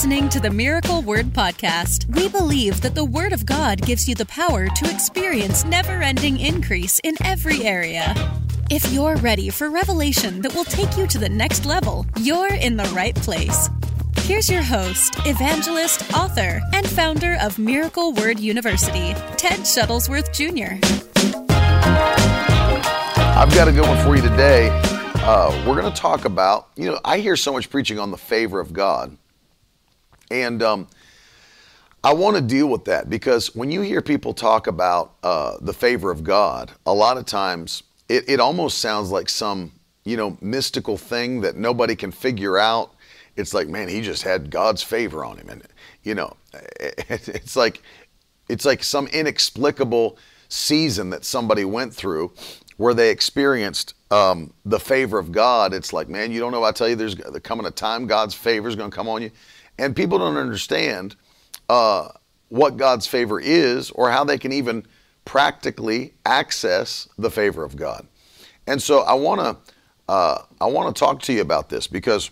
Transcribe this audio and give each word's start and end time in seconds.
listening 0.00 0.30
to 0.30 0.40
the 0.40 0.48
Miracle 0.48 1.02
Word 1.02 1.26
Podcast. 1.26 2.06
We 2.16 2.26
believe 2.30 2.80
that 2.80 2.94
the 2.94 3.04
Word 3.04 3.34
of 3.34 3.44
God 3.44 3.82
gives 3.82 4.08
you 4.08 4.14
the 4.14 4.24
power 4.24 4.66
to 4.66 4.90
experience 4.90 5.62
never 5.66 6.00
ending 6.00 6.40
increase 6.40 6.98
in 7.04 7.16
every 7.22 7.64
area. 7.64 8.14
If 8.70 8.90
you're 8.94 9.16
ready 9.16 9.50
for 9.50 9.68
revelation 9.68 10.40
that 10.40 10.54
will 10.54 10.64
take 10.64 10.96
you 10.96 11.06
to 11.06 11.18
the 11.18 11.28
next 11.28 11.66
level, 11.66 12.06
you're 12.18 12.54
in 12.54 12.78
the 12.78 12.90
right 12.94 13.14
place. 13.14 13.68
Here's 14.20 14.48
your 14.48 14.62
host, 14.62 15.16
evangelist, 15.26 16.14
author, 16.14 16.62
and 16.72 16.88
founder 16.88 17.36
of 17.38 17.58
Miracle 17.58 18.14
Word 18.14 18.40
University, 18.40 19.12
Ted 19.36 19.60
Shuttlesworth 19.68 20.32
Jr. 20.32 20.80
I've 23.38 23.52
got 23.54 23.68
a 23.68 23.72
good 23.72 23.86
one 23.86 24.02
for 24.02 24.16
you 24.16 24.22
today. 24.22 24.70
Uh, 25.16 25.50
we're 25.68 25.78
going 25.78 25.92
to 25.92 26.00
talk 26.00 26.24
about, 26.24 26.68
you 26.74 26.86
know, 26.86 26.98
I 27.04 27.18
hear 27.18 27.36
so 27.36 27.52
much 27.52 27.68
preaching 27.68 27.98
on 27.98 28.10
the 28.10 28.16
favor 28.16 28.60
of 28.60 28.72
God. 28.72 29.14
And 30.30 30.62
um, 30.62 30.88
I 32.02 32.14
want 32.14 32.36
to 32.36 32.42
deal 32.42 32.68
with 32.68 32.84
that 32.86 33.10
because 33.10 33.54
when 33.54 33.70
you 33.70 33.82
hear 33.82 34.00
people 34.00 34.32
talk 34.32 34.66
about 34.66 35.14
uh, 35.22 35.56
the 35.60 35.72
favor 35.72 36.10
of 36.10 36.24
God, 36.24 36.72
a 36.86 36.94
lot 36.94 37.18
of 37.18 37.26
times 37.26 37.82
it, 38.08 38.28
it 38.28 38.40
almost 38.40 38.78
sounds 38.78 39.10
like 39.10 39.28
some, 39.28 39.72
you 40.04 40.16
know, 40.16 40.36
mystical 40.40 40.96
thing 40.96 41.40
that 41.42 41.56
nobody 41.56 41.94
can 41.94 42.10
figure 42.10 42.58
out. 42.58 42.94
It's 43.36 43.54
like, 43.54 43.68
man, 43.68 43.88
he 43.88 44.00
just 44.00 44.22
had 44.22 44.50
God's 44.50 44.82
favor 44.82 45.24
on 45.24 45.36
him. 45.36 45.48
And, 45.48 45.62
you 46.02 46.14
know, 46.14 46.36
it, 46.80 47.04
it's 47.28 47.56
like, 47.56 47.82
it's 48.48 48.64
like 48.64 48.82
some 48.82 49.06
inexplicable 49.08 50.18
season 50.48 51.10
that 51.10 51.24
somebody 51.24 51.64
went 51.64 51.94
through 51.94 52.32
where 52.78 52.94
they 52.94 53.10
experienced 53.10 53.94
um, 54.10 54.52
the 54.64 54.80
favor 54.80 55.18
of 55.18 55.30
God. 55.32 55.74
It's 55.74 55.92
like, 55.92 56.08
man, 56.08 56.32
you 56.32 56.40
don't 56.40 56.50
know. 56.50 56.64
I 56.64 56.72
tell 56.72 56.88
you, 56.88 56.96
there's 56.96 57.14
coming 57.42 57.66
a 57.66 57.70
time 57.70 58.06
God's 58.06 58.34
favor 58.34 58.68
is 58.68 58.74
going 58.74 58.90
to 58.90 58.96
come 58.96 59.06
on 59.06 59.22
you. 59.22 59.30
And 59.80 59.96
people 59.96 60.18
don't 60.18 60.36
understand 60.36 61.16
uh, 61.70 62.08
what 62.50 62.76
God's 62.76 63.06
favor 63.06 63.40
is 63.40 63.90
or 63.92 64.10
how 64.10 64.24
they 64.24 64.36
can 64.36 64.52
even 64.52 64.86
practically 65.24 66.12
access 66.26 67.08
the 67.16 67.30
favor 67.30 67.64
of 67.64 67.76
God. 67.76 68.06
And 68.66 68.80
so 68.80 69.00
I 69.00 69.14
want 69.14 69.40
to 69.40 69.56
uh, 70.08 70.42
I 70.60 70.66
want 70.66 70.94
to 70.94 70.98
talk 70.98 71.22
to 71.22 71.32
you 71.32 71.40
about 71.40 71.68
this 71.68 71.86
because 71.86 72.30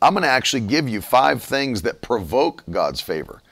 I'm 0.00 0.14
going 0.14 0.22
to 0.22 0.28
actually 0.28 0.60
give 0.60 0.88
you 0.88 1.02
five 1.02 1.42
things 1.42 1.82
that 1.82 2.00
provoke 2.00 2.62
God's 2.70 3.00
favor 3.00 3.42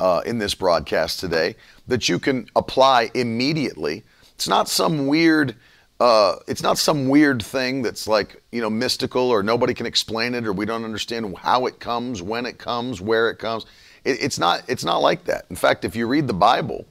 uh, 0.00 0.22
in 0.26 0.38
this 0.38 0.54
broadcast 0.54 1.20
today 1.20 1.54
that 1.86 2.08
you 2.08 2.18
can 2.18 2.48
apply 2.56 3.10
immediately. 3.14 4.04
It's 4.34 4.48
not 4.48 4.68
some 4.68 5.06
weird 5.06 5.54
uh, 5.98 6.36
it's 6.46 6.62
not 6.62 6.76
some 6.78 7.08
weird 7.08 7.42
thing 7.42 7.82
that's 7.82 8.06
like 8.06 8.42
you 8.52 8.60
know 8.60 8.68
mystical 8.68 9.30
or 9.30 9.42
nobody 9.42 9.72
can 9.72 9.86
explain 9.86 10.34
it 10.34 10.46
or 10.46 10.52
we 10.52 10.66
don't 10.66 10.84
understand 10.84 11.36
how 11.38 11.66
it 11.66 11.80
comes, 11.80 12.22
when 12.22 12.46
it 12.46 12.58
comes, 12.58 13.00
where 13.00 13.30
it 13.30 13.38
comes. 13.38 13.64
It, 14.04 14.22
it's 14.22 14.38
not 14.38 14.62
it's 14.68 14.84
not 14.84 14.98
like 14.98 15.24
that. 15.24 15.46
In 15.48 15.56
fact, 15.56 15.84
if 15.84 15.96
you 15.96 16.06
read 16.06 16.26
the 16.26 16.34
Bible, 16.34 16.84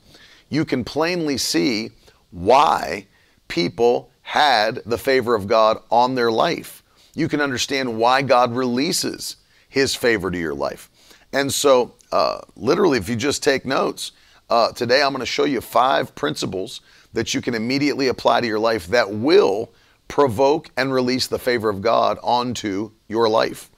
you 0.50 0.66
can 0.66 0.84
plainly 0.84 1.38
see 1.38 1.92
why 2.32 3.06
people 3.48 4.10
had 4.24 4.82
the 4.86 4.98
favor 4.98 5.36
of 5.36 5.48
God 5.48 5.78
on 5.92 6.16
their 6.16 6.32
life. 6.32 6.84
You 7.14 7.28
can 7.28 7.42
understand 7.42 7.98
why 7.98 8.24
God 8.24 8.56
releases 8.56 9.38
His 9.70 9.94
favor 9.94 10.32
to 10.32 10.38
your 10.38 10.56
life. 10.56 10.90
And 11.32 11.54
so, 11.54 11.94
uh, 12.12 12.42
literally, 12.56 12.98
if 12.98 13.08
you 13.08 13.16
just 13.16 13.44
take 13.44 13.66
notes, 13.66 14.14
uh, 14.50 14.72
today 14.72 15.04
I'm 15.04 15.12
going 15.12 15.20
to 15.20 15.26
show 15.26 15.46
you 15.46 15.62
five 15.62 16.16
principles 16.16 16.82
that 17.16 17.34
you 17.34 17.42
can 17.42 17.56
immediately 17.56 18.08
apply 18.08 18.42
to 18.42 18.48
your 18.48 18.60
life 18.60 18.88
that 18.88 19.12
will 19.12 19.72
provoke 20.08 20.70
and 20.78 20.94
release 20.94 21.28
the 21.28 21.40
favor 21.40 21.70
of 21.70 21.82
God 21.82 22.20
onto 22.22 22.92
your 23.08 23.28
life. 23.28 23.72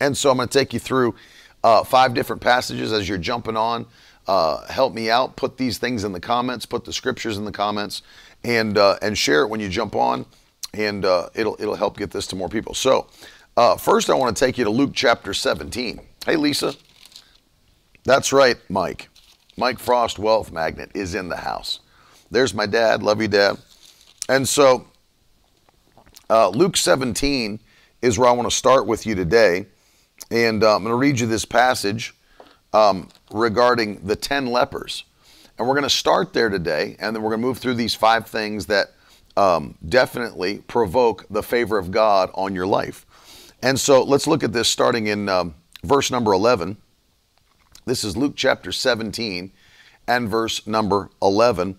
And 0.00 0.16
so 0.16 0.30
I'm 0.30 0.36
going 0.36 0.48
to 0.48 0.58
take 0.58 0.72
you 0.72 0.78
through 0.78 1.14
uh, 1.62 1.82
five 1.84 2.12
different 2.12 2.42
passages 2.42 2.92
as 2.92 3.08
you're 3.08 3.18
jumping 3.18 3.56
on. 3.56 3.86
Uh, 4.26 4.66
help 4.66 4.92
me 4.92 5.10
out. 5.10 5.36
Put 5.36 5.56
these 5.56 5.78
things 5.78 6.04
in 6.04 6.12
the 6.12 6.20
comments. 6.20 6.66
Put 6.66 6.84
the 6.84 6.92
scriptures 6.92 7.38
in 7.38 7.44
the 7.44 7.52
comments, 7.52 8.02
and 8.42 8.78
uh, 8.78 8.96
and 9.02 9.16
share 9.16 9.42
it 9.42 9.48
when 9.48 9.60
you 9.60 9.68
jump 9.68 9.94
on, 9.94 10.24
and 10.72 11.04
uh, 11.04 11.28
it'll 11.34 11.56
it'll 11.58 11.74
help 11.74 11.98
get 11.98 12.10
this 12.10 12.26
to 12.28 12.36
more 12.36 12.48
people. 12.48 12.74
So 12.74 13.06
uh, 13.56 13.76
first, 13.76 14.10
I 14.10 14.14
want 14.14 14.36
to 14.36 14.44
take 14.44 14.58
you 14.58 14.64
to 14.64 14.70
Luke 14.70 14.92
chapter 14.94 15.34
17. 15.34 16.00
Hey, 16.26 16.36
Lisa. 16.36 16.74
That's 18.04 18.32
right, 18.32 18.56
Mike. 18.68 19.08
Mike 19.56 19.78
Frost, 19.78 20.18
Wealth 20.18 20.50
Magnet, 20.50 20.90
is 20.94 21.14
in 21.14 21.28
the 21.28 21.36
house. 21.36 21.80
There's 22.34 22.52
my 22.52 22.66
dad. 22.66 23.00
Love 23.04 23.22
you, 23.22 23.28
Dad. 23.28 23.58
And 24.28 24.48
so, 24.48 24.88
uh, 26.28 26.48
Luke 26.48 26.76
17 26.76 27.60
is 28.02 28.18
where 28.18 28.28
I 28.28 28.32
want 28.32 28.50
to 28.50 28.56
start 28.56 28.88
with 28.88 29.06
you 29.06 29.14
today. 29.14 29.66
And 30.32 30.64
uh, 30.64 30.74
I'm 30.74 30.82
going 30.82 30.90
to 30.90 30.96
read 30.96 31.20
you 31.20 31.28
this 31.28 31.44
passage 31.44 32.12
um, 32.72 33.08
regarding 33.30 34.04
the 34.04 34.16
10 34.16 34.46
lepers. 34.46 35.04
And 35.56 35.68
we're 35.68 35.74
going 35.74 35.84
to 35.84 35.90
start 35.90 36.32
there 36.32 36.48
today, 36.48 36.96
and 36.98 37.14
then 37.14 37.22
we're 37.22 37.30
going 37.30 37.40
to 37.40 37.46
move 37.46 37.58
through 37.58 37.74
these 37.74 37.94
five 37.94 38.26
things 38.26 38.66
that 38.66 38.88
um, 39.36 39.78
definitely 39.88 40.58
provoke 40.66 41.26
the 41.30 41.42
favor 41.42 41.78
of 41.78 41.92
God 41.92 42.30
on 42.34 42.52
your 42.52 42.66
life. 42.66 43.06
And 43.62 43.78
so 43.78 44.02
let's 44.02 44.26
look 44.26 44.42
at 44.42 44.52
this 44.52 44.68
starting 44.68 45.06
in 45.06 45.28
um, 45.28 45.54
verse 45.84 46.10
number 46.10 46.32
11. 46.32 46.78
This 47.84 48.02
is 48.02 48.16
Luke 48.16 48.32
chapter 48.34 48.72
17 48.72 49.52
and 50.08 50.28
verse 50.28 50.66
number 50.66 51.10
11. 51.22 51.78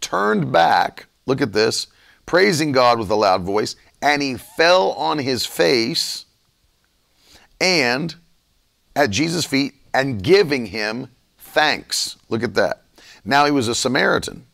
turned 0.00 0.52
back, 0.52 1.06
look 1.26 1.40
at 1.40 1.52
this, 1.52 1.86
praising 2.24 2.72
God 2.72 2.98
with 2.98 3.10
a 3.10 3.14
loud 3.14 3.42
voice, 3.42 3.76
and 4.02 4.22
he 4.22 4.36
fell 4.36 4.92
on 4.92 5.18
his 5.18 5.46
face 5.46 6.26
and 7.60 8.14
at 8.94 9.10
Jesus' 9.10 9.44
feet 9.44 9.74
and 9.94 10.22
giving 10.22 10.66
him 10.66 11.08
thanks. 11.38 12.16
Look 12.28 12.42
at 12.42 12.54
that. 12.54 12.82
Now 13.24 13.44
he 13.44 13.50
was 13.50 13.68
a 13.68 13.74
Samaritan. 13.74 14.46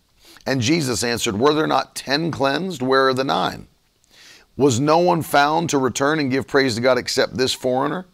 And 0.46 0.60
Jesus 0.60 1.04
answered, 1.04 1.38
Were 1.38 1.54
there 1.54 1.66
not 1.66 1.94
ten 1.94 2.30
cleansed? 2.30 2.82
Where 2.82 3.08
are 3.08 3.14
the 3.14 3.24
nine? 3.24 3.68
Was 4.56 4.80
no 4.80 4.98
one 4.98 5.22
found 5.22 5.70
to 5.70 5.78
return 5.78 6.18
and 6.18 6.30
give 6.30 6.46
praise 6.46 6.74
to 6.74 6.80
God 6.80 6.98
except 6.98 7.36
this 7.36 7.52
foreigner? 7.52 8.06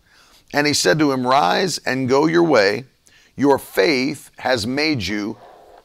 And 0.53 0.67
he 0.67 0.72
said 0.72 0.99
to 0.99 1.12
him, 1.12 1.27
Rise 1.27 1.78
and 1.78 2.09
go 2.09 2.27
your 2.27 2.43
way. 2.43 2.84
Your 3.37 3.59
faith 3.59 4.31
has 4.38 4.67
made 4.67 5.03
you 5.03 5.37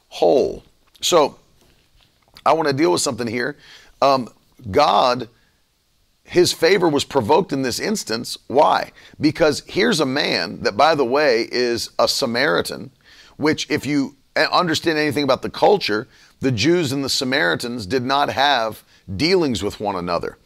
whole. 0.09 0.63
So 1.03 1.37
I 2.45 2.53
want 2.53 2.69
to 2.69 2.73
deal 2.73 2.91
with 2.91 3.01
something 3.01 3.27
here. 3.27 3.57
Um, 4.01 4.29
God, 4.71 5.27
his 6.23 6.53
favor 6.53 6.87
was 6.87 7.03
provoked 7.03 7.51
in 7.51 7.61
this 7.61 7.79
instance. 7.79 8.37
Why? 8.47 8.91
Because 9.19 9.63
here's 9.67 9.99
a 9.99 10.05
man 10.05 10.61
that, 10.61 10.77
by 10.77 10.95
the 10.95 11.05
way, 11.05 11.47
is 11.51 11.89
a 11.99 12.07
Samaritan, 12.07 12.91
which, 13.37 13.69
if 13.69 13.85
you 13.85 14.15
understand 14.35 14.97
anything 14.97 15.23
about 15.23 15.41
the 15.41 15.49
culture, 15.49 16.07
the 16.39 16.51
Jews 16.51 16.91
and 16.91 17.03
the 17.03 17.09
Samaritans 17.09 17.85
did 17.85 18.03
not 18.03 18.29
have 18.29 18.83
dealings 19.17 19.61
with 19.61 19.79
one 19.79 19.95
another. 19.95 20.37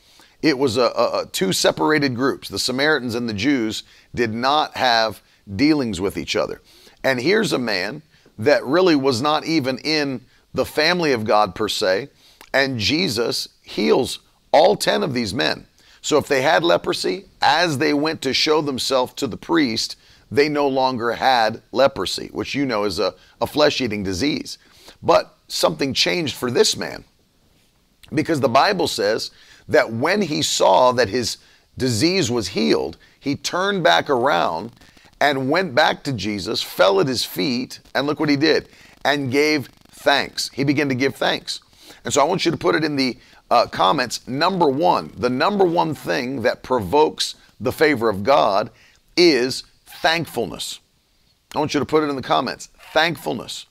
It 0.42 0.58
was 0.58 0.78
a, 0.78 0.82
a, 0.82 1.22
a 1.22 1.26
two 1.32 1.54
separated 1.54 2.16
groups. 2.16 2.50
The 2.50 2.60
Samaritans 2.60 3.16
and 3.16 3.30
the 3.30 3.34
Jews 3.34 3.84
did 4.14 4.34
not 4.34 4.76
have 4.76 5.22
dealings 5.56 6.02
with 6.02 6.18
each 6.18 6.36
other. 6.36 6.62
And 7.04 7.20
here's 7.20 7.54
a 7.54 7.60
man 7.60 8.02
that 8.40 8.66
really 8.66 8.96
was 8.96 9.22
not 9.22 9.46
even 9.46 9.78
in 9.80 10.22
the 10.58 10.66
family 10.66 11.14
of 11.14 11.24
God 11.24 11.56
per 11.56 11.70
se, 11.70 12.10
and 12.54 12.80
Jesus 12.80 13.48
heals 13.62 14.20
all 14.52 14.76
10 14.76 15.04
of 15.04 15.14
these 15.14 15.34
men. 15.34 15.66
So 16.02 16.18
if 16.18 16.28
they 16.28 16.42
had 16.42 16.64
leprosy, 16.64 17.26
as 17.42 17.78
they 17.78 17.94
went 17.94 18.22
to 18.24 18.34
show 18.34 18.62
themselves 18.62 19.14
to 19.14 19.28
the 19.28 19.38
priest, 19.38 19.96
they 20.32 20.50
no 20.50 20.68
longer 20.68 21.14
had 21.14 21.62
leprosy, 21.72 22.30
which 22.34 22.56
you 22.56 22.66
know 22.66 22.84
is 22.84 23.00
a, 23.00 23.14
a 23.40 23.48
flesh 23.48 23.80
eating 23.80 24.04
disease. 24.04 24.58
But 25.02 25.38
something 25.48 25.94
changed 25.94 26.36
for 26.36 26.52
this 26.52 26.76
man 26.76 27.04
because 28.14 28.40
the 28.40 28.50
Bible 28.50 28.88
says 28.88 29.32
that 29.68 29.92
when 29.92 30.22
he 30.22 30.42
saw 30.42 30.92
that 30.94 31.10
his 31.10 31.38
disease 31.78 32.32
was 32.32 32.50
healed, 32.50 32.98
he 33.20 33.36
turned 33.36 33.84
back 33.84 34.10
around 34.10 34.72
and 35.20 35.50
went 35.50 35.76
back 35.76 36.04
to 36.04 36.14
Jesus, 36.14 36.62
fell 36.62 37.00
at 37.00 37.08
his 37.08 37.26
feet, 37.26 37.80
and 37.94 38.08
look 38.08 38.20
what 38.20 38.30
he 38.30 38.36
did, 38.36 38.70
and 39.04 39.32
gave 39.32 39.70
thanks. 39.98 40.50
He 40.50 40.64
began 40.64 40.90
to 40.90 40.96
give 40.96 41.16
thanks. 41.16 41.62
And 42.06 42.14
so 42.14 42.22
I 42.22 42.24
want 42.24 42.46
you 42.46 42.52
to 42.52 42.58
put 42.58 42.76
it 42.76 42.84
in 42.84 42.96
the 42.96 43.18
uh, 43.50 43.66
comments. 43.68 44.28
Number 44.28 44.70
one, 44.70 45.12
the 45.18 45.30
number 45.30 45.66
one 45.66 45.94
thing 45.94 46.42
that 46.44 46.64
provokes 46.64 47.36
the 47.60 47.72
favor 47.72 48.10
of 48.10 48.24
God 48.24 48.70
is 49.16 49.64
thankfulness. 49.86 50.80
I 51.56 51.60
want 51.60 51.74
you 51.74 51.80
to 51.80 51.86
put 51.86 52.04
it 52.04 52.10
in 52.10 52.16
the 52.16 52.22
comments. 52.22 52.70
Thankfulness. 52.94 53.66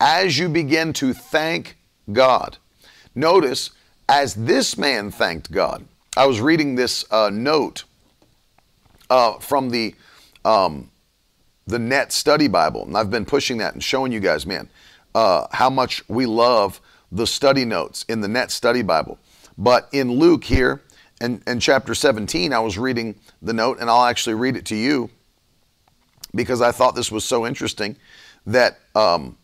As 0.00 0.38
you 0.38 0.48
begin 0.48 0.92
to 0.94 1.14
thank 1.14 1.76
God, 2.12 2.58
notice 3.14 3.70
as 4.08 4.34
this 4.34 4.76
man 4.76 5.10
thanked 5.10 5.50
God. 5.50 5.84
I 6.16 6.26
was 6.26 6.40
reading 6.40 6.74
this 6.74 7.04
uh, 7.10 7.30
note 7.32 7.84
uh, 9.08 9.34
from 9.38 9.70
the 9.70 9.94
um, 10.44 10.90
the 11.66 11.78
Net 11.78 12.12
Study 12.12 12.48
Bible, 12.48 12.84
and 12.84 12.96
I've 12.96 13.10
been 13.10 13.24
pushing 13.24 13.58
that 13.58 13.74
and 13.74 13.82
showing 13.82 14.10
you 14.10 14.18
guys, 14.18 14.44
man, 14.44 14.68
uh, 15.14 15.46
how 15.52 15.70
much 15.70 16.06
we 16.08 16.26
love 16.26 16.80
the 17.10 17.26
study 17.26 17.64
notes 17.64 18.04
in 18.08 18.20
the 18.20 18.28
Net 18.28 18.50
Study 18.50 18.82
Bible. 18.82 19.18
But 19.58 19.88
in 19.92 20.12
Luke 20.12 20.44
here, 20.44 20.82
and, 21.20 21.42
and 21.46 21.60
chapter 21.60 21.94
17, 21.94 22.52
I 22.52 22.58
was 22.58 22.78
reading 22.78 23.14
the 23.40 23.52
note, 23.52 23.78
and 23.80 23.88
I'll 23.88 24.06
actually 24.06 24.34
read 24.34 24.56
it 24.56 24.64
to 24.66 24.74
you 24.74 25.10
because 26.34 26.60
I 26.60 26.72
thought 26.72 26.94
this 26.94 27.12
was 27.12 27.24
so 27.24 27.46
interesting 27.46 27.96
that 28.46 28.80
um, 28.94 29.36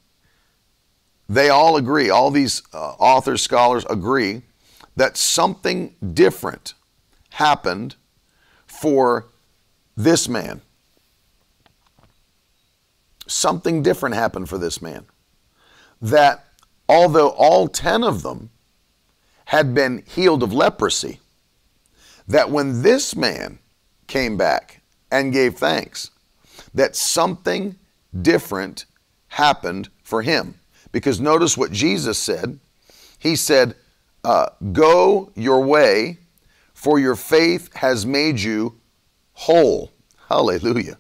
they 1.29 1.51
all 1.51 1.77
agree, 1.77 2.11
all 2.11 2.31
these 2.31 2.63
uh, 2.73 2.95
authors, 2.99 3.43
scholars 3.43 3.85
agree 3.89 4.43
that 4.97 5.17
something 5.17 5.95
different 6.15 6.75
happened 7.31 7.95
for 8.67 9.27
this 9.97 10.29
man. 10.29 10.61
Something 13.27 13.83
different 13.83 14.15
happened 14.15 14.49
for 14.49 14.59
this 14.59 14.81
man. 14.81 15.07
That 16.01 16.45
although 16.89 17.31
all 17.31 17.69
10 17.69 18.03
of 18.03 18.23
them 18.23 18.51
had 19.47 19.75
been 19.75 20.03
healed 20.07 20.43
of 20.43 20.53
leprosy, 20.53 21.21
that 22.27 22.51
when 22.51 22.83
this 22.83 23.17
man 23.17 23.59
came 24.07 24.37
back 24.37 24.83
and 25.11 25.33
gave 25.33 25.57
thanks, 25.57 26.11
that 26.75 26.95
something 26.95 27.77
different 28.21 28.85
happened 29.29 29.89
for 30.03 30.23
him. 30.23 30.55
Because 30.93 31.21
notice 31.21 31.57
what 31.57 31.73
Jesus 31.73 32.19
said. 32.19 32.59
He 33.19 33.37
said, 33.37 33.75
uh, 34.25 34.49
Go 34.73 35.31
your 35.35 35.61
way, 35.61 36.19
for 36.75 36.99
your 36.99 37.17
faith 37.17 37.75
has 37.75 38.07
made 38.07 38.41
you 38.41 38.79
whole. 39.33 39.93
Hallelujah. 40.29 40.99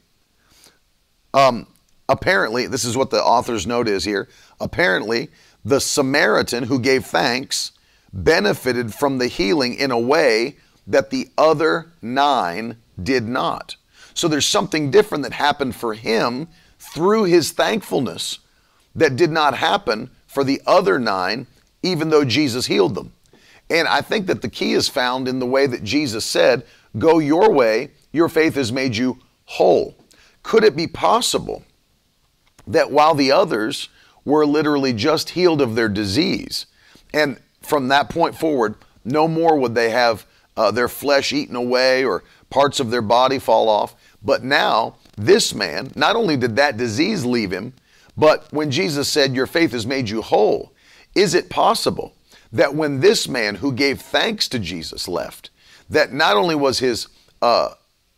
Um, 1.35 1.67
apparently, 2.09 2.67
this 2.67 2.85
is 2.85 2.97
what 2.97 3.11
the 3.11 3.23
author's 3.23 3.67
note 3.67 3.89
is 3.89 4.05
here. 4.05 4.29
Apparently, 4.61 5.29
the 5.65 5.81
Samaritan 5.81 6.65
who 6.65 6.79
gave 6.79 7.05
thanks 7.05 7.73
benefited 8.13 8.95
from 8.95 9.19
the 9.19 9.29
healing 9.29 9.75
in 9.75 9.91
a 9.91 9.99
way 9.99 10.57
that 10.87 11.11
the 11.11 11.29
other 11.37 11.93
nine 12.01 12.77
did 13.03 13.25
not. 13.25 13.77
So 14.15 14.27
there's 14.27 14.47
something 14.47 14.91
different 14.91 15.25
that 15.25 15.33
happened 15.33 15.77
for 15.77 15.95
him 15.95 16.49
through 16.79 17.25
his 17.25 17.53
thankfulness 17.53 18.39
that 18.95 19.17
did 19.17 19.31
not 19.31 19.55
happen 19.55 20.11
for 20.27 20.43
the 20.43 20.61
other 20.67 20.99
nine, 20.99 21.47
even 21.83 22.09
though 22.09 22.25
Jesus 22.25 22.67
healed 22.67 22.95
them. 22.95 23.13
And 23.71 23.87
I 23.87 24.01
think 24.01 24.27
that 24.27 24.41
the 24.41 24.49
key 24.49 24.73
is 24.73 24.89
found 24.89 25.29
in 25.29 25.39
the 25.39 25.47
way 25.47 25.67
that 25.67 25.85
Jesus 25.85 26.25
said, 26.25 26.65
Go 26.97 27.19
your 27.19 27.53
way, 27.53 27.91
your 28.13 28.29
faith 28.29 28.55
has 28.55 28.73
made 28.73 28.97
you 28.97 29.19
whole. 29.45 29.95
Could 30.43 30.65
it 30.65 30.75
be 30.75 30.87
possible 30.87 31.63
that 32.69 32.91
while 32.91 33.15
the 33.15 33.33
others 33.33 33.89
were 34.25 34.47
literally 34.47 34.93
just 34.93 35.31
healed 35.31 35.61
of 35.61 35.75
their 35.75 35.89
disease, 35.89 36.67
and 37.13 37.41
from 37.63 37.89
that 37.89 38.11
point 38.11 38.37
forward, 38.37 38.75
no 39.05 39.27
more 39.27 39.59
would 39.59 39.75
they 39.75 39.91
have 39.91 40.27
uh, 40.57 40.71
their 40.71 40.89
flesh 40.89 41.33
eaten 41.33 41.57
away 41.57 42.05
or 42.05 42.23
parts 42.51 42.81
of 42.81 42.91
their 42.91 43.03
body 43.03 43.39
fall 43.39 43.69
off, 43.69 43.95
but 44.23 44.43
now 44.43 44.97
this 45.17 45.55
man, 45.55 45.91
not 45.95 46.17
only 46.17 46.37
did 46.37 46.57
that 46.57 46.77
disease 46.77 47.25
leave 47.25 47.51
him, 47.51 47.73
but 48.17 48.53
when 48.53 48.71
Jesus 48.71 49.09
said, 49.09 49.35
Your 49.35 49.47
faith 49.47 49.73
has 49.73 49.87
made 49.87 50.09
you 50.09 50.23
whole, 50.23 50.73
is 51.15 51.35
it 51.35 51.51
possible 51.51 52.15
that 52.53 52.75
when 52.75 53.01
this 53.01 53.29
man 53.29 53.57
who 53.57 53.73
gave 53.73 54.01
thanks 54.01 54.49
to 54.49 54.59
Jesus 54.59 55.07
left, 55.09 55.51
that 55.91 56.13
not 56.13 56.37
only 56.37 56.55
was 56.55 56.79
his 56.79 57.09
uh, 57.43 57.71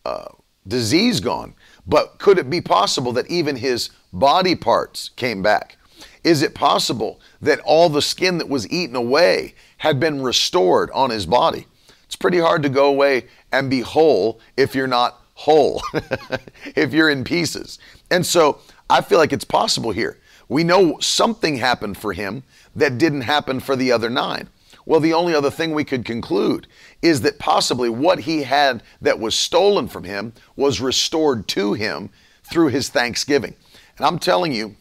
uh, 0.05 0.29
disease 0.67 1.21
gone, 1.21 1.55
but 1.87 2.19
could 2.19 2.39
it 2.39 2.49
be 2.49 2.61
possible 2.61 3.13
that 3.13 3.31
even 3.31 3.57
his 3.57 3.91
body 4.13 4.55
parts 4.55 5.11
came 5.17 5.43
back? 5.43 5.77
Is 6.23 6.43
it 6.43 6.55
possible 6.55 7.21
that 7.41 7.61
all 7.61 7.89
the 7.89 8.03
skin 8.03 8.39
that 8.39 8.49
was 8.49 8.71
eaten 8.71 8.97
away 8.97 9.55
had 9.79 9.99
been 9.99 10.23
restored 10.23 10.91
on 10.91 11.11
his 11.11 11.27
body? 11.27 11.67
It's 12.05 12.17
pretty 12.17 12.39
hard 12.39 12.63
to 12.65 12.69
go 12.69 12.87
away 12.87 13.27
and 13.53 13.71
be 13.71 13.81
whole 13.81 14.41
if 14.57 14.75
you're 14.75 14.87
not 14.87 15.23
whole, 15.35 15.83
if 16.77 16.93
you're 16.93 17.09
in 17.09 17.25
pieces. 17.25 17.79
And 18.11 18.27
so 18.27 18.59
I 18.91 19.01
feel 19.01 19.19
like 19.19 19.33
it's 19.33 19.45
possible 19.45 19.93
here. 19.93 20.19
We 20.49 20.65
know 20.65 20.99
something 21.01 21.57
happened 21.57 21.97
for 21.97 22.13
him 22.13 22.43
that 22.75 22.99
didn't 22.99 23.23
happen 23.23 23.61
for 23.61 23.77
the 23.77 23.93
other 23.93 24.11
nine. 24.11 24.49
Well, 24.85 25.01
the 25.01 25.13
only 25.13 25.35
other 25.35 25.51
thing 25.51 25.73
we 25.73 25.85
could 25.85 26.05
conclude 26.05 26.67
is 27.01 27.21
that 27.21 27.39
possibly 27.39 27.89
what 27.89 28.21
he 28.21 28.43
had 28.43 28.83
that 29.01 29.21
was 29.21 29.35
stolen 29.35 29.87
from 29.87 30.05
him 30.05 30.33
was 30.57 30.81
restored 30.81 31.47
to 31.49 31.75
him 31.75 32.11
through 32.43 32.69
his 32.69 32.89
thanksgiving. 32.89 33.55
And 34.01 34.07
I'm 34.07 34.19
telling 34.19 34.55
you, 34.55 34.77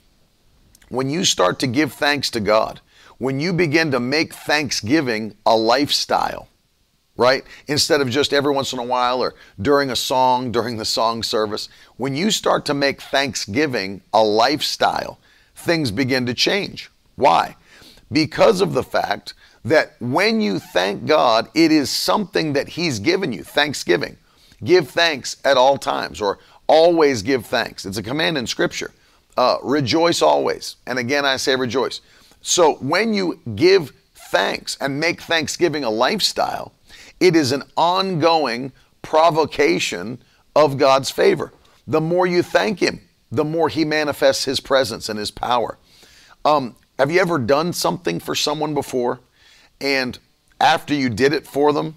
when 0.87 1.09
you 1.09 1.25
start 1.25 1.59
to 1.59 1.67
give 1.67 1.91
thanks 1.91 2.29
to 2.29 2.39
God, 2.39 2.79
when 3.17 3.37
you 3.37 3.51
begin 3.51 3.91
to 3.91 3.99
make 3.99 4.33
thanksgiving 4.33 5.35
a 5.45 5.57
lifestyle, 5.57 6.47
right? 7.17 7.43
Instead 7.67 7.99
of 7.99 8.09
just 8.09 8.31
every 8.31 8.53
once 8.53 8.71
in 8.71 8.79
a 8.79 8.83
while 8.83 9.21
or 9.21 9.35
during 9.61 9.89
a 9.89 9.95
song, 9.97 10.53
during 10.53 10.77
the 10.77 10.85
song 10.85 11.21
service, 11.21 11.67
when 11.97 12.15
you 12.15 12.31
start 12.31 12.65
to 12.67 12.73
make 12.73 13.01
thanksgiving 13.01 14.01
a 14.13 14.23
lifestyle, 14.23 15.19
things 15.53 15.91
begin 15.91 16.25
to 16.25 16.33
change. 16.33 16.89
Why? 17.17 17.57
Because 18.09 18.61
of 18.61 18.71
the 18.71 18.83
fact 18.83 19.33
that 19.65 19.97
when 19.99 20.39
you 20.39 20.59
thank 20.59 21.05
God, 21.05 21.49
it 21.53 21.73
is 21.73 21.89
something 21.89 22.53
that 22.53 22.69
He's 22.69 22.99
given 22.99 23.33
you. 23.33 23.43
Thanksgiving. 23.43 24.15
Give 24.63 24.87
thanks 24.89 25.35
at 25.43 25.57
all 25.57 25.77
times, 25.77 26.21
or 26.21 26.39
always 26.67 27.21
give 27.21 27.45
thanks. 27.45 27.85
It's 27.85 27.97
a 27.97 28.03
command 28.03 28.37
in 28.37 28.47
Scripture. 28.47 28.93
Uh, 29.37 29.57
rejoice 29.63 30.21
always. 30.21 30.75
And 30.85 30.99
again, 30.99 31.25
I 31.25 31.37
say 31.37 31.55
rejoice. 31.55 32.01
So 32.41 32.75
when 32.75 33.13
you 33.13 33.39
give 33.55 33.93
thanks 34.29 34.77
and 34.79 34.99
make 34.99 35.21
thanksgiving 35.21 35.83
a 35.83 35.89
lifestyle, 35.89 36.73
it 37.19 37.35
is 37.35 37.51
an 37.51 37.63
ongoing 37.75 38.71
provocation 39.01 40.21
of 40.55 40.77
God's 40.77 41.09
favor. 41.09 41.53
The 41.87 42.01
more 42.01 42.27
you 42.27 42.43
thank 42.43 42.79
Him, 42.79 43.01
the 43.31 43.43
more 43.43 43.69
He 43.69 43.85
manifests 43.85 44.45
His 44.45 44.59
presence 44.59 45.09
and 45.09 45.17
His 45.17 45.31
power. 45.31 45.77
Um, 46.45 46.75
have 46.97 47.11
you 47.11 47.19
ever 47.21 47.39
done 47.39 47.73
something 47.73 48.19
for 48.19 48.35
someone 48.35 48.73
before 48.73 49.19
and 49.81 50.17
after 50.59 50.93
you 50.93 51.09
did 51.09 51.33
it 51.33 51.47
for 51.47 51.71
them, 51.71 51.95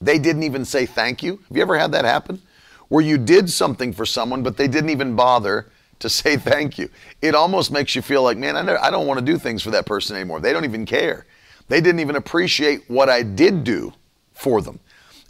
they 0.00 0.18
didn't 0.18 0.42
even 0.42 0.64
say 0.64 0.86
thank 0.86 1.22
you? 1.22 1.40
Have 1.48 1.56
you 1.56 1.62
ever 1.62 1.78
had 1.78 1.92
that 1.92 2.04
happen? 2.04 2.42
Where 2.88 3.04
you 3.04 3.18
did 3.18 3.50
something 3.50 3.92
for 3.92 4.04
someone, 4.04 4.42
but 4.42 4.56
they 4.56 4.66
didn't 4.66 4.90
even 4.90 5.14
bother 5.14 5.70
to 6.00 6.08
say 6.08 6.36
thank 6.36 6.78
you. 6.78 6.90
It 7.22 7.34
almost 7.34 7.70
makes 7.70 7.94
you 7.94 8.02
feel 8.02 8.22
like, 8.22 8.36
man, 8.36 8.56
I 8.56 8.90
don't 8.90 9.06
want 9.06 9.20
to 9.20 9.24
do 9.24 9.38
things 9.38 9.62
for 9.62 9.70
that 9.70 9.86
person 9.86 10.16
anymore. 10.16 10.40
They 10.40 10.52
don't 10.52 10.64
even 10.64 10.84
care. 10.86 11.26
They 11.68 11.80
didn't 11.80 12.00
even 12.00 12.16
appreciate 12.16 12.88
what 12.90 13.08
I 13.08 13.22
did 13.22 13.64
do 13.64 13.92
for 14.32 14.60
them. 14.60 14.80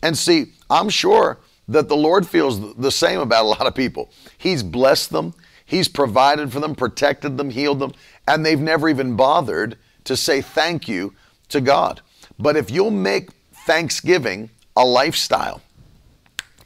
And 0.03 0.17
see, 0.17 0.53
I'm 0.71 0.89
sure 0.89 1.39
that 1.69 1.89
the 1.89 1.97
Lord 1.97 2.27
feels 2.27 2.75
the 2.77 2.91
same 2.91 3.21
about 3.21 3.45
a 3.45 3.49
lot 3.49 3.67
of 3.67 3.75
people. 3.75 4.11
He's 4.39 4.63
blessed 4.63 5.11
them, 5.11 5.35
He's 5.71 5.87
provided 5.87 6.53
for 6.53 6.59
them, 6.59 6.75
protected 6.75 7.37
them, 7.37 7.49
healed 7.49 7.79
them, 7.79 7.93
and 8.27 8.45
they've 8.45 8.59
never 8.59 8.89
even 8.89 9.15
bothered 9.15 9.79
to 10.03 10.17
say 10.17 10.41
thank 10.41 10.89
you 10.89 11.15
to 11.49 11.61
God. 11.61 12.01
But 12.41 12.57
if 12.57 12.73
you'll 12.73 12.91
make 12.91 13.31
thanksgiving 13.67 14.51
a 14.77 14.85
lifestyle, 14.85 15.63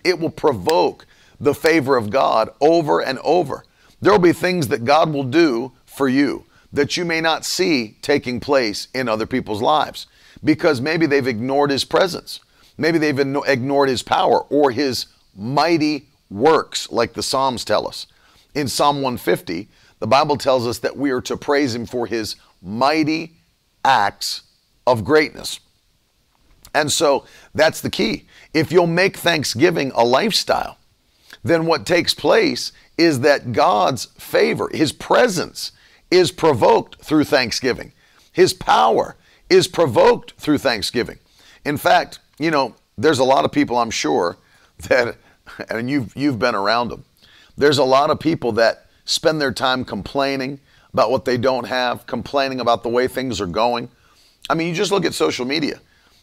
it 0.04 0.18
will 0.18 0.30
provoke 0.30 1.04
the 1.38 1.52
favor 1.52 1.98
of 1.98 2.08
God 2.08 2.48
over 2.62 3.00
and 3.00 3.18
over. 3.18 3.64
There 4.04 4.12
will 4.12 4.18
be 4.18 4.34
things 4.34 4.68
that 4.68 4.84
God 4.84 5.14
will 5.14 5.24
do 5.24 5.72
for 5.86 6.10
you 6.10 6.44
that 6.74 6.94
you 6.98 7.06
may 7.06 7.22
not 7.22 7.42
see 7.42 7.96
taking 8.02 8.38
place 8.38 8.88
in 8.92 9.08
other 9.08 9.24
people's 9.24 9.62
lives 9.62 10.08
because 10.44 10.78
maybe 10.78 11.06
they've 11.06 11.26
ignored 11.26 11.70
his 11.70 11.86
presence. 11.86 12.40
Maybe 12.76 12.98
they've 12.98 13.18
ignored 13.18 13.88
his 13.88 14.02
power 14.02 14.40
or 14.50 14.70
his 14.70 15.06
mighty 15.34 16.08
works, 16.28 16.92
like 16.92 17.14
the 17.14 17.22
Psalms 17.22 17.64
tell 17.64 17.88
us. 17.88 18.06
In 18.54 18.68
Psalm 18.68 18.96
150, 18.96 19.68
the 20.00 20.06
Bible 20.06 20.36
tells 20.36 20.66
us 20.66 20.80
that 20.80 20.98
we 20.98 21.10
are 21.10 21.22
to 21.22 21.38
praise 21.38 21.74
him 21.74 21.86
for 21.86 22.06
his 22.06 22.36
mighty 22.60 23.32
acts 23.86 24.42
of 24.86 25.02
greatness. 25.02 25.60
And 26.74 26.92
so 26.92 27.24
that's 27.54 27.80
the 27.80 27.88
key. 27.88 28.26
If 28.52 28.70
you'll 28.70 28.86
make 28.86 29.16
Thanksgiving 29.16 29.92
a 29.94 30.04
lifestyle, 30.04 30.76
then 31.42 31.64
what 31.64 31.86
takes 31.86 32.12
place 32.12 32.72
is 32.96 33.20
that 33.20 33.52
God's 33.52 34.06
favor, 34.18 34.70
his 34.72 34.92
presence, 34.92 35.72
is 36.10 36.30
provoked 36.30 37.02
through 37.02 37.24
thanksgiving. 37.24 37.92
His 38.32 38.52
power 38.52 39.16
is 39.50 39.68
provoked 39.68 40.32
through 40.32 40.58
thanksgiving. 40.58 41.18
In 41.64 41.76
fact, 41.76 42.18
you 42.38 42.50
know, 42.50 42.74
there's 42.96 43.18
a 43.18 43.24
lot 43.24 43.44
of 43.44 43.52
people, 43.52 43.78
I'm 43.78 43.90
sure, 43.90 44.36
that 44.88 45.16
and 45.68 45.90
you've, 45.90 46.16
you've 46.16 46.38
been 46.38 46.54
around 46.54 46.88
them. 46.88 47.04
There's 47.56 47.78
a 47.78 47.84
lot 47.84 48.10
of 48.10 48.18
people 48.18 48.52
that 48.52 48.86
spend 49.04 49.40
their 49.40 49.52
time 49.52 49.84
complaining 49.84 50.60
about 50.92 51.10
what 51.10 51.24
they 51.24 51.36
don't 51.36 51.66
have, 51.66 52.06
complaining 52.06 52.60
about 52.60 52.82
the 52.82 52.88
way 52.88 53.06
things 53.08 53.40
are 53.40 53.46
going. 53.46 53.88
I 54.48 54.54
mean, 54.54 54.68
you 54.68 54.74
just 54.74 54.92
look 54.92 55.04
at 55.04 55.14
social 55.14 55.44
media. 55.44 55.80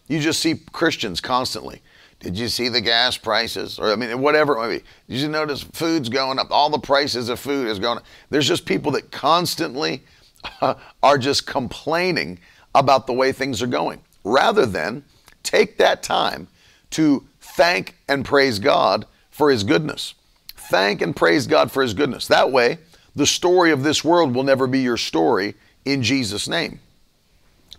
You 0.08 0.20
just 0.20 0.40
see 0.42 0.56
Christians 0.72 1.22
constantly. 1.22 1.82
Did 2.22 2.38
you 2.38 2.48
see 2.50 2.70
the 2.70 2.82
gas 2.82 3.18
prices? 3.18 3.80
Or 3.80 3.92
I 3.92 3.96
mean, 3.96 4.22
whatever. 4.22 4.60
I 4.60 4.70
mean, 4.70 4.82
did 5.10 5.20
you 5.20 5.28
notice 5.28 5.64
food's 5.64 6.08
going 6.08 6.38
up? 6.38 6.52
All 6.52 6.70
the 6.70 6.80
prices 6.80 7.30
of 7.30 7.40
food 7.40 7.68
is 7.68 7.80
going 7.80 7.98
up. 7.98 8.06
There's 8.30 8.48
just 8.48 8.66
people 8.66 8.92
that 8.92 9.12
constantly 9.12 10.04
are 11.04 11.18
just 11.18 11.48
complaining 11.48 12.40
about 12.76 13.08
the 13.08 13.14
way 13.14 13.32
things 13.32 13.62
are 13.62 13.68
going, 13.68 14.02
rather 14.24 14.66
than 14.66 15.04
take 15.44 15.78
that 15.80 16.04
time 16.04 16.48
to 16.92 17.26
thank 17.40 17.96
and 18.08 18.24
praise 18.24 18.60
God 18.60 19.08
for 19.32 19.50
His 19.50 19.64
goodness. 19.64 20.14
Thank 20.56 21.02
and 21.02 21.16
praise 21.16 21.48
God 21.48 21.72
for 21.72 21.82
His 21.82 21.94
goodness. 21.94 22.28
That 22.28 22.52
way, 22.52 22.78
the 23.16 23.26
story 23.26 23.72
of 23.72 23.84
this 23.84 24.04
world 24.04 24.36
will 24.36 24.44
never 24.44 24.68
be 24.68 24.80
your 24.80 24.98
story 24.98 25.56
in 25.86 26.04
Jesus' 26.04 26.48
name. 26.48 26.80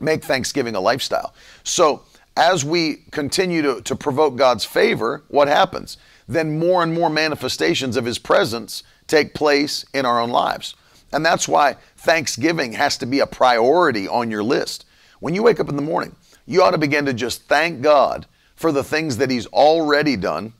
Make 0.01 0.25
Thanksgiving 0.25 0.75
a 0.75 0.81
lifestyle. 0.81 1.33
So, 1.63 2.03
as 2.37 2.65
we 2.65 3.03
continue 3.11 3.63
to, 3.63 3.83
to 3.83 3.95
provoke 3.95 4.37
God's 4.37 4.65
favor, 4.65 5.23
what 5.29 5.49
happens? 5.49 5.99
Then 6.27 6.59
more 6.59 6.83
and 6.83 6.95
more 6.95 7.11
manifestations 7.11 7.97
of 7.97 8.05
His 8.05 8.19
presence 8.19 8.83
take 9.07 9.35
place 9.35 9.85
in 9.93 10.07
our 10.07 10.21
own 10.21 10.31
lives. 10.31 10.75
And 11.13 11.25
that's 11.25 11.47
why 11.47 11.77
Thanksgiving 11.97 12.73
has 12.73 12.97
to 12.99 13.07
be 13.07 13.21
a 13.21 13.27
priority 13.27 14.09
on 14.09 14.31
your 14.31 14.43
list. 14.43 14.87
When 15.21 15.35
you 15.35 15.43
wake 15.43 15.61
up 15.61 15.69
in 15.69 15.77
the 15.77 15.83
morning, 15.83 16.17
you 16.47 16.63
ought 16.63 16.71
to 16.71 16.79
begin 16.79 17.05
to 17.05 17.13
just 17.13 17.43
thank 17.43 17.83
God 17.83 18.27
for 18.57 18.73
the 18.73 18.85
things 18.85 19.19
that 19.19 19.31
He's 19.31 19.47
already 19.47 20.17
done 20.17 20.55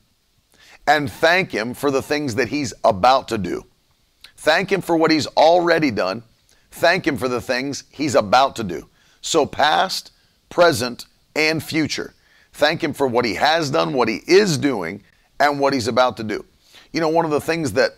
and 0.85 1.11
thank 1.11 1.51
Him 1.51 1.73
for 1.73 1.89
the 1.89 2.01
things 2.01 2.35
that 2.35 2.49
He's 2.49 2.73
about 2.83 3.27
to 3.29 3.37
do. 3.37 3.65
Thank 4.37 4.71
Him 4.71 4.81
for 4.81 4.95
what 4.95 5.11
He's 5.11 5.27
already 5.27 5.89
done. 5.89 6.23
Thank 6.69 7.07
Him 7.07 7.17
for 7.17 7.27
the 7.27 7.41
things 7.41 7.85
He's 7.89 8.15
about 8.15 8.55
to 8.57 8.63
do. 8.63 8.89
So, 9.21 9.45
past, 9.45 10.11
present, 10.49 11.05
and 11.35 11.61
future. 11.63 12.13
Thank 12.53 12.83
Him 12.83 12.93
for 12.93 13.07
what 13.07 13.25
He 13.25 13.35
has 13.35 13.69
done, 13.69 13.93
what 13.93 14.07
He 14.07 14.21
is 14.27 14.57
doing, 14.57 15.03
and 15.39 15.59
what 15.59 15.73
He's 15.73 15.87
about 15.87 16.17
to 16.17 16.23
do. 16.23 16.45
You 16.91 17.01
know, 17.01 17.09
one 17.09 17.25
of 17.25 17.31
the 17.31 17.41
things 17.41 17.73
that 17.73 17.95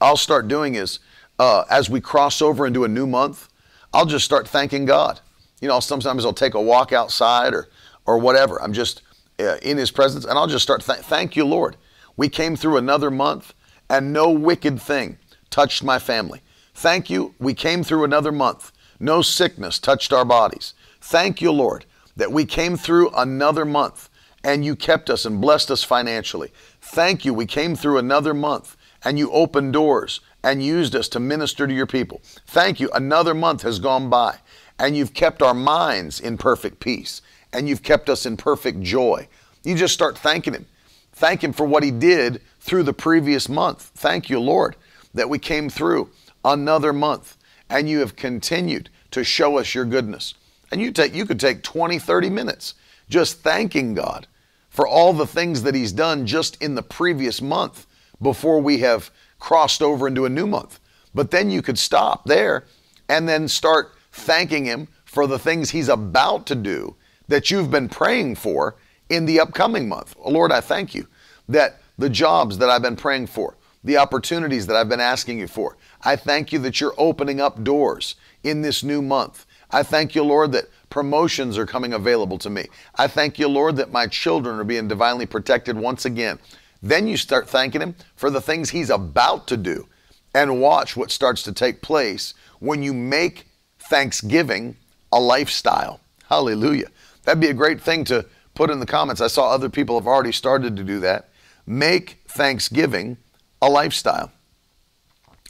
I'll 0.00 0.16
start 0.16 0.48
doing 0.48 0.74
is 0.74 0.98
uh, 1.38 1.64
as 1.70 1.88
we 1.88 2.00
cross 2.00 2.42
over 2.42 2.66
into 2.66 2.84
a 2.84 2.88
new 2.88 3.06
month, 3.06 3.48
I'll 3.94 4.06
just 4.06 4.24
start 4.24 4.48
thanking 4.48 4.84
God. 4.84 5.20
You 5.60 5.68
know, 5.68 5.80
sometimes 5.80 6.24
I'll 6.24 6.32
take 6.32 6.54
a 6.54 6.60
walk 6.60 6.92
outside 6.92 7.54
or, 7.54 7.68
or 8.06 8.18
whatever. 8.18 8.60
I'm 8.60 8.72
just 8.72 9.02
uh, 9.38 9.56
in 9.62 9.76
His 9.76 9.90
presence, 9.90 10.24
and 10.24 10.36
I'll 10.36 10.48
just 10.48 10.64
start, 10.64 10.82
th- 10.82 10.98
thank 10.98 11.36
you, 11.36 11.44
Lord. 11.44 11.76
We 12.16 12.28
came 12.28 12.56
through 12.56 12.76
another 12.76 13.10
month, 13.10 13.54
and 13.88 14.12
no 14.12 14.30
wicked 14.30 14.82
thing 14.82 15.18
touched 15.50 15.84
my 15.84 16.00
family. 16.00 16.42
Thank 16.74 17.08
you. 17.08 17.34
We 17.38 17.54
came 17.54 17.84
through 17.84 18.04
another 18.04 18.32
month. 18.32 18.72
No 19.00 19.22
sickness 19.22 19.78
touched 19.78 20.12
our 20.12 20.24
bodies. 20.24 20.74
Thank 21.00 21.40
you, 21.40 21.52
Lord 21.52 21.84
that 22.18 22.32
we 22.32 22.44
came 22.44 22.76
through 22.76 23.10
another 23.16 23.64
month 23.64 24.10
and 24.44 24.64
you 24.64 24.76
kept 24.76 25.08
us 25.08 25.24
and 25.24 25.40
blessed 25.40 25.70
us 25.70 25.82
financially. 25.82 26.52
Thank 26.80 27.24
you. 27.24 27.32
We 27.32 27.46
came 27.46 27.74
through 27.74 27.98
another 27.98 28.34
month 28.34 28.76
and 29.04 29.18
you 29.18 29.30
opened 29.30 29.72
doors 29.72 30.20
and 30.42 30.62
used 30.62 30.94
us 30.94 31.08
to 31.10 31.20
minister 31.20 31.66
to 31.66 31.72
your 31.72 31.86
people. 31.86 32.20
Thank 32.46 32.80
you. 32.80 32.90
Another 32.92 33.34
month 33.34 33.62
has 33.62 33.78
gone 33.78 34.10
by 34.10 34.38
and 34.78 34.96
you've 34.96 35.14
kept 35.14 35.42
our 35.42 35.54
minds 35.54 36.20
in 36.20 36.36
perfect 36.36 36.80
peace 36.80 37.22
and 37.52 37.68
you've 37.68 37.82
kept 37.82 38.08
us 38.08 38.26
in 38.26 38.36
perfect 38.36 38.80
joy. 38.80 39.28
You 39.62 39.76
just 39.76 39.94
start 39.94 40.18
thanking 40.18 40.54
Him. 40.54 40.66
Thank 41.12 41.42
Him 41.42 41.52
for 41.52 41.66
what 41.66 41.84
He 41.84 41.92
did 41.92 42.42
through 42.60 42.82
the 42.82 42.92
previous 42.92 43.48
month. 43.48 43.92
Thank 43.94 44.28
you, 44.28 44.40
Lord, 44.40 44.74
that 45.14 45.30
we 45.30 45.38
came 45.38 45.70
through 45.70 46.10
another 46.44 46.92
month 46.92 47.36
and 47.70 47.88
you 47.88 48.00
have 48.00 48.16
continued 48.16 48.90
to 49.12 49.22
show 49.22 49.58
us 49.58 49.74
your 49.74 49.84
goodness. 49.84 50.34
And 50.70 50.80
you 50.80 50.92
take 50.92 51.14
you 51.14 51.26
could 51.26 51.40
take 51.40 51.62
20, 51.62 51.98
30 51.98 52.30
minutes 52.30 52.74
just 53.08 53.40
thanking 53.40 53.94
God 53.94 54.26
for 54.68 54.86
all 54.86 55.12
the 55.12 55.26
things 55.26 55.62
that 55.62 55.74
he's 55.74 55.92
done 55.92 56.26
just 56.26 56.60
in 56.62 56.74
the 56.74 56.82
previous 56.82 57.40
month 57.40 57.86
before 58.20 58.60
we 58.60 58.78
have 58.78 59.10
crossed 59.38 59.82
over 59.82 60.06
into 60.06 60.24
a 60.24 60.30
new 60.30 60.46
month. 60.46 60.80
But 61.14 61.30
then 61.30 61.50
you 61.50 61.62
could 61.62 61.78
stop 61.78 62.26
there 62.26 62.64
and 63.08 63.28
then 63.28 63.48
start 63.48 63.92
thanking 64.12 64.64
him 64.64 64.88
for 65.04 65.26
the 65.26 65.38
things 65.38 65.70
he's 65.70 65.88
about 65.88 66.46
to 66.46 66.54
do 66.54 66.96
that 67.28 67.50
you've 67.50 67.70
been 67.70 67.88
praying 67.88 68.34
for 68.34 68.76
in 69.08 69.24
the 69.24 69.40
upcoming 69.40 69.88
month. 69.88 70.14
Lord, 70.24 70.52
I 70.52 70.60
thank 70.60 70.94
you 70.94 71.06
that 71.48 71.80
the 71.96 72.10
jobs 72.10 72.58
that 72.58 72.70
I've 72.70 72.82
been 72.82 72.96
praying 72.96 73.28
for, 73.28 73.56
the 73.84 73.96
opportunities 73.96 74.66
that 74.66 74.76
I've 74.76 74.88
been 74.88 75.00
asking 75.00 75.38
you 75.38 75.48
for, 75.48 75.76
I 76.02 76.16
thank 76.16 76.52
you 76.52 76.58
that 76.60 76.80
you're 76.80 76.94
opening 76.98 77.40
up 77.40 77.64
doors 77.64 78.16
in 78.42 78.62
this 78.62 78.82
new 78.82 79.00
month. 79.02 79.46
I 79.70 79.82
thank 79.82 80.14
you, 80.14 80.22
Lord, 80.22 80.52
that 80.52 80.68
promotions 80.90 81.58
are 81.58 81.66
coming 81.66 81.92
available 81.92 82.38
to 82.38 82.50
me. 82.50 82.66
I 82.94 83.06
thank 83.06 83.38
you, 83.38 83.48
Lord, 83.48 83.76
that 83.76 83.92
my 83.92 84.06
children 84.06 84.58
are 84.58 84.64
being 84.64 84.88
divinely 84.88 85.26
protected 85.26 85.76
once 85.76 86.04
again. 86.04 86.38
Then 86.82 87.06
you 87.06 87.16
start 87.16 87.48
thanking 87.48 87.80
Him 87.80 87.94
for 88.16 88.30
the 88.30 88.40
things 88.40 88.70
He's 88.70 88.90
about 88.90 89.46
to 89.48 89.56
do. 89.56 89.86
And 90.34 90.60
watch 90.60 90.96
what 90.96 91.10
starts 91.10 91.42
to 91.44 91.52
take 91.52 91.82
place 91.82 92.34
when 92.60 92.82
you 92.82 92.94
make 92.94 93.46
Thanksgiving 93.78 94.76
a 95.12 95.20
lifestyle. 95.20 96.00
Hallelujah. 96.28 96.88
That'd 97.24 97.40
be 97.40 97.48
a 97.48 97.54
great 97.54 97.80
thing 97.80 98.04
to 98.04 98.26
put 98.54 98.70
in 98.70 98.80
the 98.80 98.86
comments. 98.86 99.20
I 99.20 99.26
saw 99.26 99.50
other 99.50 99.68
people 99.68 99.98
have 99.98 100.06
already 100.06 100.32
started 100.32 100.76
to 100.76 100.84
do 100.84 101.00
that. 101.00 101.28
Make 101.66 102.18
Thanksgiving 102.28 103.16
a 103.60 103.68
lifestyle. 103.68 104.32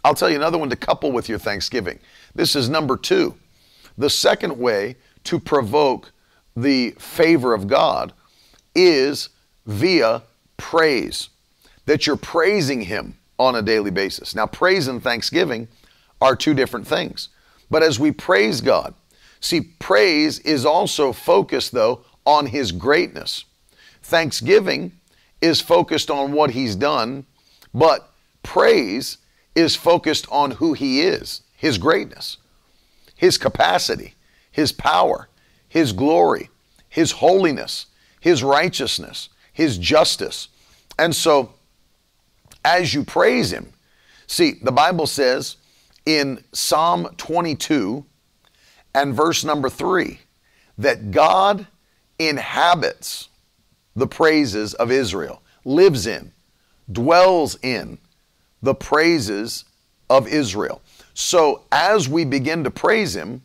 I'll 0.04 0.14
tell 0.14 0.30
you 0.30 0.36
another 0.36 0.58
one 0.58 0.70
to 0.70 0.76
couple 0.76 1.12
with 1.12 1.28
your 1.28 1.38
Thanksgiving. 1.38 1.98
This 2.34 2.56
is 2.56 2.68
number 2.68 2.96
two. 2.96 3.34
The 3.98 4.08
second 4.08 4.56
way 4.56 4.96
to 5.24 5.38
provoke 5.38 6.12
the 6.56 6.92
favor 6.92 7.52
of 7.52 7.66
God 7.66 8.12
is 8.74 9.28
via 9.66 10.22
praise, 10.56 11.28
that 11.86 12.06
you're 12.06 12.16
praising 12.16 12.82
Him 12.82 13.18
on 13.38 13.54
a 13.54 13.62
daily 13.62 13.90
basis. 13.90 14.34
Now, 14.34 14.46
praise 14.46 14.88
and 14.88 15.02
thanksgiving 15.02 15.68
are 16.20 16.34
two 16.34 16.54
different 16.54 16.86
things. 16.86 17.28
But 17.70 17.82
as 17.82 18.00
we 18.00 18.12
praise 18.12 18.60
God, 18.60 18.94
see, 19.40 19.60
praise 19.60 20.38
is 20.40 20.64
also 20.64 21.12
focused, 21.12 21.72
though, 21.72 22.04
on 22.24 22.46
His 22.46 22.72
greatness. 22.72 23.44
Thanksgiving 24.02 24.92
is 25.40 25.60
focused 25.60 26.10
on 26.10 26.32
what 26.32 26.50
He's 26.50 26.74
done, 26.74 27.26
but 27.74 28.12
praise 28.42 29.18
is 29.54 29.76
focused 29.76 30.26
on 30.30 30.52
who 30.52 30.72
He 30.72 31.02
is, 31.02 31.42
His 31.56 31.78
greatness. 31.78 32.37
His 33.18 33.36
capacity, 33.36 34.14
His 34.52 34.70
power, 34.70 35.28
His 35.68 35.92
glory, 35.92 36.50
His 36.88 37.10
holiness, 37.10 37.86
His 38.20 38.44
righteousness, 38.44 39.28
His 39.52 39.76
justice. 39.76 40.48
And 41.00 41.14
so, 41.14 41.52
as 42.64 42.94
you 42.94 43.02
praise 43.02 43.52
Him, 43.52 43.72
see, 44.28 44.52
the 44.62 44.70
Bible 44.70 45.08
says 45.08 45.56
in 46.06 46.44
Psalm 46.52 47.08
22 47.16 48.04
and 48.94 49.14
verse 49.16 49.44
number 49.44 49.68
3 49.68 50.20
that 50.78 51.10
God 51.10 51.66
inhabits 52.20 53.30
the 53.96 54.06
praises 54.06 54.74
of 54.74 54.92
Israel, 54.92 55.42
lives 55.64 56.06
in, 56.06 56.30
dwells 56.92 57.58
in 57.62 57.98
the 58.62 58.76
praises 58.76 59.64
of 60.08 60.28
Israel. 60.28 60.80
So 61.20 61.64
as 61.72 62.08
we 62.08 62.24
begin 62.24 62.62
to 62.62 62.70
praise 62.70 63.16
Him, 63.16 63.42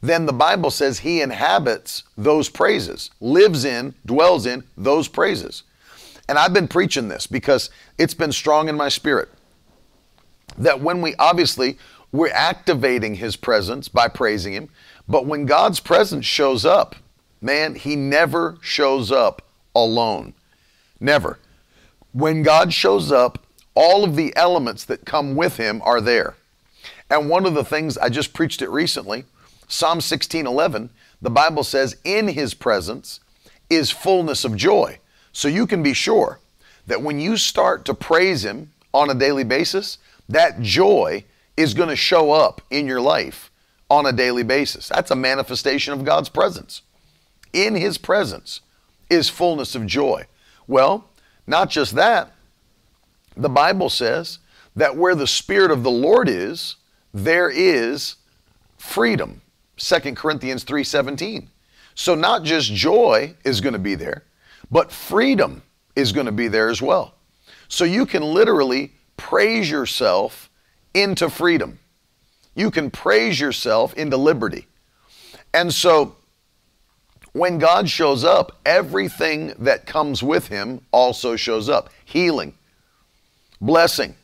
then 0.00 0.24
the 0.24 0.32
Bible 0.32 0.70
says 0.70 1.00
He 1.00 1.20
inhabits 1.20 2.04
those 2.16 2.48
praises, 2.48 3.10
lives 3.20 3.66
in, 3.66 3.94
dwells 4.06 4.46
in 4.46 4.64
those 4.74 5.06
praises. 5.06 5.62
And 6.30 6.38
I've 6.38 6.54
been 6.54 6.66
preaching 6.66 7.08
this 7.08 7.26
because 7.26 7.68
it's 7.98 8.14
been 8.14 8.32
strong 8.32 8.70
in 8.70 8.74
my 8.74 8.88
spirit 8.88 9.28
that 10.56 10.80
when 10.80 11.02
we 11.02 11.14
obviously 11.16 11.76
we're 12.10 12.32
activating 12.32 13.16
His 13.16 13.36
presence 13.36 13.86
by 13.86 14.08
praising 14.08 14.54
Him, 14.54 14.70
but 15.06 15.26
when 15.26 15.44
God's 15.44 15.78
presence 15.78 16.24
shows 16.24 16.64
up, 16.64 16.96
man, 17.42 17.74
He 17.74 17.96
never 17.96 18.56
shows 18.62 19.12
up 19.12 19.42
alone. 19.74 20.32
Never. 20.98 21.38
When 22.12 22.42
God 22.42 22.72
shows 22.72 23.12
up, 23.12 23.44
all 23.74 24.04
of 24.04 24.16
the 24.16 24.34
elements 24.36 24.86
that 24.86 25.04
come 25.04 25.36
with 25.36 25.58
Him 25.58 25.82
are 25.84 26.00
there. 26.00 26.36
And 27.10 27.28
one 27.28 27.44
of 27.44 27.54
the 27.54 27.64
things 27.64 27.98
I 27.98 28.08
just 28.08 28.32
preached 28.32 28.62
it 28.62 28.70
recently, 28.70 29.24
Psalm 29.68 30.00
16:11, 30.00 30.90
the 31.20 31.30
Bible 31.30 31.64
says 31.64 31.96
in 32.04 32.28
his 32.28 32.54
presence 32.54 33.20
is 33.68 33.90
fullness 33.90 34.44
of 34.44 34.56
joy. 34.56 34.98
So 35.32 35.48
you 35.48 35.66
can 35.66 35.82
be 35.82 35.92
sure 35.92 36.38
that 36.86 37.02
when 37.02 37.20
you 37.20 37.36
start 37.36 37.84
to 37.84 37.94
praise 37.94 38.44
him 38.44 38.72
on 38.92 39.10
a 39.10 39.14
daily 39.14 39.44
basis, 39.44 39.98
that 40.28 40.60
joy 40.60 41.24
is 41.56 41.74
going 41.74 41.88
to 41.88 41.96
show 41.96 42.32
up 42.32 42.62
in 42.70 42.86
your 42.86 43.00
life 43.00 43.50
on 43.88 44.06
a 44.06 44.12
daily 44.12 44.42
basis. 44.42 44.88
That's 44.88 45.10
a 45.10 45.16
manifestation 45.16 45.92
of 45.92 46.04
God's 46.04 46.28
presence. 46.28 46.82
In 47.52 47.74
his 47.74 47.98
presence 47.98 48.60
is 49.08 49.28
fullness 49.28 49.74
of 49.74 49.86
joy. 49.86 50.26
Well, 50.66 51.04
Not 51.46 51.68
just 51.68 51.96
that, 51.96 52.30
the 53.36 53.48
Bible 53.48 53.90
says 53.90 54.38
that 54.76 54.96
where 54.96 55.16
the 55.16 55.26
Spirit 55.26 55.72
of 55.72 55.82
the 55.82 55.90
Lord 55.90 56.28
is, 56.28 56.76
there 57.12 57.50
is 57.50 58.16
freedom. 58.78 59.42
2 59.76 60.14
Corinthians 60.14 60.64
3:17. 60.64 61.48
So 61.94 62.14
not 62.14 62.44
just 62.44 62.72
joy 62.72 63.34
is 63.44 63.60
going 63.60 63.72
to 63.72 63.78
be 63.78 63.94
there, 63.94 64.24
but 64.70 64.92
freedom 64.92 65.62
is 65.96 66.12
going 66.12 66.26
to 66.26 66.32
be 66.32 66.48
there 66.48 66.68
as 66.68 66.80
well. 66.80 67.14
So 67.68 67.84
you 67.84 68.06
can 68.06 68.22
literally 68.22 68.92
praise 69.16 69.70
yourself 69.70 70.50
into 70.94 71.28
freedom. 71.28 71.78
You 72.54 72.70
can 72.70 72.90
praise 72.90 73.38
yourself 73.38 73.94
into 73.94 74.16
liberty. 74.16 74.66
And 75.52 75.72
so 75.72 76.16
when 77.32 77.58
God 77.58 77.88
shows 77.88 78.24
up, 78.24 78.58
everything 78.66 79.54
that 79.58 79.86
comes 79.86 80.22
with 80.22 80.48
him 80.48 80.80
also 80.90 81.36
shows 81.36 81.68
up. 81.68 81.90
Healing, 82.04 82.54
blessing, 83.60 84.14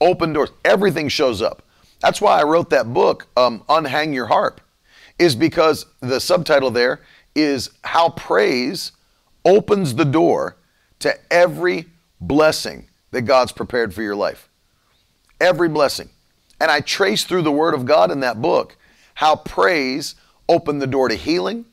open 0.00 0.32
doors, 0.32 0.50
everything 0.64 1.08
shows 1.08 1.40
up. 1.40 1.62
That's 2.00 2.20
why 2.20 2.40
I 2.40 2.44
wrote 2.44 2.70
that 2.70 2.92
book, 2.92 3.26
um, 3.36 3.62
Unhang 3.68 4.14
Your 4.14 4.26
Harp, 4.26 4.60
is 5.18 5.36
because 5.36 5.86
the 6.00 6.20
subtitle 6.20 6.70
there 6.70 7.00
is 7.34 7.70
How 7.84 8.10
Praise 8.10 8.92
Opens 9.44 9.94
the 9.94 10.04
Door 10.04 10.56
to 11.00 11.14
Every 11.32 11.86
Blessing 12.20 12.88
that 13.10 13.22
God's 13.22 13.52
prepared 13.52 13.94
for 13.94 14.02
your 14.02 14.16
life. 14.16 14.48
Every 15.40 15.68
blessing. 15.68 16.08
And 16.60 16.70
I 16.70 16.80
trace 16.80 17.24
through 17.24 17.42
the 17.42 17.52
Word 17.52 17.74
of 17.74 17.86
God 17.86 18.10
in 18.10 18.20
that 18.20 18.40
book 18.42 18.76
how 19.14 19.36
praise 19.36 20.14
opened 20.48 20.80
the 20.80 20.86
door 20.86 21.08
to 21.08 21.14
healing, 21.14 21.64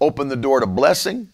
opened 0.00 0.30
the 0.30 0.36
door 0.36 0.60
to 0.60 0.66
blessing, 0.66 1.28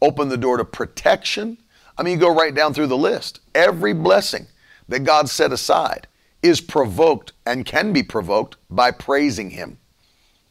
opened 0.00 0.30
the 0.30 0.36
door 0.36 0.56
to 0.56 0.64
protection. 0.64 1.58
I 1.98 2.02
mean, 2.02 2.14
you 2.14 2.20
go 2.20 2.34
right 2.34 2.54
down 2.54 2.74
through 2.74 2.86
the 2.88 2.96
list. 2.96 3.40
Every 3.54 3.92
blessing 3.92 4.46
that 4.88 5.04
God 5.04 5.28
set 5.28 5.52
aside 5.52 6.06
is 6.42 6.60
provoked 6.60 7.32
and 7.44 7.64
can 7.64 7.92
be 7.92 8.02
provoked 8.02 8.56
by 8.70 8.90
praising 8.90 9.50
Him. 9.50 9.78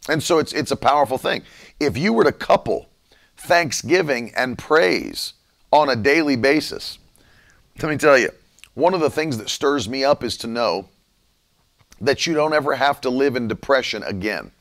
And 0.10 0.22
so 0.22 0.40
it's, 0.40 0.54
it's 0.54 0.72
a 0.72 0.76
powerful 0.76 1.18
thing. 1.18 1.44
If 1.80 1.98
you 1.98 2.14
were 2.14 2.24
to 2.24 2.32
couple 2.32 2.90
thanksgiving 3.38 4.32
and 4.36 4.58
praise 4.58 5.34
on 5.72 5.90
a 5.90 5.96
daily 5.96 6.36
basis, 6.36 7.00
let 7.82 7.90
me 7.90 7.98
tell 7.98 8.18
you, 8.18 8.30
one 8.74 8.94
of 8.94 9.00
the 9.00 9.10
things 9.10 9.38
that 9.38 9.50
stirs 9.50 9.90
me 9.90 10.04
up 10.04 10.24
is 10.24 10.38
to 10.38 10.48
know 10.48 10.90
that 12.02 12.28
you 12.28 12.34
don't 12.34 12.54
ever 12.54 12.76
have 12.76 13.02
to 13.02 13.10
live 13.10 13.36
in 13.36 13.48
depression 13.48 14.04
again. 14.04 14.52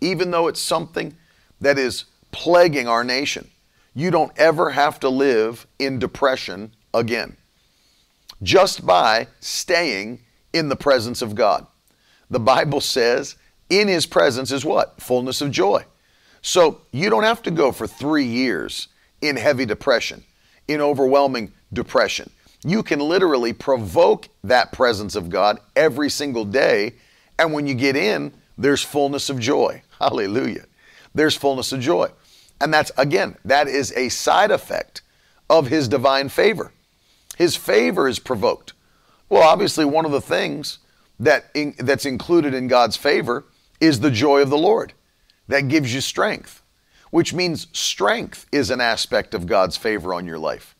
Even 0.00 0.30
though 0.30 0.48
it's 0.48 0.60
something 0.60 1.16
that 1.60 1.78
is 1.78 2.06
plaguing 2.30 2.88
our 2.88 3.04
nation, 3.04 3.48
you 3.94 4.10
don't 4.10 4.32
ever 4.38 4.70
have 4.70 4.98
to 5.00 5.08
live 5.08 5.66
in 5.78 5.98
depression 5.98 6.72
again. 6.94 7.36
Just 8.42 8.84
by 8.84 9.28
staying 9.40 10.20
in 10.52 10.68
the 10.68 10.76
presence 10.76 11.22
of 11.22 11.34
God. 11.34 11.66
The 12.30 12.40
Bible 12.40 12.80
says, 12.80 13.36
in 13.70 13.88
His 13.88 14.06
presence 14.06 14.52
is 14.52 14.64
what? 14.64 15.00
Fullness 15.00 15.40
of 15.40 15.50
joy. 15.50 15.84
So 16.42 16.80
you 16.90 17.08
don't 17.08 17.22
have 17.22 17.42
to 17.42 17.50
go 17.50 17.72
for 17.72 17.86
three 17.86 18.24
years 18.24 18.88
in 19.20 19.36
heavy 19.36 19.64
depression, 19.64 20.24
in 20.68 20.80
overwhelming 20.80 21.52
depression. 21.72 22.30
You 22.64 22.82
can 22.82 23.00
literally 23.00 23.52
provoke 23.52 24.28
that 24.44 24.72
presence 24.72 25.14
of 25.14 25.30
God 25.30 25.58
every 25.74 26.10
single 26.10 26.44
day. 26.44 26.94
And 27.38 27.52
when 27.52 27.66
you 27.66 27.74
get 27.74 27.96
in, 27.96 28.32
there's 28.58 28.82
fullness 28.82 29.30
of 29.30 29.38
joy. 29.38 29.82
Hallelujah. 29.98 30.66
There's 31.14 31.36
fullness 31.36 31.72
of 31.72 31.80
joy. 31.80 32.10
And 32.60 32.72
that's, 32.72 32.92
again, 32.96 33.36
that 33.44 33.68
is 33.68 33.92
a 33.92 34.08
side 34.08 34.50
effect 34.50 35.02
of 35.50 35.68
His 35.68 35.88
divine 35.88 36.28
favor. 36.28 36.72
His 37.36 37.56
favor 37.56 38.08
is 38.08 38.18
provoked. 38.18 38.72
Well, 39.32 39.48
obviously, 39.48 39.86
one 39.86 40.04
of 40.04 40.12
the 40.12 40.20
things 40.20 40.80
that 41.18 41.46
in, 41.54 41.74
that's 41.78 42.04
included 42.04 42.52
in 42.52 42.68
God's 42.68 42.98
favor 42.98 43.46
is 43.80 44.00
the 44.00 44.10
joy 44.10 44.42
of 44.42 44.50
the 44.50 44.58
Lord 44.58 44.92
that 45.48 45.68
gives 45.68 45.94
you 45.94 46.02
strength, 46.02 46.62
which 47.10 47.32
means 47.32 47.66
strength 47.72 48.44
is 48.52 48.68
an 48.68 48.82
aspect 48.82 49.32
of 49.32 49.46
God's 49.46 49.78
favor 49.78 50.12
on 50.12 50.26
your 50.26 50.38
life. 50.38 50.76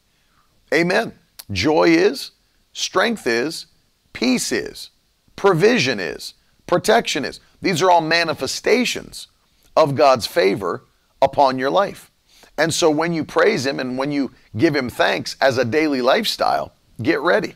Amen. 0.71 1.15
Joy 1.51 1.85
is, 1.85 2.33
strength 2.75 3.27
is, 3.27 3.69
peace 4.13 4.53
is, 4.53 4.91
provision 5.35 5.99
is, 5.99 6.35
protection 6.67 7.25
is. 7.25 7.41
These 7.63 7.81
are 7.81 7.91
all 7.91 8.03
manifestations 8.03 9.29
of 9.75 9.95
God's 9.95 10.27
favor 10.27 10.85
upon 11.23 11.59
your 11.59 11.71
life. 11.71 12.11
And 12.59 12.75
so 12.75 12.91
when 12.91 13.15
you 13.15 13.25
praise 13.25 13.65
Him 13.65 13.81
and 13.81 13.97
when 13.97 14.13
you 14.13 14.31
give 14.59 14.77
Him 14.77 14.91
thanks 14.91 15.39
as 15.41 15.57
a 15.57 15.65
daily 15.65 16.03
lifestyle, 16.03 16.75
get 17.01 17.19
ready 17.21 17.55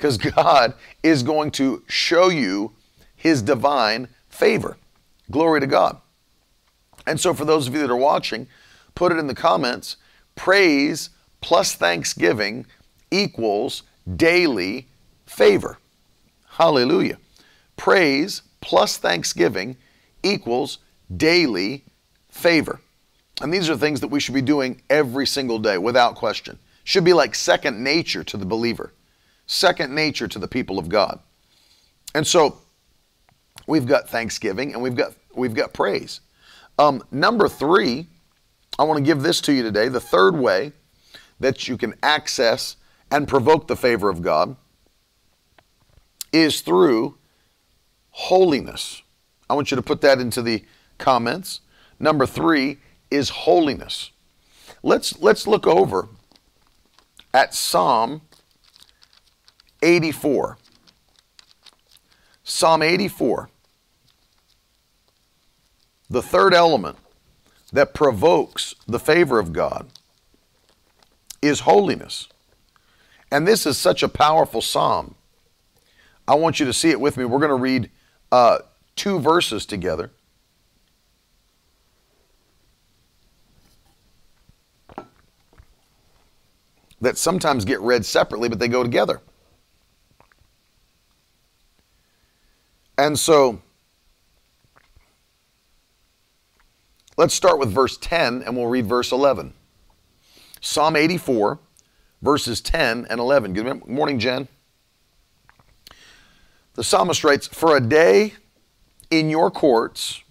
because 0.00 0.16
God 0.16 0.72
is 1.02 1.22
going 1.22 1.50
to 1.52 1.82
show 1.86 2.30
you 2.30 2.72
His 3.16 3.42
divine 3.42 4.08
favor. 4.30 4.78
Glory 5.30 5.60
to 5.60 5.66
God. 5.66 5.98
And 7.06 7.20
so, 7.20 7.34
for 7.34 7.44
those 7.44 7.68
of 7.68 7.74
you 7.74 7.80
that 7.80 7.90
are 7.90 7.96
watching, 7.96 8.48
put 8.94 9.12
it 9.12 9.18
in 9.18 9.26
the 9.26 9.34
comments. 9.34 9.96
Praise 10.36 11.10
plus 11.42 11.74
thanksgiving 11.74 12.64
equals 13.10 13.82
daily 14.16 14.88
favor. 15.26 15.76
Hallelujah. 16.48 17.18
Praise 17.76 18.42
plus 18.62 18.96
thanksgiving 18.96 19.76
equals 20.22 20.78
daily 21.14 21.84
favor. 22.30 22.80
And 23.42 23.52
these 23.52 23.68
are 23.68 23.76
things 23.76 24.00
that 24.00 24.08
we 24.08 24.20
should 24.20 24.34
be 24.34 24.42
doing 24.42 24.80
every 24.88 25.26
single 25.26 25.58
day 25.58 25.76
without 25.76 26.14
question. 26.14 26.58
Should 26.84 27.04
be 27.04 27.12
like 27.12 27.34
second 27.34 27.82
nature 27.82 28.24
to 28.24 28.36
the 28.36 28.46
believer, 28.46 28.92
second 29.50 29.92
nature 29.92 30.28
to 30.28 30.38
the 30.38 30.46
people 30.46 30.78
of 30.78 30.88
God. 30.88 31.18
And 32.14 32.24
so 32.24 32.58
we've 33.66 33.86
got 33.86 34.08
thanksgiving 34.08 34.72
and 34.72 34.82
we've 34.82 34.94
got 34.94 35.12
we've 35.34 35.54
got 35.54 35.72
praise. 35.72 36.20
Um, 36.78 37.02
number 37.10 37.48
three, 37.48 38.06
I 38.78 38.84
want 38.84 38.98
to 38.98 39.04
give 39.04 39.22
this 39.22 39.40
to 39.42 39.52
you 39.52 39.64
today. 39.64 39.88
The 39.88 40.00
third 40.00 40.36
way 40.36 40.72
that 41.40 41.66
you 41.66 41.76
can 41.76 41.94
access 42.02 42.76
and 43.10 43.26
provoke 43.26 43.66
the 43.66 43.76
favor 43.76 44.08
of 44.08 44.22
God 44.22 44.56
is 46.32 46.60
through 46.60 47.18
holiness. 48.10 49.02
I 49.48 49.54
want 49.54 49.72
you 49.72 49.74
to 49.74 49.82
put 49.82 50.00
that 50.02 50.20
into 50.20 50.42
the 50.42 50.64
comments. 50.98 51.60
Number 51.98 52.24
three 52.24 52.78
is 53.10 53.30
holiness. 53.30 54.12
Let's 54.84 55.20
let's 55.20 55.48
look 55.48 55.66
over 55.66 56.08
at 57.34 57.52
Psalm 57.52 58.22
84. 59.82 60.58
Psalm 62.42 62.82
84. 62.82 63.50
The 66.08 66.22
third 66.22 66.54
element 66.54 66.98
that 67.72 67.94
provokes 67.94 68.74
the 68.86 68.98
favor 68.98 69.38
of 69.38 69.52
God 69.52 69.86
is 71.40 71.60
holiness. 71.60 72.28
And 73.30 73.46
this 73.46 73.64
is 73.64 73.78
such 73.78 74.02
a 74.02 74.08
powerful 74.08 74.60
psalm. 74.60 75.14
I 76.26 76.34
want 76.34 76.60
you 76.60 76.66
to 76.66 76.72
see 76.72 76.90
it 76.90 77.00
with 77.00 77.16
me. 77.16 77.24
We're 77.24 77.38
going 77.38 77.50
to 77.50 77.54
read 77.54 77.90
uh, 78.32 78.58
two 78.96 79.20
verses 79.20 79.66
together. 79.66 80.10
That 87.00 87.16
sometimes 87.16 87.64
get 87.64 87.80
read 87.80 88.04
separately, 88.04 88.48
but 88.48 88.58
they 88.58 88.68
go 88.68 88.82
together. 88.82 89.22
And 93.00 93.18
so, 93.18 93.62
let's 97.16 97.32
start 97.32 97.58
with 97.58 97.72
verse 97.72 97.96
10 97.96 98.42
and 98.42 98.54
we'll 98.54 98.66
read 98.66 98.84
verse 98.84 99.10
11. 99.10 99.54
Psalm 100.60 100.96
84 100.96 101.60
verses 102.20 102.60
10 102.60 103.06
and 103.08 103.18
11. 103.18 103.54
Good 103.54 103.88
morning, 103.88 104.18
Jen. 104.18 104.48
The 106.74 106.84
psalmist 106.84 107.24
writes, 107.24 107.46
For 107.46 107.74
a 107.74 107.80
day 107.80 108.34
in 109.10 109.30
your 109.30 109.50
courts 109.50 110.22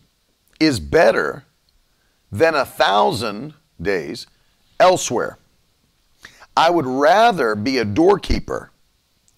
is 0.60 0.80
better 0.80 1.46
than 2.32 2.54
a 2.54 2.66
thousand 2.66 3.56
days 3.82 4.28
elsewhere. 4.80 5.40
I 6.56 6.70
would 6.70 6.86
rather 6.86 7.56
be 7.56 7.80
a 7.80 7.86
doorkeeper 7.86 8.70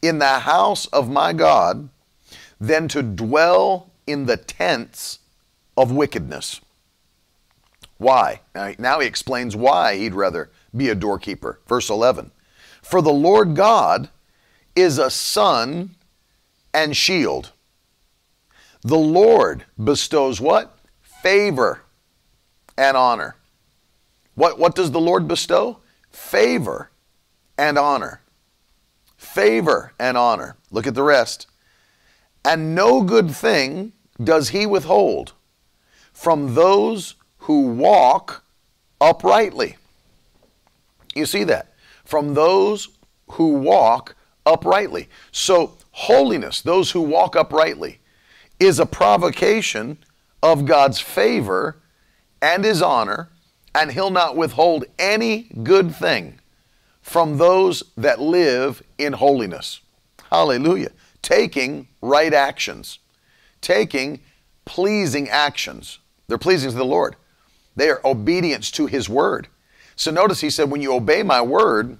in 0.01 0.19
the 0.19 0.39
house 0.39 0.85
of 0.87 1.09
my 1.09 1.31
God 1.31 1.87
than 2.61 2.87
to 2.87 3.03
dwell 3.03 3.91
in 4.07 4.25
the 4.27 4.37
tents 4.37 5.19
of 5.75 5.91
wickedness. 5.91 6.61
Why? 7.97 8.39
Now 8.55 9.01
he 9.01 9.07
explains 9.07 9.55
why 9.55 9.97
he'd 9.97 10.13
rather 10.13 10.49
be 10.73 10.87
a 10.87 10.95
doorkeeper. 10.95 11.59
Verse 11.67 11.89
11 11.89 12.31
for 12.81 13.01
the 13.01 13.13
Lord 13.13 13.55
God 13.55 14.09
is 14.75 14.97
a 14.97 15.09
sun 15.09 15.91
and 16.73 16.97
shield. 16.97 17.51
The 18.81 18.97
Lord 18.97 19.65
bestows 19.81 20.41
what? 20.41 20.77
Favor 21.01 21.81
and 22.77 22.97
honor. 22.97 23.35
What, 24.33 24.57
what 24.57 24.75
does 24.75 24.91
the 24.91 24.99
Lord 24.99 25.27
bestow? 25.27 25.79
Favor 26.09 26.89
and 27.57 27.77
honor. 27.77 28.21
Favor 29.15 29.93
and 29.99 30.17
honor. 30.17 30.57
Look 30.71 30.87
at 30.87 30.95
the 30.95 31.03
rest. 31.03 31.47
And 32.43 32.75
no 32.75 33.03
good 33.03 33.31
thing 33.31 33.93
does 34.23 34.49
he 34.49 34.65
withhold 34.65 35.33
from 36.13 36.55
those 36.55 37.15
who 37.39 37.67
walk 37.67 38.43
uprightly. 38.99 39.77
You 41.15 41.25
see 41.25 41.43
that? 41.45 41.73
From 42.05 42.33
those 42.33 42.89
who 43.31 43.53
walk 43.55 44.15
uprightly. 44.45 45.09
So, 45.31 45.77
holiness, 45.91 46.61
those 46.61 46.91
who 46.91 47.01
walk 47.01 47.35
uprightly, 47.35 47.99
is 48.59 48.79
a 48.79 48.85
provocation 48.85 49.97
of 50.43 50.65
God's 50.65 50.99
favor 50.99 51.77
and 52.41 52.63
his 52.63 52.81
honor, 52.81 53.29
and 53.73 53.91
he'll 53.91 54.11
not 54.11 54.35
withhold 54.35 54.85
any 54.99 55.49
good 55.63 55.95
thing 55.95 56.39
from 57.01 57.37
those 57.37 57.83
that 57.97 58.19
live 58.21 58.83
in 58.97 59.13
holiness. 59.13 59.81
Hallelujah. 60.29 60.91
Taking 61.21 61.87
right 62.01 62.33
actions, 62.33 62.99
taking 63.61 64.21
pleasing 64.65 65.29
actions. 65.29 65.99
They're 66.27 66.37
pleasing 66.37 66.71
to 66.71 66.77
the 66.77 66.85
Lord. 66.85 67.15
They 67.75 67.89
are 67.89 68.01
obedience 68.03 68.71
to 68.71 68.87
his 68.87 69.07
word. 69.07 69.47
So 69.95 70.11
notice 70.11 70.41
he 70.41 70.49
said, 70.49 70.71
when 70.71 70.81
you 70.81 70.93
obey 70.93 71.23
my 71.23 71.41
word, 71.41 71.97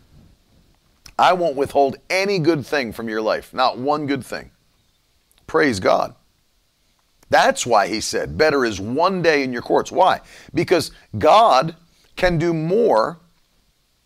I 1.20 1.34
won't 1.34 1.56
withhold 1.56 1.98
any 2.10 2.40
good 2.40 2.66
thing 2.66 2.94
from 2.94 3.08
your 3.08 3.22
life, 3.22 3.54
not 3.54 3.78
one 3.78 4.08
good 4.08 4.26
thing. 4.26 4.52
Praise 5.46 5.80
God. 5.80 6.16
That's 7.30 7.66
why 7.66 7.88
he 7.88 8.02
said, 8.02 8.38
better 8.38 8.66
is 8.66 8.82
one 8.82 9.22
day 9.22 9.44
in 9.44 9.54
your 9.54 9.62
courts. 9.62 9.92
Why? 9.92 10.22
Because 10.54 10.92
God 11.18 11.76
can 12.16 12.38
do 12.38 12.54
more 12.54 13.20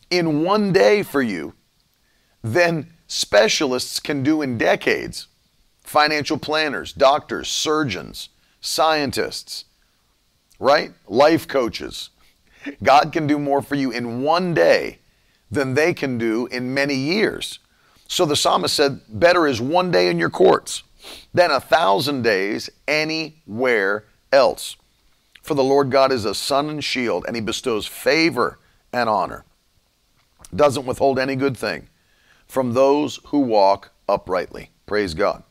in 0.09 0.43
one 0.43 0.71
day 0.73 1.01
for 1.03 1.21
you 1.21 1.53
than 2.43 2.91
specialists 3.07 3.99
can 3.99 4.23
do 4.23 4.41
in 4.41 4.57
decades. 4.57 5.27
Financial 5.83 6.37
planners, 6.37 6.93
doctors, 6.93 7.47
surgeons, 7.47 8.29
scientists, 8.59 9.65
right? 10.59 10.93
Life 11.07 11.47
coaches. 11.47 12.09
God 12.81 13.11
can 13.11 13.27
do 13.27 13.37
more 13.37 13.61
for 13.61 13.75
you 13.75 13.91
in 13.91 14.23
one 14.23 14.53
day 14.53 14.99
than 15.51 15.75
they 15.75 15.93
can 15.93 16.17
do 16.17 16.47
in 16.47 16.73
many 16.73 16.95
years. 16.95 17.59
So 18.07 18.25
the 18.25 18.35
psalmist 18.35 18.75
said, 18.75 19.01
Better 19.07 19.45
is 19.47 19.61
one 19.61 19.91
day 19.91 20.09
in 20.09 20.17
your 20.17 20.31
courts 20.31 20.83
than 21.33 21.51
a 21.51 21.59
thousand 21.59 22.23
days 22.23 22.69
anywhere 22.87 24.05
else. 24.31 24.75
For 25.43 25.53
the 25.53 25.63
Lord 25.63 25.91
God 25.91 26.11
is 26.11 26.25
a 26.25 26.33
sun 26.33 26.69
and 26.69 26.83
shield, 26.83 27.25
and 27.27 27.35
he 27.35 27.41
bestows 27.41 27.85
favor 27.85 28.57
and 28.91 29.07
honor. 29.07 29.45
Doesn't 30.55 30.87
withhold 30.87 31.19
any 31.19 31.35
good 31.35 31.55
thing 31.55 31.87
from 32.47 32.73
those 32.73 33.19
who 33.25 33.39
walk 33.39 33.91
uprightly. 34.07 34.71
Praise 34.85 35.13
God. 35.13 35.43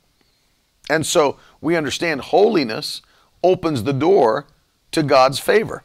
And 0.88 1.06
so 1.06 1.38
we 1.60 1.76
understand 1.76 2.20
holiness 2.20 3.02
opens 3.42 3.82
the 3.82 3.92
door 3.92 4.46
to 4.92 5.02
God's 5.02 5.38
favor. 5.38 5.82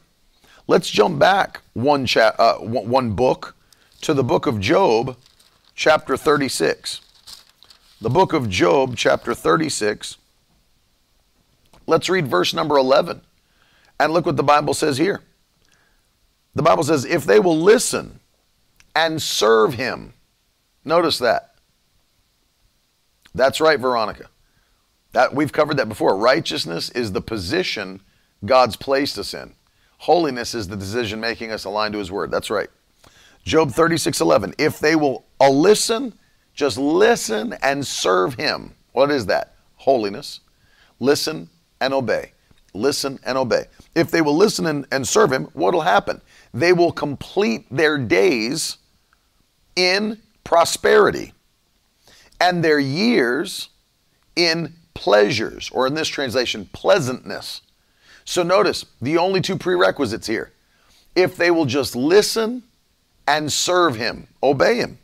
Let's 0.66 0.88
jump 0.90 1.18
back 1.18 1.62
one, 1.72 2.06
cha- 2.06 2.34
uh, 2.38 2.58
one 2.58 3.12
book 3.12 3.56
to 4.02 4.14
the 4.14 4.22
book 4.22 4.46
of 4.46 4.60
Job, 4.60 5.16
chapter 5.74 6.16
36. 6.16 7.00
The 8.00 8.10
book 8.10 8.32
of 8.32 8.48
Job, 8.48 8.96
chapter 8.96 9.34
36. 9.34 10.16
Let's 11.86 12.08
read 12.08 12.28
verse 12.28 12.54
number 12.54 12.76
11. 12.76 13.22
And 13.98 14.12
look 14.12 14.24
what 14.24 14.36
the 14.36 14.42
Bible 14.42 14.74
says 14.74 14.96
here. 14.96 15.22
The 16.54 16.62
Bible 16.62 16.84
says, 16.84 17.04
if 17.04 17.24
they 17.24 17.40
will 17.40 17.58
listen 17.58 18.20
and 18.94 19.20
serve 19.20 19.74
him. 19.74 20.14
Notice 20.84 21.18
that. 21.18 21.54
That's 23.34 23.60
right, 23.60 23.78
Veronica. 23.78 24.28
That 25.12 25.34
we've 25.34 25.52
covered 25.52 25.76
that 25.76 25.88
before. 25.88 26.16
Righteousness 26.16 26.90
is 26.90 27.12
the 27.12 27.20
position 27.20 28.00
God's 28.44 28.76
placed 28.76 29.18
us 29.18 29.34
in. 29.34 29.54
Holiness 29.98 30.54
is 30.54 30.68
the 30.68 30.76
decision 30.76 31.20
making 31.20 31.50
us 31.50 31.64
aligned 31.64 31.92
to 31.92 31.98
his 31.98 32.10
word. 32.10 32.30
That's 32.30 32.50
right. 32.50 32.68
Job 33.44 33.72
36 33.72 34.20
11. 34.20 34.54
If 34.58 34.78
they 34.78 34.96
will 34.96 35.24
uh, 35.40 35.50
listen, 35.50 36.14
just 36.54 36.78
listen 36.78 37.54
and 37.62 37.86
serve 37.86 38.34
him. 38.34 38.74
What 38.92 39.10
is 39.10 39.26
that? 39.26 39.54
Holiness. 39.76 40.40
Listen 40.98 41.48
and 41.80 41.92
obey. 41.94 42.32
Listen 42.72 43.18
and 43.24 43.36
obey. 43.36 43.64
If 43.94 44.10
they 44.10 44.20
will 44.20 44.36
listen 44.36 44.66
and, 44.66 44.86
and 44.92 45.06
serve 45.06 45.32
him, 45.32 45.44
what 45.54 45.74
will 45.74 45.80
happen? 45.80 46.20
They 46.54 46.72
will 46.72 46.92
complete 46.92 47.66
their 47.70 47.98
days 47.98 48.78
in 49.76 50.18
prosperity 50.50 51.32
and 52.40 52.64
their 52.64 52.80
years 52.80 53.68
in 54.34 54.74
pleasures, 54.94 55.70
or 55.72 55.86
in 55.86 55.94
this 55.94 56.08
translation, 56.08 56.68
pleasantness. 56.72 57.60
So 58.24 58.42
notice 58.42 58.84
the 59.00 59.16
only 59.16 59.40
two 59.40 59.56
prerequisites 59.56 60.26
here. 60.26 60.50
If 61.14 61.36
they 61.36 61.52
will 61.52 61.66
just 61.66 61.94
listen 61.94 62.64
and 63.28 63.52
serve 63.52 63.94
Him, 63.94 64.26
obey 64.42 64.78
Him, 64.78 64.98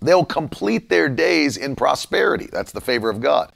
they'll 0.00 0.24
complete 0.24 0.88
their 0.88 1.10
days 1.10 1.58
in 1.58 1.76
prosperity. 1.76 2.48
That's 2.50 2.72
the 2.72 2.80
favor 2.80 3.10
of 3.10 3.20
God. 3.20 3.52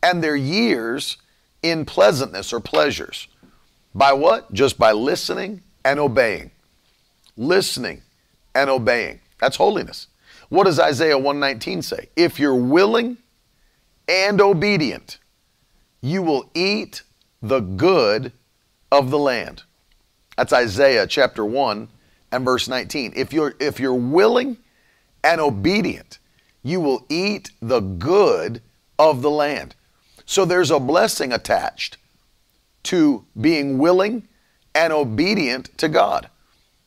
And 0.00 0.22
their 0.22 0.36
years 0.36 1.16
in 1.60 1.86
pleasantness 1.86 2.52
or 2.52 2.60
pleasures. 2.60 3.26
By 3.96 4.12
what? 4.12 4.52
Just 4.52 4.78
by 4.78 4.92
listening 4.92 5.60
and 5.84 5.98
obeying. 5.98 6.52
Listening 7.36 8.02
and 8.54 8.70
obeying. 8.70 9.18
That's 9.42 9.56
holiness. 9.56 10.06
What 10.50 10.64
does 10.66 10.78
Isaiah 10.78 11.18
119 11.18 11.82
say? 11.82 12.08
If 12.14 12.38
you're 12.38 12.54
willing 12.54 13.16
and 14.06 14.40
obedient, 14.40 15.18
you 16.00 16.22
will 16.22 16.48
eat 16.54 17.02
the 17.42 17.58
good 17.58 18.30
of 18.92 19.10
the 19.10 19.18
land. 19.18 19.64
That's 20.36 20.52
Isaiah 20.52 21.08
chapter 21.08 21.44
1 21.44 21.88
and 22.30 22.44
verse 22.44 22.68
19. 22.68 23.14
If 23.16 23.32
you're 23.32 23.56
if 23.58 23.80
you're 23.80 23.92
willing 23.94 24.58
and 25.24 25.40
obedient, 25.40 26.20
you 26.62 26.80
will 26.80 27.04
eat 27.08 27.50
the 27.60 27.80
good 27.80 28.62
of 28.96 29.22
the 29.22 29.30
land. 29.30 29.74
So 30.24 30.44
there's 30.44 30.70
a 30.70 30.78
blessing 30.78 31.32
attached 31.32 31.96
to 32.84 33.24
being 33.40 33.78
willing 33.78 34.28
and 34.72 34.92
obedient 34.92 35.76
to 35.78 35.88
God. 35.88 36.28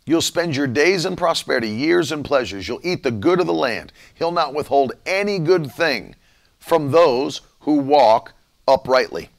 You'll 0.06 0.22
spend 0.22 0.56
your 0.56 0.68
days 0.68 1.06
in 1.06 1.16
prosperity, 1.16 1.70
years 1.70 2.12
in 2.12 2.22
pleasures. 2.22 2.68
You'll 2.68 2.80
eat 2.84 3.02
the 3.02 3.12
good 3.12 3.40
of 3.40 3.48
the 3.48 3.54
land. 3.54 3.92
He'll 4.14 4.32
not 4.32 4.54
withhold 4.54 4.94
any 5.06 5.40
good 5.40 5.72
thing 5.72 6.16
from 6.60 6.92
those 6.92 7.42
who 7.62 7.80
walk 7.80 8.34
uprightly. 8.68 9.30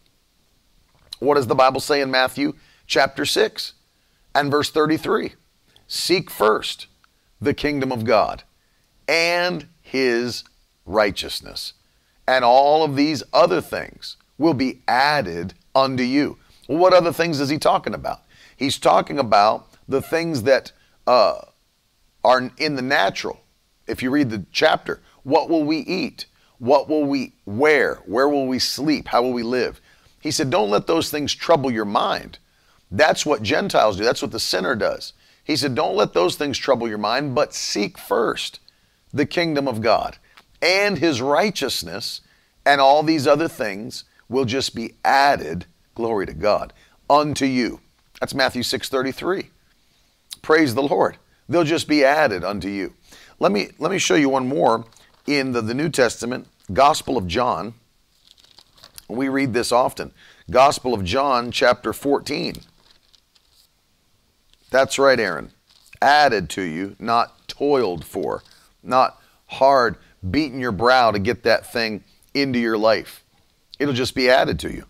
What 1.20 1.37
does 1.37 1.46
the 1.46 1.55
Bible 1.55 1.81
say 1.81 2.00
in 2.00 2.11
Matthew 2.11 2.55
chapter 2.87 3.24
6 3.24 3.74
and 4.35 4.50
verse 4.50 4.70
33? 4.70 5.35
Seek 5.87 6.31
first 6.31 6.88
the 7.40 7.55
kingdom 7.55 7.92
of 7.92 8.05
God 8.05 8.42
and 9.09 9.68
his 9.81 10.42
righteousness, 10.85 11.74
and 12.26 12.44
all 12.44 12.83
of 12.83 12.96
these 12.96 13.22
other 13.33 13.61
things 13.61 14.16
will 14.37 14.55
be 14.55 14.81
added 14.88 15.55
unto 15.74 16.02
you. 16.02 16.38
what 16.66 16.92
other 16.92 17.12
things 17.12 17.38
is 17.38 17.48
he 17.48 17.59
talking 17.59 17.94
about? 17.94 18.22
He's 18.57 18.79
talking 18.79 19.18
about 19.18 19.65
the 19.88 20.03
things 20.03 20.42
that 20.44 20.72
uh, 21.07 21.40
are 22.25 22.51
in 22.59 22.77
the 22.77 22.83
natural. 22.83 23.40
If 23.87 24.03
you 24.03 24.11
read 24.11 24.31
the 24.31 24.44
chapter, 24.53 25.01
what 25.22 25.49
will 25.49 25.64
we 25.64 25.79
eat? 25.79 26.27
What 26.59 26.88
will 26.88 27.05
we 27.05 27.35
wear? 27.44 27.96
Where 28.07 28.29
will 28.29 28.46
we 28.46 28.59
sleep? 28.59 29.09
How 29.09 29.22
will 29.22 29.33
we 29.33 29.42
live? 29.42 29.81
He 30.20 30.31
said, 30.31 30.51
Don't 30.51 30.70
let 30.70 30.87
those 30.87 31.11
things 31.11 31.35
trouble 31.35 31.70
your 31.70 31.85
mind. 31.85 32.38
That's 32.90 33.27
what 33.27 33.42
Gentiles 33.42 33.96
do. 33.96 34.05
That's 34.05 34.22
what 34.22 34.33
the 34.33 34.40
sinner 34.40 34.75
does. 34.75 35.12
He 35.44 35.57
said, 35.57 35.75
Don't 35.75 35.96
let 35.96 36.12
those 36.14 36.37
things 36.37 36.59
trouble 36.59 36.88
your 36.88 36.99
mind, 36.99 37.35
but 37.35 37.55
seek 37.55 37.99
first 37.99 38.61
the 39.12 39.27
kingdom 39.27 39.68
of 39.68 39.81
God 39.81 40.18
and 40.62 40.99
his 40.99 41.20
righteousness, 41.20 42.20
and 42.64 42.81
all 42.81 43.03
these 43.03 43.27
other 43.27 43.49
things 43.49 44.05
will 44.29 44.44
just 44.44 44.75
be 44.75 44.94
added, 45.05 45.66
glory 45.94 46.27
to 46.27 46.35
God, 46.35 46.72
unto 47.09 47.44
you. 47.44 47.81
That's 48.20 48.35
Matthew 48.35 48.62
6:33. 48.62 49.51
Praise 50.46 50.76
the 50.76 50.82
Lord. 50.85 51.16
They'll 51.48 51.64
just 51.64 51.88
be 51.88 52.04
added 52.04 52.44
unto 52.44 52.68
you. 52.68 52.94
Let 53.40 53.50
me 53.50 53.70
let 53.80 53.90
me 53.90 53.98
show 53.98 54.14
you 54.14 54.28
one 54.28 54.46
more 54.46 54.85
in 55.26 55.50
the, 55.50 55.61
the 55.61 55.74
New 55.74 55.88
Testament, 55.88 56.46
Gospel 56.72 57.16
of 57.16 57.26
John. 57.26 57.74
We 59.09 59.28
read 59.28 59.54
this 59.54 59.72
often. 59.72 60.12
Gospel 60.48 60.94
of 60.94 61.02
John, 61.02 61.50
chapter 61.50 61.92
14. 61.92 62.54
That's 64.70 65.00
right, 65.00 65.18
Aaron. 65.18 65.50
Added 66.00 66.48
to 66.50 66.62
you, 66.62 66.94
not 67.00 67.48
toiled 67.48 68.04
for, 68.04 68.44
not 68.85 69.20
hard 69.46 69.96
beating 70.30 70.61
your 70.61 70.70
brow 70.70 71.11
to 71.11 71.18
get 71.18 71.42
that 71.42 71.72
thing 71.72 72.04
into 72.35 72.61
your 72.61 72.78
life. 72.78 73.24
It'll 73.80 73.92
just 73.92 74.14
be 74.14 74.30
added 74.30 74.61
to 74.61 74.72
you. 74.72 74.85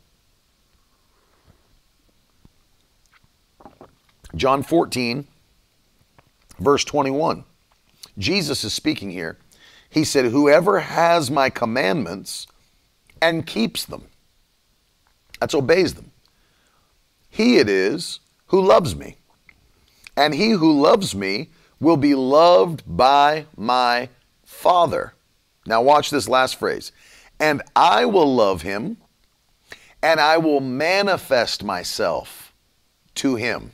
John 4.35 4.63
14, 4.63 5.27
verse 6.59 6.85
21. 6.85 7.45
Jesus 8.19 8.65
is 8.65 8.73
speaking 8.73 9.11
here. 9.11 9.39
He 9.89 10.05
said, 10.05 10.27
Whoever 10.27 10.81
has 10.81 11.31
my 11.31 11.51
commandments 11.51 12.47
and 13.21 13.47
keeps 13.47 13.85
them, 13.85 14.05
that's 15.41 15.55
obeys 15.55 15.95
them, 15.95 16.13
he 17.29 17.59
it 17.59 17.69
is 17.69 18.21
who 18.47 18.61
loves 18.61 18.97
me. 18.97 19.17
And 20.17 20.35
he 20.35 20.51
who 20.51 20.81
loves 20.81 21.15
me 21.15 21.51
will 21.79 21.99
be 21.99 22.15
loved 22.15 22.83
by 22.87 23.47
my 23.57 24.09
Father. 24.45 25.13
Now, 25.67 25.83
watch 25.83 26.11
this 26.11 26.29
last 26.29 26.57
phrase. 26.57 26.93
And 27.39 27.61
I 27.75 28.07
will 28.07 28.35
love 28.35 28.63
him, 28.63 28.97
and 30.03 30.19
I 30.19 30.39
will 30.39 30.61
manifest 30.61 31.63
myself 31.63 32.55
to 33.17 33.37
him. 33.37 33.73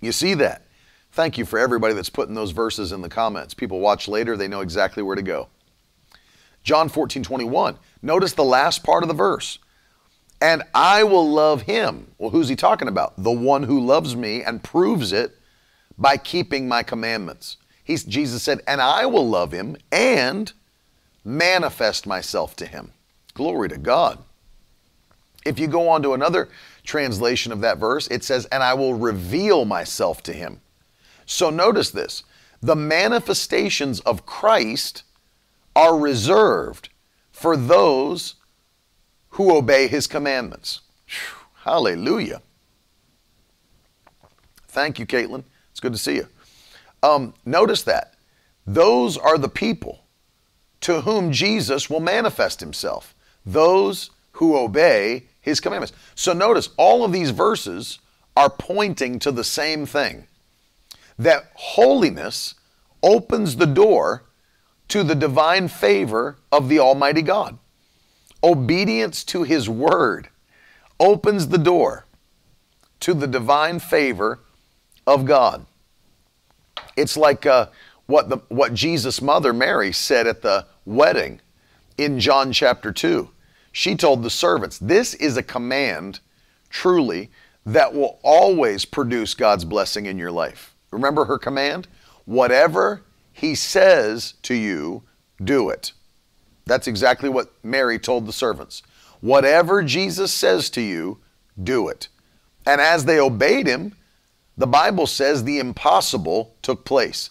You 0.00 0.10
see 0.10 0.34
that? 0.34 0.66
Thank 1.12 1.36
you 1.36 1.44
for 1.44 1.58
everybody 1.58 1.92
that's 1.92 2.08
putting 2.08 2.34
those 2.34 2.52
verses 2.52 2.90
in 2.90 3.02
the 3.02 3.08
comments. 3.08 3.52
People 3.52 3.80
watch 3.80 4.08
later, 4.08 4.34
they 4.34 4.48
know 4.48 4.62
exactly 4.62 5.02
where 5.02 5.14
to 5.14 5.22
go. 5.22 5.48
John 6.64 6.88
14, 6.88 7.22
21. 7.22 7.76
Notice 8.00 8.32
the 8.32 8.44
last 8.44 8.82
part 8.82 9.04
of 9.04 9.08
the 9.08 9.14
verse. 9.14 9.58
And 10.40 10.62
I 10.74 11.04
will 11.04 11.28
love 11.28 11.62
him. 11.62 12.12
Well, 12.18 12.30
who's 12.30 12.48
he 12.48 12.56
talking 12.56 12.88
about? 12.88 13.12
The 13.16 13.30
one 13.30 13.64
who 13.64 13.78
loves 13.84 14.16
me 14.16 14.42
and 14.42 14.64
proves 14.64 15.12
it 15.12 15.36
by 15.98 16.16
keeping 16.16 16.66
my 16.66 16.82
commandments. 16.82 17.58
He's, 17.84 18.04
Jesus 18.04 18.42
said, 18.42 18.60
and 18.66 18.80
I 18.80 19.04
will 19.04 19.28
love 19.28 19.52
him 19.52 19.76
and 19.92 20.50
manifest 21.24 22.06
myself 22.06 22.56
to 22.56 22.66
him. 22.66 22.92
Glory 23.34 23.68
to 23.68 23.76
God. 23.76 24.18
If 25.44 25.58
you 25.58 25.66
go 25.66 25.90
on 25.90 26.02
to 26.02 26.14
another 26.14 26.48
translation 26.84 27.52
of 27.52 27.60
that 27.60 27.76
verse, 27.76 28.08
it 28.08 28.24
says, 28.24 28.46
and 28.46 28.62
I 28.62 28.72
will 28.74 28.94
reveal 28.94 29.66
myself 29.66 30.22
to 30.22 30.32
him. 30.32 30.61
So 31.32 31.48
notice 31.48 31.90
this 31.90 32.24
the 32.60 32.76
manifestations 32.76 34.00
of 34.00 34.26
Christ 34.26 35.02
are 35.74 35.98
reserved 35.98 36.90
for 37.32 37.56
those 37.56 38.34
who 39.30 39.56
obey 39.56 39.88
his 39.88 40.06
commandments. 40.06 40.82
Hallelujah. 41.64 42.42
Thank 44.68 44.98
you, 44.98 45.06
Caitlin. 45.06 45.44
It's 45.70 45.80
good 45.80 45.92
to 45.92 45.98
see 45.98 46.16
you. 46.16 46.28
Um, 47.02 47.32
notice 47.46 47.82
that. 47.84 48.14
Those 48.66 49.16
are 49.16 49.38
the 49.38 49.48
people 49.48 50.04
to 50.82 51.00
whom 51.00 51.32
Jesus 51.32 51.88
will 51.88 52.00
manifest 52.00 52.60
himself. 52.60 53.14
Those 53.46 54.10
who 54.32 54.56
obey 54.56 55.24
his 55.40 55.60
commandments. 55.60 55.94
So 56.14 56.34
notice 56.34 56.68
all 56.76 57.04
of 57.04 57.12
these 57.12 57.30
verses 57.30 57.98
are 58.36 58.50
pointing 58.50 59.18
to 59.20 59.32
the 59.32 59.44
same 59.44 59.86
thing 59.86 60.26
that 61.18 61.50
holiness 61.54 62.54
opens 63.02 63.56
the 63.56 63.66
door 63.66 64.24
to 64.88 65.02
the 65.02 65.14
divine 65.14 65.68
favor 65.68 66.36
of 66.50 66.68
the 66.68 66.78
Almighty 66.78 67.22
God. 67.22 67.58
Obedience 68.44 69.24
to 69.24 69.42
His 69.42 69.68
Word 69.68 70.28
opens 70.98 71.48
the 71.48 71.58
door 71.58 72.06
to 73.00 73.14
the 73.14 73.26
divine 73.26 73.78
favor 73.78 74.40
of 75.06 75.24
God. 75.24 75.66
It's 76.96 77.16
like 77.16 77.46
uh, 77.46 77.68
what, 78.06 78.28
the, 78.28 78.38
what 78.48 78.74
Jesus' 78.74 79.22
mother 79.22 79.52
Mary 79.52 79.92
said 79.92 80.26
at 80.26 80.42
the 80.42 80.66
wedding 80.84 81.40
in 81.96 82.20
John 82.20 82.52
chapter 82.52 82.92
2. 82.92 83.30
She 83.72 83.96
told 83.96 84.22
the 84.22 84.30
servants, 84.30 84.78
This 84.78 85.14
is 85.14 85.36
a 85.36 85.42
command, 85.42 86.20
truly, 86.68 87.30
that 87.64 87.94
will 87.94 88.18
always 88.22 88.84
produce 88.84 89.34
God's 89.34 89.64
blessing 89.64 90.06
in 90.06 90.18
your 90.18 90.30
life. 90.30 90.71
Remember 90.92 91.24
her 91.24 91.38
command? 91.38 91.88
Whatever 92.24 93.02
He 93.32 93.54
says 93.54 94.34
to 94.42 94.54
you, 94.54 95.02
do 95.42 95.70
it. 95.70 95.92
That's 96.66 96.86
exactly 96.86 97.28
what 97.28 97.52
Mary 97.64 97.98
told 97.98 98.26
the 98.26 98.32
servants. 98.32 98.82
Whatever 99.20 99.82
Jesus 99.82 100.32
says 100.32 100.70
to 100.70 100.80
you, 100.80 101.18
do 101.60 101.88
it. 101.88 102.08
And 102.66 102.80
as 102.80 103.04
they 103.04 103.18
obeyed 103.18 103.66
him, 103.66 103.94
the 104.56 104.66
Bible 104.66 105.06
says 105.06 105.42
the 105.42 105.58
impossible 105.58 106.54
took 106.62 106.84
place. 106.84 107.30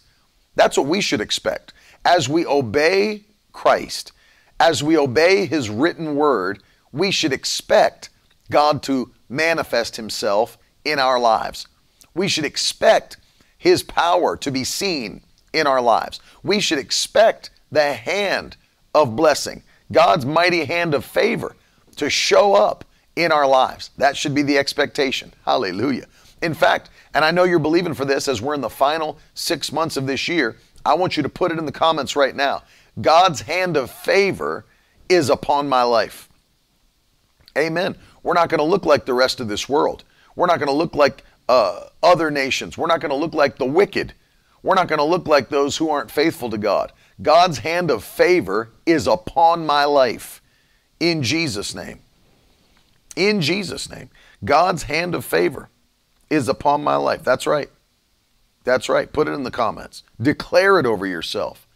That's 0.55 0.77
what 0.77 0.87
we 0.87 1.01
should 1.01 1.21
expect. 1.21 1.73
As 2.03 2.27
we 2.27 2.45
obey 2.45 3.25
Christ, 3.53 4.11
as 4.59 4.83
we 4.83 4.97
obey 4.97 5.45
his 5.45 5.69
written 5.69 6.15
word, 6.15 6.61
we 6.91 7.11
should 7.11 7.31
expect 7.31 8.09
God 8.49 8.83
to 8.83 9.11
manifest 9.29 9.95
himself 9.95 10.57
in 10.83 10.99
our 10.99 11.19
lives. 11.19 11.67
We 12.13 12.27
should 12.27 12.45
expect 12.45 13.17
his 13.61 13.83
power 13.83 14.35
to 14.35 14.49
be 14.49 14.63
seen 14.63 15.21
in 15.53 15.67
our 15.67 15.79
lives. 15.79 16.19
We 16.41 16.59
should 16.59 16.79
expect 16.79 17.51
the 17.71 17.93
hand 17.93 18.57
of 18.95 19.15
blessing, 19.15 19.61
God's 19.91 20.25
mighty 20.25 20.65
hand 20.65 20.95
of 20.95 21.05
favor 21.05 21.55
to 21.97 22.09
show 22.09 22.55
up 22.55 22.83
in 23.15 23.31
our 23.31 23.47
lives. 23.47 23.91
That 23.97 24.17
should 24.17 24.33
be 24.33 24.41
the 24.41 24.57
expectation. 24.57 25.31
Hallelujah. 25.45 26.07
In 26.41 26.55
fact, 26.55 26.89
and 27.13 27.23
I 27.23 27.29
know 27.29 27.43
you're 27.43 27.59
believing 27.59 27.93
for 27.93 28.03
this 28.03 28.27
as 28.27 28.41
we're 28.41 28.55
in 28.55 28.61
the 28.61 28.69
final 28.69 29.19
six 29.35 29.71
months 29.71 29.95
of 29.95 30.07
this 30.07 30.27
year, 30.27 30.57
I 30.83 30.95
want 30.95 31.15
you 31.15 31.21
to 31.21 31.29
put 31.29 31.51
it 31.51 31.59
in 31.59 31.67
the 31.67 31.71
comments 31.71 32.15
right 32.15 32.35
now. 32.35 32.63
God's 32.99 33.41
hand 33.41 33.77
of 33.77 33.91
favor 33.91 34.65
is 35.07 35.29
upon 35.29 35.69
my 35.69 35.83
life. 35.83 36.29
Amen. 37.55 37.95
We're 38.23 38.33
not 38.33 38.49
going 38.49 38.57
to 38.57 38.63
look 38.63 38.87
like 38.87 39.05
the 39.05 39.13
rest 39.13 39.39
of 39.39 39.47
this 39.47 39.69
world. 39.69 40.03
We're 40.35 40.47
not 40.47 40.57
going 40.57 40.67
to 40.67 40.73
look 40.73 40.95
like 40.95 41.23
uh, 41.51 41.89
other 42.01 42.31
nations. 42.31 42.77
We're 42.77 42.87
not 42.87 43.01
going 43.01 43.09
to 43.09 43.15
look 43.15 43.33
like 43.33 43.57
the 43.57 43.65
wicked. 43.65 44.13
We're 44.63 44.75
not 44.75 44.87
going 44.87 44.99
to 44.99 45.03
look 45.03 45.27
like 45.27 45.49
those 45.49 45.75
who 45.75 45.89
aren't 45.89 46.09
faithful 46.09 46.49
to 46.49 46.57
God. 46.57 46.93
God's 47.21 47.57
hand 47.57 47.91
of 47.91 48.05
favor 48.05 48.69
is 48.85 49.05
upon 49.05 49.65
my 49.65 49.83
life 49.83 50.41
in 51.01 51.21
Jesus' 51.21 51.75
name. 51.75 51.99
In 53.17 53.41
Jesus' 53.41 53.89
name. 53.89 54.09
God's 54.45 54.83
hand 54.83 55.13
of 55.13 55.25
favor 55.25 55.67
is 56.29 56.47
upon 56.47 56.85
my 56.85 56.95
life. 56.95 57.21
That's 57.21 57.45
right. 57.45 57.69
That's 58.63 58.87
right. 58.87 59.11
Put 59.11 59.27
it 59.27 59.31
in 59.31 59.43
the 59.43 59.51
comments. 59.51 60.03
Declare 60.21 60.79
it 60.79 60.85
over 60.85 61.05
yourself 61.05 61.67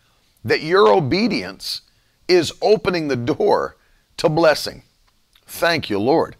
that 0.45 0.61
your 0.61 0.87
obedience 0.87 1.81
is 2.29 2.53
opening 2.61 3.09
the 3.09 3.17
door 3.17 3.75
to 4.17 4.29
blessing. 4.29 4.83
Thank 5.45 5.89
you, 5.89 5.99
Lord. 5.99 6.37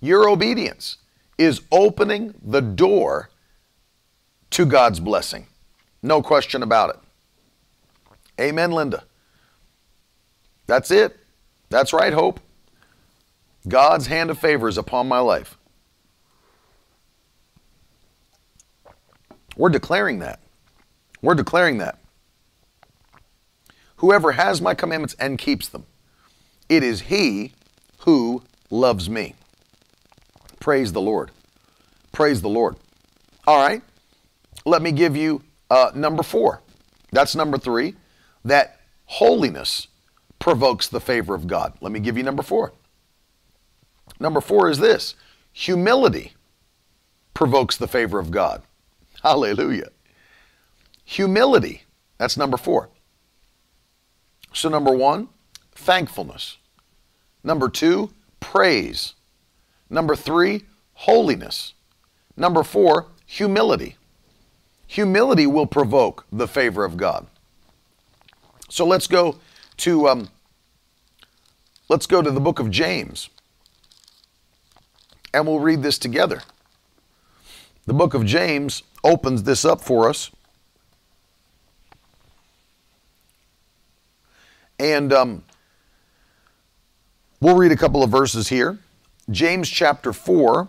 Your 0.00 0.28
obedience 0.28 0.96
is 1.38 1.62
opening 1.70 2.34
the 2.42 2.60
door 2.60 3.30
to 4.50 4.66
God's 4.66 5.00
blessing. 5.00 5.46
No 6.02 6.22
question 6.22 6.62
about 6.62 6.90
it. 6.90 6.96
Amen, 8.40 8.72
Linda. 8.72 9.04
That's 10.66 10.90
it. 10.90 11.18
That's 11.68 11.92
right, 11.92 12.12
Hope. 12.12 12.40
God's 13.68 14.06
hand 14.08 14.30
of 14.30 14.38
favor 14.38 14.68
is 14.68 14.76
upon 14.76 15.08
my 15.08 15.20
life. 15.20 15.56
We're 19.56 19.68
declaring 19.68 20.18
that. 20.20 20.40
We're 21.20 21.34
declaring 21.34 21.78
that. 21.78 21.98
Whoever 23.96 24.32
has 24.32 24.60
my 24.60 24.74
commandments 24.74 25.14
and 25.18 25.38
keeps 25.38 25.68
them, 25.68 25.86
it 26.68 26.82
is 26.82 27.02
he 27.02 27.52
who 27.98 28.42
loves 28.70 29.08
me. 29.08 29.34
Praise 30.62 30.92
the 30.92 31.00
Lord. 31.00 31.32
Praise 32.12 32.40
the 32.40 32.48
Lord. 32.48 32.76
All 33.48 33.60
right. 33.60 33.82
Let 34.64 34.80
me 34.80 34.92
give 34.92 35.16
you 35.16 35.42
uh, 35.68 35.90
number 35.92 36.22
four. 36.22 36.60
That's 37.10 37.34
number 37.34 37.58
three. 37.58 37.96
That 38.44 38.78
holiness 39.06 39.88
provokes 40.38 40.86
the 40.86 41.00
favor 41.00 41.34
of 41.34 41.48
God. 41.48 41.72
Let 41.80 41.90
me 41.90 41.98
give 41.98 42.16
you 42.16 42.22
number 42.22 42.44
four. 42.44 42.72
Number 44.20 44.40
four 44.40 44.70
is 44.70 44.78
this 44.78 45.16
humility 45.52 46.34
provokes 47.34 47.76
the 47.76 47.88
favor 47.88 48.20
of 48.20 48.30
God. 48.30 48.62
Hallelujah. 49.24 49.88
Humility. 51.04 51.82
That's 52.18 52.36
number 52.36 52.56
four. 52.56 52.88
So, 54.52 54.68
number 54.68 54.92
one, 54.92 55.28
thankfulness. 55.74 56.58
Number 57.42 57.68
two, 57.68 58.12
praise. 58.38 59.14
Number 59.92 60.16
three, 60.16 60.64
holiness. 60.94 61.74
Number 62.34 62.62
four, 62.62 63.08
humility. 63.26 63.96
Humility 64.86 65.46
will 65.46 65.66
provoke 65.66 66.24
the 66.32 66.48
favor 66.48 66.86
of 66.86 66.96
God. 66.96 67.26
So 68.70 68.86
let's 68.86 69.06
go 69.06 69.38
to 69.76 70.08
um, 70.08 70.28
let's 71.90 72.06
go 72.06 72.22
to 72.22 72.30
the 72.30 72.40
book 72.40 72.58
of 72.58 72.70
James, 72.70 73.28
and 75.34 75.46
we'll 75.46 75.60
read 75.60 75.82
this 75.82 75.98
together. 75.98 76.40
The 77.84 77.92
book 77.92 78.14
of 78.14 78.24
James 78.24 78.82
opens 79.04 79.42
this 79.42 79.62
up 79.62 79.82
for 79.82 80.08
us. 80.08 80.30
And 84.78 85.12
um, 85.12 85.44
we'll 87.40 87.56
read 87.56 87.72
a 87.72 87.76
couple 87.76 88.02
of 88.02 88.10
verses 88.10 88.48
here. 88.48 88.78
James 89.30 89.68
chapter 89.68 90.12
4. 90.12 90.68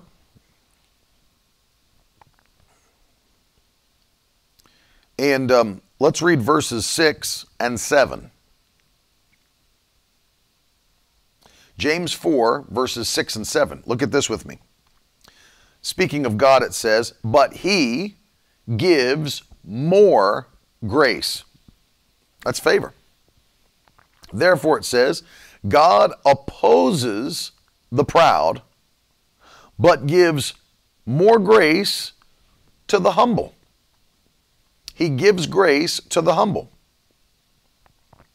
And 5.19 5.51
um, 5.51 5.81
let's 5.99 6.21
read 6.21 6.41
verses 6.41 6.85
6 6.85 7.45
and 7.59 7.79
7. 7.79 8.31
James 11.77 12.13
4, 12.13 12.65
verses 12.69 13.09
6 13.09 13.35
and 13.35 13.47
7. 13.47 13.83
Look 13.85 14.01
at 14.01 14.11
this 14.11 14.29
with 14.29 14.45
me. 14.45 14.59
Speaking 15.81 16.25
of 16.25 16.37
God, 16.37 16.63
it 16.63 16.73
says, 16.73 17.13
But 17.23 17.53
he 17.53 18.15
gives 18.77 19.43
more 19.63 20.47
grace. 20.85 21.43
That's 22.45 22.59
favor. 22.59 22.93
Therefore, 24.31 24.77
it 24.77 24.85
says, 24.85 25.23
God 25.67 26.13
opposes 26.25 27.51
the 27.93 28.03
proud, 28.03 28.63
but 29.77 30.07
gives 30.07 30.55
more 31.05 31.37
grace 31.37 32.13
to 32.87 32.97
the 32.97 33.11
humble. 33.11 33.53
He 34.95 35.09
gives 35.09 35.45
grace 35.45 35.99
to 36.09 36.21
the 36.21 36.33
humble. 36.33 36.71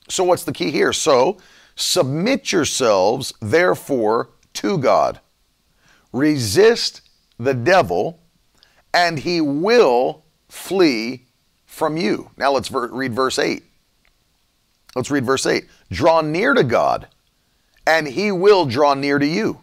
So, 0.08 0.24
what's 0.24 0.44
the 0.44 0.52
key 0.52 0.70
here? 0.70 0.92
So, 0.92 1.38
submit 1.74 2.52
yourselves, 2.52 3.32
therefore, 3.40 4.30
to 4.54 4.78
God. 4.78 5.20
Resist 6.12 7.02
the 7.38 7.54
devil, 7.54 8.20
and 8.94 9.18
he 9.18 9.40
will 9.40 10.24
flee 10.48 11.26
from 11.66 11.96
you. 11.96 12.30
Now, 12.36 12.52
let's 12.52 12.68
ver- 12.68 12.88
read 12.88 13.12
verse 13.12 13.38
8. 13.38 13.64
Let's 14.94 15.10
read 15.10 15.26
verse 15.26 15.46
8. 15.46 15.64
Draw 15.90 16.22
near 16.22 16.54
to 16.54 16.64
God, 16.64 17.08
and 17.88 18.07
he 18.07 18.31
will 18.31 18.66
draw 18.66 18.92
near 18.92 19.18
to 19.18 19.27
you. 19.27 19.62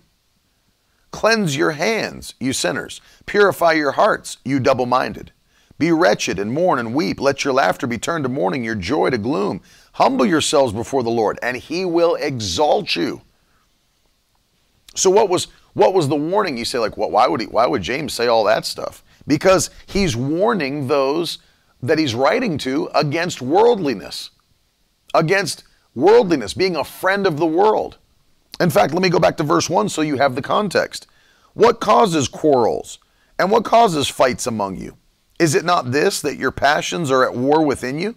Cleanse 1.12 1.56
your 1.56 1.72
hands, 1.72 2.34
you 2.40 2.54
sinners. 2.54 3.00
Purify 3.28 3.74
your 3.74 3.92
hearts, 3.92 4.40
you 4.44 4.60
double 4.60 4.88
minded. 4.88 5.32
Be 5.78 5.92
wretched 5.92 6.40
and 6.40 6.52
mourn 6.52 6.80
and 6.80 6.96
weep. 6.96 7.22
Let 7.22 7.46
your 7.46 7.54
laughter 7.54 7.86
be 7.86 8.00
turned 8.00 8.24
to 8.24 8.30
mourning, 8.30 8.64
your 8.64 8.74
joy 8.74 9.12
to 9.12 9.20
gloom. 9.20 9.62
Humble 9.94 10.26
yourselves 10.26 10.74
before 10.74 11.04
the 11.04 11.12
Lord, 11.12 11.38
and 11.44 11.56
he 11.56 11.86
will 11.86 12.16
exalt 12.16 12.96
you. 12.96 13.22
So 14.96 15.12
what 15.12 15.30
was 15.30 15.48
what 15.74 15.94
was 15.94 16.08
the 16.08 16.16
warning? 16.16 16.58
You 16.58 16.66
say 16.66 16.80
like, 16.80 16.98
what, 16.98 17.12
why 17.12 17.28
would 17.28 17.42
he 17.42 17.48
why 17.48 17.68
would 17.68 17.84
James 17.84 18.12
say 18.12 18.26
all 18.26 18.44
that 18.46 18.66
stuff? 18.66 19.04
Because 19.28 19.70
he's 19.86 20.16
warning 20.16 20.88
those 20.88 21.38
that 21.84 22.00
he's 22.00 22.16
writing 22.16 22.58
to 22.60 22.90
against 22.96 23.40
worldliness. 23.40 24.32
Against 25.14 25.64
worldliness, 25.94 26.56
being 26.56 26.76
a 26.76 26.84
friend 26.84 27.28
of 27.28 27.38
the 27.38 27.46
world. 27.46 28.00
In 28.60 28.70
fact, 28.70 28.94
let 28.94 29.02
me 29.02 29.10
go 29.10 29.20
back 29.20 29.38
to 29.38 29.44
verse 29.44 29.70
1 29.70 29.90
so 29.90 30.02
you 30.02 30.18
have 30.18 30.36
the 30.36 30.42
context. 30.42 31.08
What 31.54 31.80
causes 31.80 32.28
quarrels 32.28 33.00
and 33.38 33.52
what 33.52 33.66
causes 33.66 34.08
fights 34.08 34.48
among 34.48 34.78
you? 34.78 34.98
Is 35.40 35.56
it 35.56 35.66
not 35.66 35.92
this 35.92 36.22
that 36.22 36.38
your 36.38 36.52
passions 36.52 37.12
are 37.12 37.24
at 37.26 37.36
war 37.36 37.66
within 37.66 38.00
you? 38.00 38.16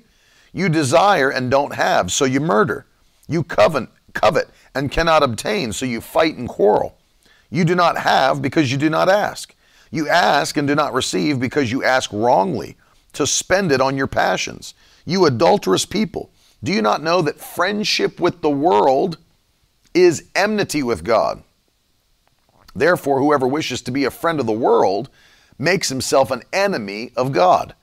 You 0.53 0.69
desire 0.69 1.31
and 1.31 1.51
don't 1.51 1.75
have, 1.75 2.13
so 2.13 2.25
you 2.25 2.41
murder. 2.41 2.87
You 3.29 3.43
covet, 3.43 3.89
covet 4.15 4.49
and 4.75 4.91
cannot 4.91 5.23
obtain, 5.23 5.73
so 5.73 5.87
you 5.87 6.01
fight 6.01 6.37
and 6.37 6.49
quarrel. 6.49 6.97
You 7.51 7.65
do 7.65 7.75
not 7.75 7.99
have 7.99 8.41
because 8.41 8.71
you 8.71 8.79
do 8.79 8.91
not 8.91 9.09
ask. 9.09 9.55
You 9.91 10.09
ask 10.09 10.57
and 10.57 10.69
do 10.69 10.75
not 10.75 10.93
receive 10.93 11.41
because 11.41 11.73
you 11.73 11.83
ask 11.83 12.13
wrongly 12.13 12.77
to 13.15 13.27
spend 13.27 13.73
it 13.73 13.81
on 13.81 13.97
your 13.97 14.07
passions. 14.07 14.75
You 15.05 15.27
adulterous 15.27 15.87
people, 15.87 16.31
do 16.63 16.73
you 16.73 16.83
not 16.83 17.03
know 17.03 17.23
that 17.23 17.41
friendship 17.41 18.21
with 18.21 18.43
the 18.43 18.51
world 18.51 19.19
is 19.95 20.25
enmity 20.35 20.83
with 20.83 21.05
God? 21.05 21.43
Therefore, 22.75 23.19
whoever 23.19 23.47
wishes 23.47 23.83
to 23.83 23.91
be 23.91 24.05
a 24.05 24.11
friend 24.11 24.39
of 24.41 24.47
the 24.47 24.53
world 24.53 25.11
makes 25.59 25.89
himself 25.89 26.31
an 26.31 26.43
enemy 26.53 27.11
of 27.17 27.33
God. 27.33 27.75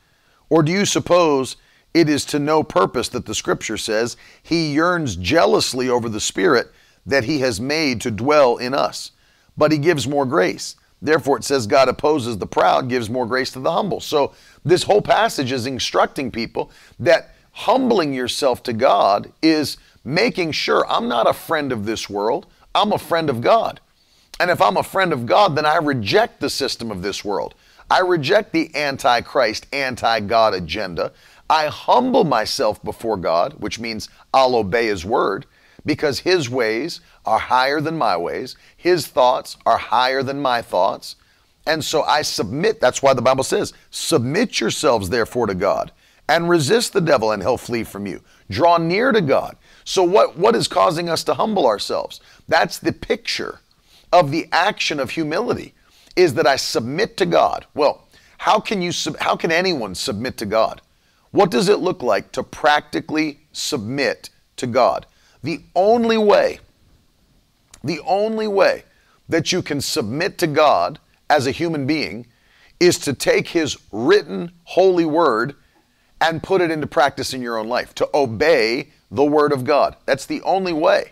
Or 0.49 0.63
do 0.63 0.71
you 0.71 0.85
suppose 0.85 1.57
it 1.93 2.07
is 2.07 2.25
to 2.25 2.39
no 2.39 2.63
purpose 2.63 3.09
that 3.09 3.25
the 3.25 3.35
scripture 3.35 3.77
says 3.77 4.15
he 4.41 4.73
yearns 4.73 5.15
jealously 5.15 5.89
over 5.89 6.07
the 6.07 6.19
Spirit 6.19 6.71
that 7.05 7.25
he 7.25 7.39
has 7.39 7.59
made 7.59 8.01
to 8.01 8.11
dwell 8.11 8.57
in 8.57 8.73
us? 8.73 9.11
But 9.57 9.71
he 9.71 9.77
gives 9.77 10.07
more 10.07 10.25
grace. 10.25 10.75
Therefore, 11.01 11.37
it 11.37 11.43
says 11.43 11.67
God 11.67 11.89
opposes 11.89 12.37
the 12.37 12.47
proud, 12.47 12.89
gives 12.89 13.09
more 13.09 13.25
grace 13.25 13.51
to 13.51 13.59
the 13.59 13.71
humble. 13.71 13.99
So, 13.99 14.33
this 14.63 14.83
whole 14.83 15.01
passage 15.01 15.51
is 15.51 15.67
instructing 15.67 16.31
people 16.31 16.71
that 16.99 17.35
humbling 17.51 18.13
yourself 18.13 18.63
to 18.63 18.73
God 18.73 19.31
is 19.41 19.77
making 20.05 20.51
sure 20.51 20.89
I'm 20.89 21.09
not 21.09 21.27
a 21.27 21.33
friend 21.33 21.71
of 21.71 21.85
this 21.85 22.09
world, 22.09 22.45
I'm 22.73 22.93
a 22.93 22.97
friend 22.97 23.29
of 23.29 23.41
God. 23.41 23.81
And 24.39 24.51
if 24.51 24.61
I'm 24.61 24.77
a 24.77 24.83
friend 24.83 25.11
of 25.11 25.25
God, 25.25 25.55
then 25.55 25.65
I 25.65 25.77
reject 25.77 26.39
the 26.39 26.49
system 26.49 26.91
of 26.91 27.01
this 27.01 27.25
world. 27.25 27.55
I 27.89 27.99
reject 27.99 28.51
the 28.51 28.73
anti-Christ, 28.75 29.67
anti-God 29.73 30.53
agenda. 30.53 31.11
I 31.49 31.67
humble 31.67 32.23
myself 32.23 32.83
before 32.83 33.17
God, 33.17 33.53
which 33.59 33.79
means 33.79 34.09
I'll 34.33 34.55
obey 34.55 34.87
His 34.87 35.05
word, 35.05 35.45
because 35.85 36.19
His 36.19 36.49
ways 36.49 37.01
are 37.25 37.39
higher 37.39 37.79
than 37.79 37.97
my 37.97 38.17
ways. 38.17 38.55
His 38.75 39.07
thoughts 39.07 39.57
are 39.65 39.77
higher 39.77 40.23
than 40.23 40.41
my 40.41 40.61
thoughts. 40.61 41.15
And 41.67 41.83
so 41.83 42.03
I 42.03 42.21
submit. 42.23 42.81
That's 42.81 43.01
why 43.01 43.13
the 43.13 43.21
Bible 43.21 43.43
says, 43.43 43.73
Submit 43.89 44.59
yourselves 44.59 45.09
therefore 45.09 45.47
to 45.47 45.55
God 45.55 45.91
and 46.27 46.49
resist 46.49 46.93
the 46.93 47.01
devil, 47.01 47.31
and 47.31 47.41
he'll 47.41 47.57
flee 47.57 47.83
from 47.83 48.05
you. 48.05 48.21
Draw 48.49 48.79
near 48.79 49.11
to 49.11 49.21
God. 49.21 49.55
So, 49.85 50.03
what, 50.03 50.37
what 50.37 50.55
is 50.55 50.67
causing 50.67 51.09
us 51.09 51.23
to 51.25 51.35
humble 51.35 51.65
ourselves? 51.65 52.19
That's 52.47 52.79
the 52.79 52.91
picture 52.91 53.59
of 54.11 54.31
the 54.31 54.47
action 54.51 54.99
of 54.99 55.11
humility 55.11 55.73
is 56.15 56.33
that 56.33 56.47
I 56.47 56.55
submit 56.55 57.17
to 57.17 57.25
God. 57.25 57.65
Well, 57.73 58.07
how 58.39 58.59
can 58.59 58.81
you 58.81 58.91
how 59.19 59.35
can 59.35 59.51
anyone 59.51 59.95
submit 59.95 60.37
to 60.37 60.45
God? 60.45 60.81
What 61.31 61.51
does 61.51 61.69
it 61.69 61.79
look 61.79 62.01
like 62.01 62.31
to 62.33 62.43
practically 62.43 63.39
submit 63.51 64.29
to 64.57 64.67
God? 64.67 65.05
The 65.43 65.61
only 65.75 66.17
way 66.17 66.59
the 67.83 67.99
only 68.01 68.47
way 68.47 68.83
that 69.29 69.51
you 69.51 69.61
can 69.61 69.79
submit 69.79 70.37
to 70.39 70.47
God 70.47 70.99
as 71.29 71.45
a 71.45 71.51
human 71.51 71.85
being 71.85 72.25
is 72.79 72.97
to 72.99 73.13
take 73.13 73.49
his 73.49 73.77
written 73.91 74.51
holy 74.63 75.05
word 75.05 75.55
and 76.19 76.41
put 76.41 76.61
it 76.61 76.71
into 76.71 76.87
practice 76.87 77.33
in 77.33 77.41
your 77.41 77.57
own 77.57 77.67
life, 77.67 77.93
to 77.95 78.09
obey 78.13 78.89
the 79.11 79.23
word 79.23 79.51
of 79.51 79.63
God. 79.63 79.95
That's 80.05 80.25
the 80.25 80.41
only 80.41 80.73
way. 80.73 81.11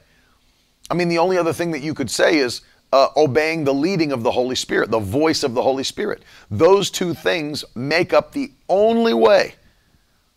I 0.90 0.96
mean, 0.96 1.10
the 1.10 1.18
only 1.20 1.38
other 1.38 1.54
thing 1.54 1.72
that 1.72 1.82
you 1.82 1.94
could 1.94 2.10
say 2.10 2.38
is 2.38 2.62
uh, 2.92 3.08
obeying 3.18 3.64
the 3.64 3.74
leading 3.74 4.12
of 4.12 4.24
the 4.24 4.32
Holy 4.32 4.56
Spirit, 4.56 4.92
the 4.92 5.00
voice 5.00 5.44
of 5.44 5.54
the 5.54 5.62
Holy 5.64 5.84
Spirit. 5.84 6.22
Those 6.52 6.92
two 6.92 7.14
things 7.14 7.66
make 7.76 8.14
up 8.14 8.32
the 8.32 8.52
only 8.70 9.14
way 9.14 9.56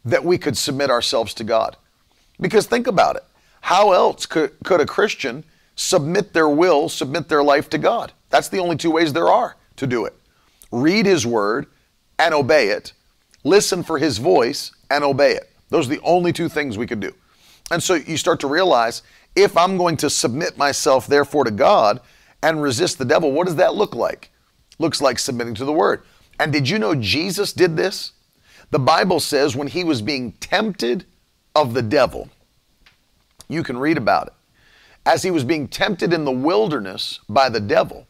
that 0.04 0.24
we 0.24 0.38
could 0.38 0.56
submit 0.56 0.90
ourselves 0.90 1.34
to 1.34 1.44
God. 1.44 1.76
Because 2.40 2.66
think 2.66 2.86
about 2.86 3.16
it. 3.16 3.24
How 3.60 3.92
else 3.92 4.26
could, 4.26 4.52
could 4.64 4.80
a 4.80 4.86
Christian 4.86 5.44
submit 5.74 6.32
their 6.32 6.48
will, 6.48 6.88
submit 6.88 7.28
their 7.28 7.42
life 7.42 7.68
to 7.70 7.78
God? 7.78 8.12
That's 8.30 8.48
the 8.48 8.58
only 8.58 8.76
two 8.76 8.90
ways 8.90 9.12
there 9.12 9.28
are 9.28 9.56
to 9.76 9.86
do 9.86 10.04
it. 10.04 10.14
Read 10.70 11.04
His 11.04 11.26
Word 11.26 11.66
and 12.18 12.32
obey 12.32 12.68
it, 12.68 12.92
listen 13.44 13.82
for 13.82 13.98
His 13.98 14.18
voice 14.18 14.72
and 14.90 15.04
obey 15.04 15.32
it. 15.32 15.50
Those 15.68 15.86
are 15.86 15.94
the 15.96 16.02
only 16.02 16.32
two 16.32 16.48
things 16.48 16.78
we 16.78 16.86
could 16.86 17.00
do. 17.00 17.12
And 17.70 17.82
so 17.82 17.94
you 17.94 18.16
start 18.16 18.40
to 18.40 18.46
realize 18.46 19.02
if 19.34 19.56
I'm 19.56 19.76
going 19.76 19.96
to 19.98 20.10
submit 20.10 20.56
myself, 20.56 21.06
therefore, 21.06 21.44
to 21.44 21.50
God, 21.50 22.00
and 22.42 22.62
resist 22.62 22.98
the 22.98 23.04
devil, 23.04 23.32
what 23.32 23.46
does 23.46 23.56
that 23.56 23.74
look 23.74 23.94
like? 23.94 24.30
Looks 24.78 25.00
like 25.00 25.18
submitting 25.18 25.54
to 25.56 25.64
the 25.64 25.72
word. 25.72 26.02
And 26.38 26.52
did 26.52 26.68
you 26.68 26.78
know 26.78 26.94
Jesus 26.94 27.52
did 27.52 27.76
this? 27.76 28.12
The 28.70 28.78
Bible 28.78 29.20
says 29.20 29.56
when 29.56 29.68
he 29.68 29.84
was 29.84 30.02
being 30.02 30.32
tempted 30.32 31.04
of 31.54 31.74
the 31.74 31.82
devil, 31.82 32.28
you 33.48 33.62
can 33.62 33.78
read 33.78 33.96
about 33.96 34.28
it. 34.28 34.32
As 35.04 35.22
he 35.22 35.30
was 35.30 35.44
being 35.44 35.68
tempted 35.68 36.12
in 36.12 36.24
the 36.24 36.32
wilderness 36.32 37.20
by 37.28 37.48
the 37.48 37.60
devil, 37.60 38.06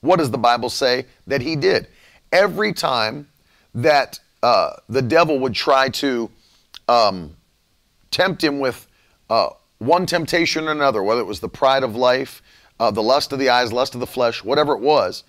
what 0.00 0.18
does 0.18 0.30
the 0.30 0.38
Bible 0.38 0.68
say 0.68 1.06
that 1.26 1.40
he 1.40 1.56
did? 1.56 1.88
Every 2.32 2.72
time 2.72 3.28
that 3.74 4.20
uh, 4.42 4.74
the 4.88 5.02
devil 5.02 5.38
would 5.38 5.54
try 5.54 5.88
to 5.88 6.30
um, 6.86 7.34
tempt 8.10 8.44
him 8.44 8.60
with 8.60 8.86
uh, 9.30 9.50
one 9.78 10.06
temptation 10.06 10.68
or 10.68 10.72
another, 10.72 11.02
whether 11.02 11.20
it 11.20 11.26
was 11.26 11.40
the 11.40 11.48
pride 11.48 11.82
of 11.82 11.96
life, 11.96 12.42
uh, 12.80 12.90
the 12.90 13.02
lust 13.02 13.32
of 13.32 13.38
the 13.38 13.48
eyes, 13.48 13.72
lust 13.72 13.94
of 13.94 14.00
the 14.00 14.06
flesh, 14.06 14.42
whatever 14.44 14.72
it 14.72 14.80
was, 14.80 15.24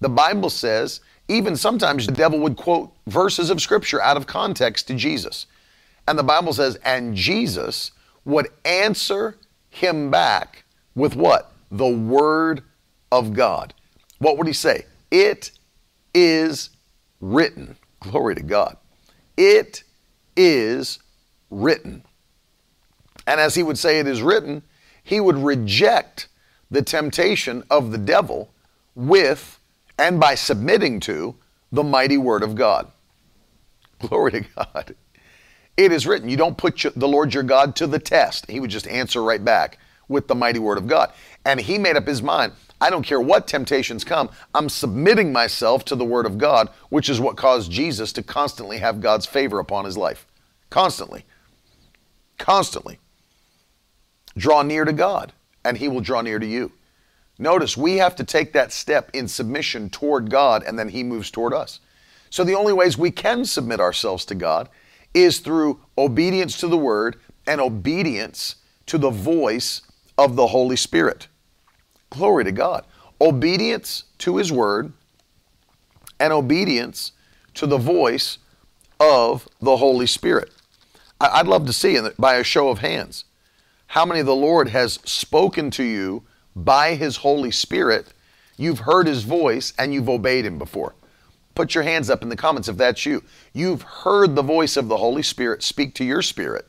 the 0.00 0.08
Bible 0.08 0.50
says 0.50 1.00
even 1.30 1.54
sometimes 1.54 2.06
the 2.06 2.12
devil 2.12 2.40
would 2.40 2.56
quote 2.56 2.92
verses 3.06 3.50
of 3.50 3.62
scripture 3.62 4.02
out 4.02 4.16
of 4.16 4.26
context 4.26 4.88
to 4.88 4.94
Jesus. 4.94 5.46
And 6.08 6.18
the 6.18 6.24
Bible 6.24 6.52
says, 6.52 6.76
and 6.84 7.14
Jesus 7.14 7.92
would 8.24 8.48
answer 8.64 9.36
him 9.68 10.10
back 10.10 10.64
with 10.96 11.14
what? 11.14 11.52
The 11.70 11.86
Word 11.86 12.64
of 13.12 13.32
God. 13.32 13.72
What 14.18 14.38
would 14.38 14.48
he 14.48 14.52
say? 14.52 14.86
It 15.12 15.52
is 16.12 16.70
written. 17.20 17.76
Glory 18.00 18.34
to 18.34 18.42
God. 18.42 18.76
It 19.36 19.84
is 20.36 20.98
written. 21.48 22.02
And 23.30 23.38
as 23.38 23.54
he 23.54 23.62
would 23.62 23.78
say, 23.78 24.00
it 24.00 24.08
is 24.08 24.22
written, 24.22 24.64
he 25.04 25.20
would 25.20 25.38
reject 25.38 26.26
the 26.68 26.82
temptation 26.82 27.62
of 27.70 27.92
the 27.92 27.98
devil 27.98 28.52
with 28.96 29.60
and 29.96 30.18
by 30.18 30.34
submitting 30.34 30.98
to 30.98 31.36
the 31.70 31.84
mighty 31.84 32.18
word 32.18 32.42
of 32.42 32.56
God. 32.56 32.90
Glory 34.00 34.32
to 34.32 34.40
God. 34.40 34.96
It 35.76 35.92
is 35.92 36.08
written, 36.08 36.28
you 36.28 36.36
don't 36.36 36.58
put 36.58 36.84
the 36.96 37.06
Lord 37.06 37.32
your 37.32 37.44
God 37.44 37.76
to 37.76 37.86
the 37.86 38.00
test. 38.00 38.50
He 38.50 38.58
would 38.58 38.68
just 38.68 38.88
answer 38.88 39.22
right 39.22 39.44
back 39.44 39.78
with 40.08 40.26
the 40.26 40.34
mighty 40.34 40.58
word 40.58 40.78
of 40.78 40.88
God. 40.88 41.12
And 41.44 41.60
he 41.60 41.78
made 41.78 41.94
up 41.94 42.08
his 42.08 42.22
mind 42.22 42.52
I 42.80 42.90
don't 42.90 43.06
care 43.06 43.20
what 43.20 43.46
temptations 43.46 44.02
come, 44.02 44.28
I'm 44.56 44.68
submitting 44.68 45.32
myself 45.32 45.84
to 45.84 45.94
the 45.94 46.04
word 46.04 46.26
of 46.26 46.36
God, 46.36 46.68
which 46.88 47.08
is 47.08 47.20
what 47.20 47.36
caused 47.36 47.70
Jesus 47.70 48.12
to 48.14 48.24
constantly 48.24 48.78
have 48.78 49.00
God's 49.00 49.26
favor 49.26 49.60
upon 49.60 49.84
his 49.84 49.96
life. 49.96 50.26
Constantly. 50.68 51.24
Constantly. 52.38 52.98
Draw 54.36 54.62
near 54.62 54.84
to 54.84 54.92
God, 54.92 55.32
and 55.64 55.78
he 55.78 55.88
will 55.88 56.00
draw 56.00 56.20
near 56.20 56.38
to 56.38 56.46
you. 56.46 56.72
Notice 57.38 57.76
we 57.76 57.96
have 57.96 58.14
to 58.16 58.24
take 58.24 58.52
that 58.52 58.72
step 58.72 59.10
in 59.14 59.28
submission 59.28 59.90
toward 59.90 60.30
God, 60.30 60.62
and 60.62 60.78
then 60.78 60.88
he 60.88 61.02
moves 61.02 61.30
toward 61.30 61.54
us. 61.54 61.80
So 62.28 62.44
the 62.44 62.54
only 62.54 62.72
ways 62.72 62.98
we 62.98 63.10
can 63.10 63.44
submit 63.44 63.80
ourselves 63.80 64.24
to 64.26 64.34
God 64.34 64.68
is 65.14 65.40
through 65.40 65.80
obedience 65.98 66.58
to 66.60 66.68
the 66.68 66.76
word 66.76 67.16
and 67.46 67.60
obedience 67.60 68.56
to 68.86 68.98
the 68.98 69.10
voice 69.10 69.82
of 70.18 70.36
the 70.36 70.48
Holy 70.48 70.76
Spirit. 70.76 71.28
Glory 72.10 72.44
to 72.44 72.52
God. 72.52 72.84
Obedience 73.20 74.04
to 74.18 74.36
His 74.36 74.52
Word 74.52 74.92
and 76.18 76.32
obedience 76.32 77.12
to 77.54 77.66
the 77.66 77.78
voice 77.78 78.38
of 78.98 79.48
the 79.60 79.76
Holy 79.76 80.06
Spirit. 80.06 80.50
I'd 81.20 81.46
love 81.46 81.66
to 81.66 81.72
see, 81.72 81.98
by 82.18 82.36
a 82.36 82.44
show 82.44 82.68
of 82.68 82.78
hands, 82.78 83.24
how 83.90 84.06
many 84.06 84.22
the 84.22 84.32
Lord 84.32 84.68
has 84.68 85.00
spoken 85.04 85.68
to 85.72 85.82
you 85.82 86.22
by 86.54 86.94
His 86.94 87.16
Holy 87.16 87.50
Spirit. 87.50 88.12
You've 88.56 88.78
heard 88.80 89.08
His 89.08 89.24
voice 89.24 89.72
and 89.76 89.92
you've 89.92 90.08
obeyed 90.08 90.44
Him 90.44 90.58
before. 90.58 90.94
Put 91.56 91.74
your 91.74 91.82
hands 91.82 92.08
up 92.08 92.22
in 92.22 92.28
the 92.28 92.36
comments 92.36 92.68
if 92.68 92.76
that's 92.76 93.04
you. 93.04 93.24
You've 93.52 93.82
heard 93.82 94.36
the 94.36 94.42
voice 94.42 94.76
of 94.76 94.86
the 94.86 94.96
Holy 94.96 95.24
Spirit 95.24 95.64
speak 95.64 95.96
to 95.96 96.04
your 96.04 96.22
spirit 96.22 96.68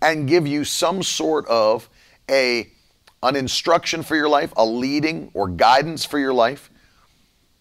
and 0.00 0.28
give 0.28 0.46
you 0.46 0.62
some 0.62 1.02
sort 1.02 1.44
of 1.48 1.88
a 2.30 2.70
an 3.24 3.34
instruction 3.34 4.04
for 4.04 4.14
your 4.14 4.28
life, 4.28 4.52
a 4.56 4.64
leading 4.64 5.32
or 5.34 5.48
guidance 5.48 6.04
for 6.04 6.20
your 6.20 6.32
life? 6.32 6.70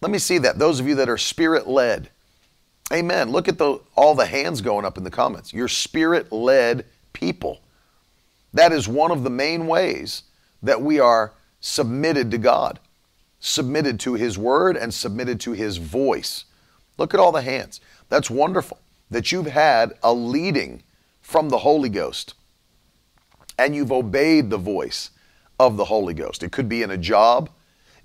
Let 0.01 0.11
me 0.11 0.19
see 0.19 0.37
that. 0.37 0.59
Those 0.59 0.79
of 0.79 0.87
you 0.87 0.93
that 0.95 1.09
are 1.09 1.17
spirit 1.17 1.67
led. 1.67 2.11
Amen. 2.93 3.31
Look 3.31 3.47
at 3.47 3.57
the, 3.57 3.79
all 3.95 4.13
the 4.13 4.27
hands 4.27 4.61
going 4.61 4.85
up 4.85 4.99
in 4.99 5.03
the 5.03 5.09
comments. 5.09 5.51
You're 5.51 5.67
spirit 5.67 6.31
led 6.31 6.85
people. 7.11 7.59
That 8.53 8.71
is 8.71 8.87
one 8.87 9.11
of 9.11 9.23
the 9.23 9.29
main 9.29 9.67
ways 9.67 10.23
that 10.61 10.81
we 10.81 10.99
are 10.99 11.33
submitted 11.59 12.31
to 12.31 12.37
God, 12.37 12.79
submitted 13.39 13.99
to 14.01 14.13
His 14.13 14.37
Word, 14.37 14.75
and 14.75 14.93
submitted 14.93 15.39
to 15.41 15.51
His 15.51 15.77
voice. 15.77 16.45
Look 16.97 17.13
at 17.13 17.19
all 17.19 17.31
the 17.31 17.41
hands. 17.41 17.79
That's 18.09 18.29
wonderful 18.29 18.79
that 19.11 19.31
you've 19.31 19.47
had 19.47 19.93
a 20.03 20.13
leading 20.13 20.83
from 21.21 21.49
the 21.49 21.59
Holy 21.59 21.89
Ghost 21.89 22.33
and 23.59 23.75
you've 23.75 23.91
obeyed 23.91 24.49
the 24.49 24.57
voice 24.57 25.11
of 25.59 25.75
the 25.75 25.85
Holy 25.85 26.13
Ghost. 26.13 26.43
It 26.43 26.51
could 26.51 26.69
be 26.69 26.81
in 26.81 26.91
a 26.91 26.97
job, 26.97 27.49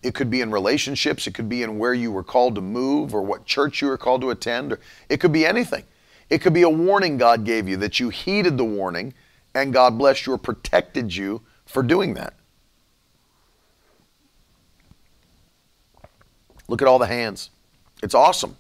it 0.02 0.12
could 0.12 0.28
be 0.28 0.40
in 0.40 0.50
relationships, 0.50 1.26
it 1.26 1.34
could 1.34 1.48
be 1.48 1.62
in 1.62 1.78
where 1.78 1.94
you 1.94 2.10
were 2.10 2.24
called 2.24 2.56
to 2.56 2.60
move 2.60 3.14
or 3.14 3.22
what 3.22 3.46
church 3.46 3.80
you 3.80 3.88
were 3.88 3.96
called 3.96 4.20
to 4.22 4.30
attend, 4.30 4.72
or 4.72 4.80
it 5.08 5.20
could 5.20 5.32
be 5.32 5.46
anything. 5.46 5.84
It 6.28 6.38
could 6.38 6.52
be 6.52 6.62
a 6.62 6.68
warning 6.68 7.16
God 7.16 7.44
gave 7.44 7.68
you 7.68 7.76
that 7.78 8.00
you 8.00 8.08
heeded 8.08 8.58
the 8.58 8.64
warning 8.64 9.14
and 9.54 9.72
God 9.72 9.98
blessed 9.98 10.26
you 10.26 10.34
or 10.34 10.38
protected 10.38 11.14
you 11.14 11.42
for 11.64 11.82
doing 11.82 12.14
that. 12.14 12.34
Look 16.68 16.82
at 16.82 16.88
all 16.88 16.98
the 16.98 17.06
hands. 17.06 17.50
It's 18.02 18.14
awesome. 18.14 18.56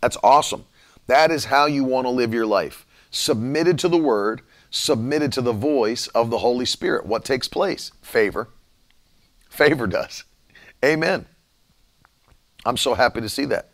That's 0.00 0.16
awesome. 0.22 0.64
That 1.06 1.30
is 1.30 1.46
how 1.46 1.66
you 1.66 1.84
want 1.84 2.06
to 2.06 2.10
live 2.10 2.34
your 2.34 2.46
life. 2.46 2.86
Submitted 3.10 3.78
to 3.80 3.88
the 3.88 3.98
Word, 3.98 4.42
submitted 4.70 5.32
to 5.32 5.40
the 5.40 5.52
voice 5.52 6.08
of 6.08 6.30
the 6.30 6.38
Holy 6.38 6.64
Spirit. 6.64 7.06
What 7.06 7.24
takes 7.24 7.48
place? 7.48 7.92
Favor. 8.02 8.48
Favor 9.48 9.86
does. 9.86 10.24
Amen. 10.84 11.26
I'm 12.64 12.76
so 12.76 12.94
happy 12.94 13.20
to 13.20 13.28
see 13.28 13.44
that. 13.46 13.68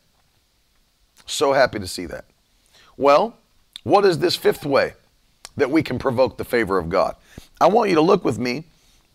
So 1.26 1.53
happy 1.53 1.78
to 1.78 1.86
see 1.86 2.07
that. 2.07 2.24
Well, 2.96 3.36
what 3.84 4.05
is 4.05 4.18
this 4.18 4.34
fifth 4.34 4.66
way 4.66 4.94
that 5.59 5.70
we 5.70 5.82
can 5.82 5.98
provoke 5.98 6.38
the 6.38 6.44
favor 6.44 6.78
of 6.78 6.88
God? 6.88 7.16
I 7.61 7.66
want 7.66 7.90
you 7.90 7.96
to 7.96 8.02
look 8.02 8.24
with 8.24 8.38
me 8.38 8.64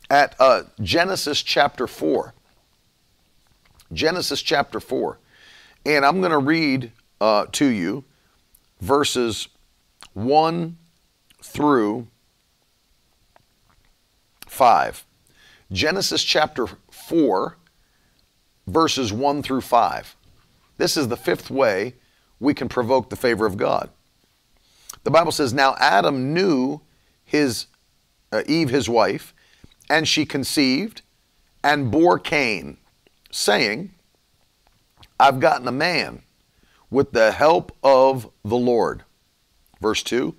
at 0.09 0.35
uh, 0.39 0.63
Genesis 0.81 1.41
chapter 1.41 1.87
4. 1.87 2.33
Genesis 3.91 4.41
chapter 4.41 4.79
4. 4.79 5.17
And 5.85 6.05
I'm 6.05 6.19
going 6.19 6.31
to 6.31 6.37
read 6.37 6.91
uh, 7.19 7.45
to 7.53 7.65
you 7.65 8.03
verses 8.79 9.47
1 10.13 10.77
through 11.41 12.07
5. 14.47 15.05
Genesis 15.71 16.23
chapter 16.23 16.67
4, 16.91 17.57
verses 18.67 19.11
1 19.11 19.41
through 19.41 19.61
5. 19.61 20.15
This 20.77 20.97
is 20.97 21.07
the 21.07 21.17
fifth 21.17 21.49
way 21.49 21.95
we 22.39 22.53
can 22.53 22.69
provoke 22.69 23.09
the 23.09 23.15
favor 23.15 23.45
of 23.45 23.57
God. 23.57 23.89
The 25.03 25.11
Bible 25.11 25.31
says, 25.31 25.53
Now 25.53 25.75
Adam 25.79 26.33
knew 26.33 26.81
his 27.23 27.67
uh, 28.31 28.43
Eve, 28.45 28.69
his 28.69 28.89
wife, 28.89 29.33
and 29.89 30.07
she 30.07 30.25
conceived 30.25 31.01
and 31.63 31.91
bore 31.91 32.19
Cain, 32.19 32.77
saying, 33.31 33.93
I've 35.19 35.39
gotten 35.39 35.67
a 35.67 35.71
man 35.71 36.23
with 36.89 37.11
the 37.11 37.31
help 37.31 37.75
of 37.83 38.29
the 38.43 38.57
Lord. 38.57 39.03
Verse 39.81 40.03
2 40.03 40.35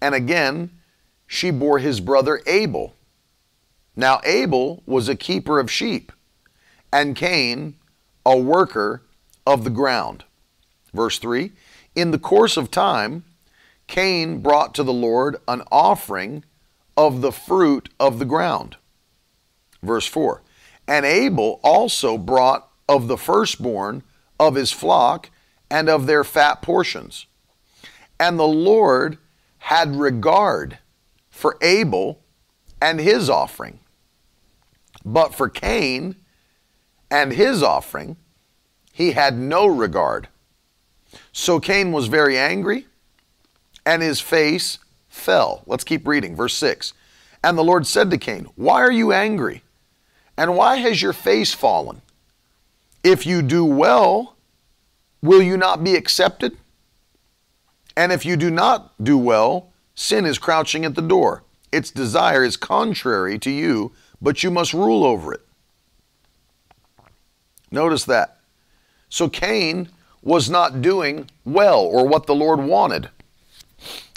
and 0.00 0.14
again, 0.14 0.70
she 1.26 1.50
bore 1.50 1.78
his 1.78 2.00
brother 2.00 2.40
Abel. 2.46 2.94
Now, 3.94 4.20
Abel 4.24 4.82
was 4.86 5.08
a 5.08 5.16
keeper 5.16 5.58
of 5.58 5.70
sheep, 5.70 6.12
and 6.92 7.16
Cain 7.16 7.76
a 8.24 8.36
worker 8.36 9.02
of 9.46 9.64
the 9.64 9.70
ground. 9.70 10.24
Verse 10.92 11.18
3 11.18 11.52
In 11.94 12.10
the 12.10 12.18
course 12.18 12.56
of 12.56 12.70
time, 12.70 13.24
Cain 13.86 14.40
brought 14.40 14.74
to 14.74 14.82
the 14.82 14.92
Lord 14.92 15.36
an 15.46 15.62
offering 15.70 16.44
of 16.96 17.20
the 17.20 17.32
fruit 17.32 17.88
of 18.00 18.18
the 18.18 18.24
ground. 18.24 18.76
Verse 19.82 20.06
4 20.06 20.42
And 20.88 21.06
Abel 21.06 21.60
also 21.62 22.18
brought 22.18 22.68
of 22.88 23.08
the 23.08 23.16
firstborn 23.16 24.02
of 24.38 24.54
his 24.54 24.72
flock 24.72 25.30
and 25.70 25.88
of 25.88 26.06
their 26.06 26.24
fat 26.24 26.62
portions. 26.62 27.26
And 28.18 28.38
the 28.38 28.46
Lord 28.46 29.18
had 29.58 29.96
regard 29.96 30.78
for 31.28 31.56
Abel 31.60 32.22
and 32.80 33.00
his 33.00 33.28
offering. 33.28 33.80
But 35.04 35.34
for 35.34 35.48
Cain 35.48 36.16
and 37.10 37.32
his 37.32 37.62
offering, 37.62 38.16
he 38.92 39.12
had 39.12 39.36
no 39.36 39.66
regard. 39.66 40.28
So 41.32 41.60
Cain 41.60 41.92
was 41.92 42.06
very 42.06 42.38
angry, 42.38 42.86
and 43.86 44.02
his 44.02 44.20
face 44.20 44.80
fell. 45.08 45.62
Let's 45.66 45.84
keep 45.84 46.06
reading. 46.06 46.36
Verse 46.36 46.54
6. 46.54 46.92
And 47.42 47.56
the 47.56 47.64
Lord 47.64 47.86
said 47.86 48.10
to 48.10 48.18
Cain, 48.18 48.48
Why 48.56 48.82
are 48.82 48.92
you 48.92 49.12
angry? 49.12 49.62
And 50.36 50.56
why 50.56 50.76
has 50.76 51.00
your 51.00 51.12
face 51.12 51.54
fallen? 51.54 52.02
If 53.02 53.24
you 53.24 53.40
do 53.40 53.64
well, 53.64 54.34
will 55.22 55.40
you 55.40 55.56
not 55.56 55.84
be 55.84 55.94
accepted? 55.94 56.56
And 57.96 58.12
if 58.12 58.26
you 58.26 58.36
do 58.36 58.50
not 58.50 58.92
do 59.02 59.16
well, 59.16 59.70
sin 59.94 60.26
is 60.26 60.38
crouching 60.38 60.84
at 60.84 60.96
the 60.96 61.02
door. 61.02 61.44
Its 61.72 61.90
desire 61.90 62.44
is 62.44 62.56
contrary 62.56 63.38
to 63.38 63.50
you, 63.50 63.92
but 64.20 64.42
you 64.42 64.50
must 64.50 64.74
rule 64.74 65.04
over 65.04 65.32
it. 65.32 65.40
Notice 67.70 68.04
that. 68.04 68.38
So 69.08 69.28
Cain 69.28 69.88
was 70.22 70.50
not 70.50 70.82
doing 70.82 71.30
well 71.44 71.80
or 71.80 72.06
what 72.06 72.26
the 72.26 72.34
Lord 72.34 72.60
wanted. 72.60 73.08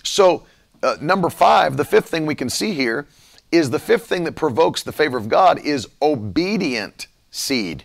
So, 0.10 0.46
uh, 0.82 0.98
number 1.02 1.30
five, 1.30 1.78
the 1.78 1.86
fifth 1.86 2.10
thing 2.10 2.26
we 2.26 2.36
can 2.36 2.50
see 2.50 2.74
here 2.74 3.08
is 3.52 3.70
the 3.70 3.80
fifth 3.80 4.08
thing 4.08 4.24
that 4.26 4.36
provokes 4.36 4.84
the 4.84 4.92
favor 4.92 5.18
of 5.18 5.30
God 5.30 5.60
is 5.60 5.88
obedient 6.02 7.08
seed. 7.32 7.84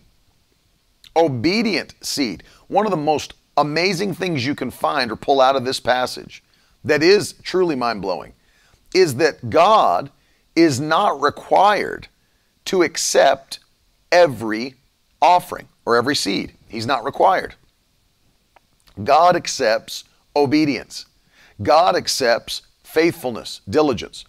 Obedient 1.17 1.95
seed. 2.01 2.43
One 2.69 2.87
of 2.87 2.91
the 2.91 2.97
most 2.97 3.35
amazing 3.57 4.15
things 4.15 4.45
you 4.45 4.55
can 4.55 4.71
find 4.71 5.11
or 5.11 5.17
pull 5.17 5.41
out 5.41 5.57
of 5.57 5.65
this 5.65 5.81
passage 5.81 6.43
that 6.85 7.03
is 7.03 7.35
truly 7.43 7.77
mind 7.77 8.03
blowing 8.03 8.35
is 8.95 9.17
that 9.17 9.51
God 9.51 10.11
is 10.55 10.81
not 10.81 11.21
required 11.21 12.09
to 12.67 12.83
accept 12.83 13.59
every 14.13 14.75
offering 15.21 15.69
or 15.85 15.97
every 15.97 16.17
seed. 16.17 16.53
He's 16.69 16.87
not 16.87 17.05
required. 17.05 17.55
God 19.03 19.35
accepts 19.37 20.05
obedience. 20.37 21.07
God 21.63 21.97
accepts 21.97 22.63
faithfulness, 22.83 23.61
diligence. 23.69 24.25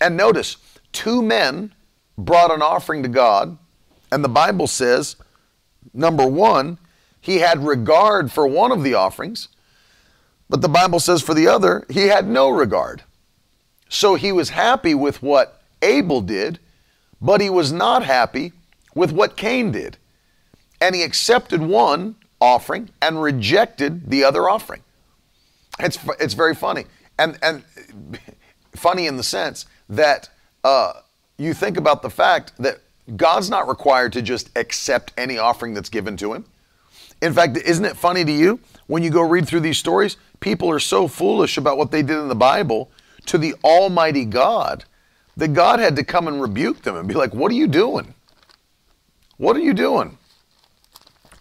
And 0.00 0.16
notice, 0.16 0.56
two 0.92 1.22
men 1.22 1.74
brought 2.18 2.52
an 2.52 2.62
offering 2.62 3.02
to 3.02 3.08
God, 3.08 3.56
and 4.10 4.22
the 4.22 4.28
Bible 4.28 4.66
says, 4.66 5.16
number 5.92 6.26
one, 6.26 6.78
he 7.20 7.38
had 7.38 7.66
regard 7.66 8.30
for 8.30 8.46
one 8.46 8.70
of 8.70 8.82
the 8.82 8.94
offerings. 8.94 9.48
But 10.48 10.60
the 10.60 10.68
Bible 10.68 11.00
says 11.00 11.22
for 11.22 11.34
the 11.34 11.48
other, 11.48 11.84
he 11.90 12.06
had 12.06 12.28
no 12.28 12.48
regard. 12.50 13.02
So 13.88 14.14
he 14.14 14.30
was 14.30 14.50
happy 14.50 14.94
with 14.94 15.22
what 15.22 15.60
Abel 15.82 16.20
did, 16.20 16.60
but 17.20 17.40
he 17.40 17.50
was 17.50 17.72
not 17.72 18.04
happy 18.04 18.52
with 18.94 19.12
what 19.12 19.36
Cain 19.36 19.72
did. 19.72 19.96
And 20.80 20.94
he 20.94 21.02
accepted 21.02 21.60
one 21.60 22.16
offering 22.40 22.90
and 23.00 23.22
rejected 23.22 24.08
the 24.10 24.22
other 24.22 24.48
offering. 24.48 24.82
It's, 25.78 25.98
it's 26.20 26.34
very 26.34 26.54
funny. 26.54 26.84
And, 27.18 27.38
and 27.42 27.64
funny 28.76 29.06
in 29.06 29.16
the 29.16 29.22
sense 29.22 29.66
that 29.88 30.28
uh, 30.64 30.92
you 31.38 31.54
think 31.54 31.76
about 31.76 32.02
the 32.02 32.10
fact 32.10 32.52
that 32.58 32.80
God's 33.16 33.50
not 33.50 33.68
required 33.68 34.12
to 34.14 34.22
just 34.22 34.50
accept 34.56 35.12
any 35.16 35.38
offering 35.38 35.74
that's 35.74 35.88
given 35.88 36.16
to 36.18 36.34
him. 36.34 36.44
In 37.22 37.32
fact, 37.32 37.56
isn't 37.56 37.84
it 37.84 37.96
funny 37.96 38.24
to 38.24 38.32
you 38.32 38.60
when 38.88 39.02
you 39.02 39.10
go 39.10 39.22
read 39.22 39.46
through 39.46 39.60
these 39.60 39.78
stories? 39.78 40.16
People 40.40 40.70
are 40.70 40.80
so 40.80 41.08
foolish 41.08 41.56
about 41.56 41.78
what 41.78 41.90
they 41.90 42.02
did 42.02 42.18
in 42.18 42.28
the 42.28 42.34
Bible 42.34 42.90
to 43.26 43.38
the 43.38 43.54
Almighty 43.64 44.24
God 44.24 44.84
that 45.36 45.52
God 45.52 45.80
had 45.80 45.96
to 45.96 46.04
come 46.04 46.28
and 46.28 46.40
rebuke 46.40 46.82
them 46.82 46.96
and 46.96 47.08
be 47.08 47.14
like, 47.14 47.34
What 47.34 47.50
are 47.52 47.54
you 47.54 47.66
doing? 47.66 48.14
What 49.36 49.56
are 49.56 49.60
you 49.60 49.74
doing? 49.74 50.18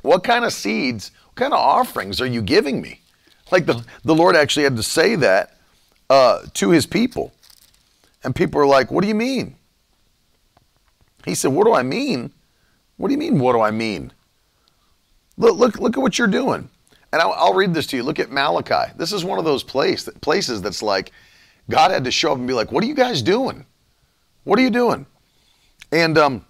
What 0.01 0.23
kind 0.23 0.45
of 0.45 0.53
seeds, 0.53 1.11
what 1.25 1.35
kind 1.35 1.53
of 1.53 1.59
offerings 1.59 2.21
are 2.21 2.27
you 2.27 2.41
giving 2.41 2.81
me? 2.81 3.01
Like 3.51 3.65
the, 3.65 3.83
the 4.03 4.15
Lord 4.15 4.35
actually 4.35 4.63
had 4.63 4.75
to 4.75 4.83
say 4.83 5.15
that 5.15 5.57
uh, 6.09 6.41
to 6.53 6.71
his 6.71 6.85
people. 6.85 7.33
And 8.23 8.35
people 8.35 8.59
are 8.59 8.65
like, 8.65 8.91
What 8.91 9.01
do 9.01 9.07
you 9.07 9.15
mean? 9.15 9.55
He 11.25 11.35
said, 11.35 11.51
What 11.51 11.65
do 11.65 11.73
I 11.73 11.83
mean? 11.83 12.31
What 12.97 13.09
do 13.09 13.13
you 13.13 13.17
mean, 13.17 13.39
what 13.39 13.53
do 13.53 13.61
I 13.61 13.71
mean? 13.71 14.11
Look, 15.37 15.57
look, 15.57 15.79
look 15.79 15.97
at 15.97 16.01
what 16.01 16.17
you're 16.17 16.27
doing. 16.27 16.69
And 17.11 17.21
I'll, 17.21 17.33
I'll 17.33 17.53
read 17.53 17.73
this 17.73 17.87
to 17.87 17.97
you. 17.97 18.03
Look 18.03 18.19
at 18.19 18.31
Malachi. 18.31 18.93
This 18.95 19.11
is 19.11 19.23
one 19.23 19.37
of 19.37 19.45
those 19.45 19.63
place, 19.63 20.07
places 20.21 20.61
that's 20.61 20.81
like, 20.81 21.11
God 21.69 21.91
had 21.91 22.03
to 22.05 22.11
show 22.11 22.31
up 22.31 22.37
and 22.37 22.47
be 22.47 22.53
like, 22.53 22.71
What 22.71 22.83
are 22.83 22.87
you 22.87 22.95
guys 22.95 23.21
doing? 23.21 23.65
What 24.43 24.59
are 24.59 24.61
you 24.61 24.69
doing? 24.69 25.05
And 25.91 26.17
um, 26.17 26.45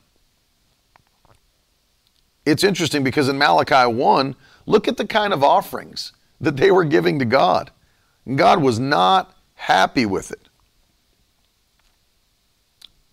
it's 2.45 2.63
interesting 2.63 3.03
because 3.03 3.27
in 3.27 3.37
Malachi 3.37 3.91
1, 3.91 4.35
look 4.65 4.87
at 4.87 4.97
the 4.97 5.07
kind 5.07 5.33
of 5.33 5.43
offerings 5.43 6.13
that 6.41 6.57
they 6.57 6.71
were 6.71 6.83
giving 6.83 7.19
to 7.19 7.25
God. 7.25 7.71
And 8.25 8.37
God 8.37 8.61
was 8.61 8.79
not 8.79 9.35
happy 9.55 10.05
with 10.05 10.31
it. 10.31 10.49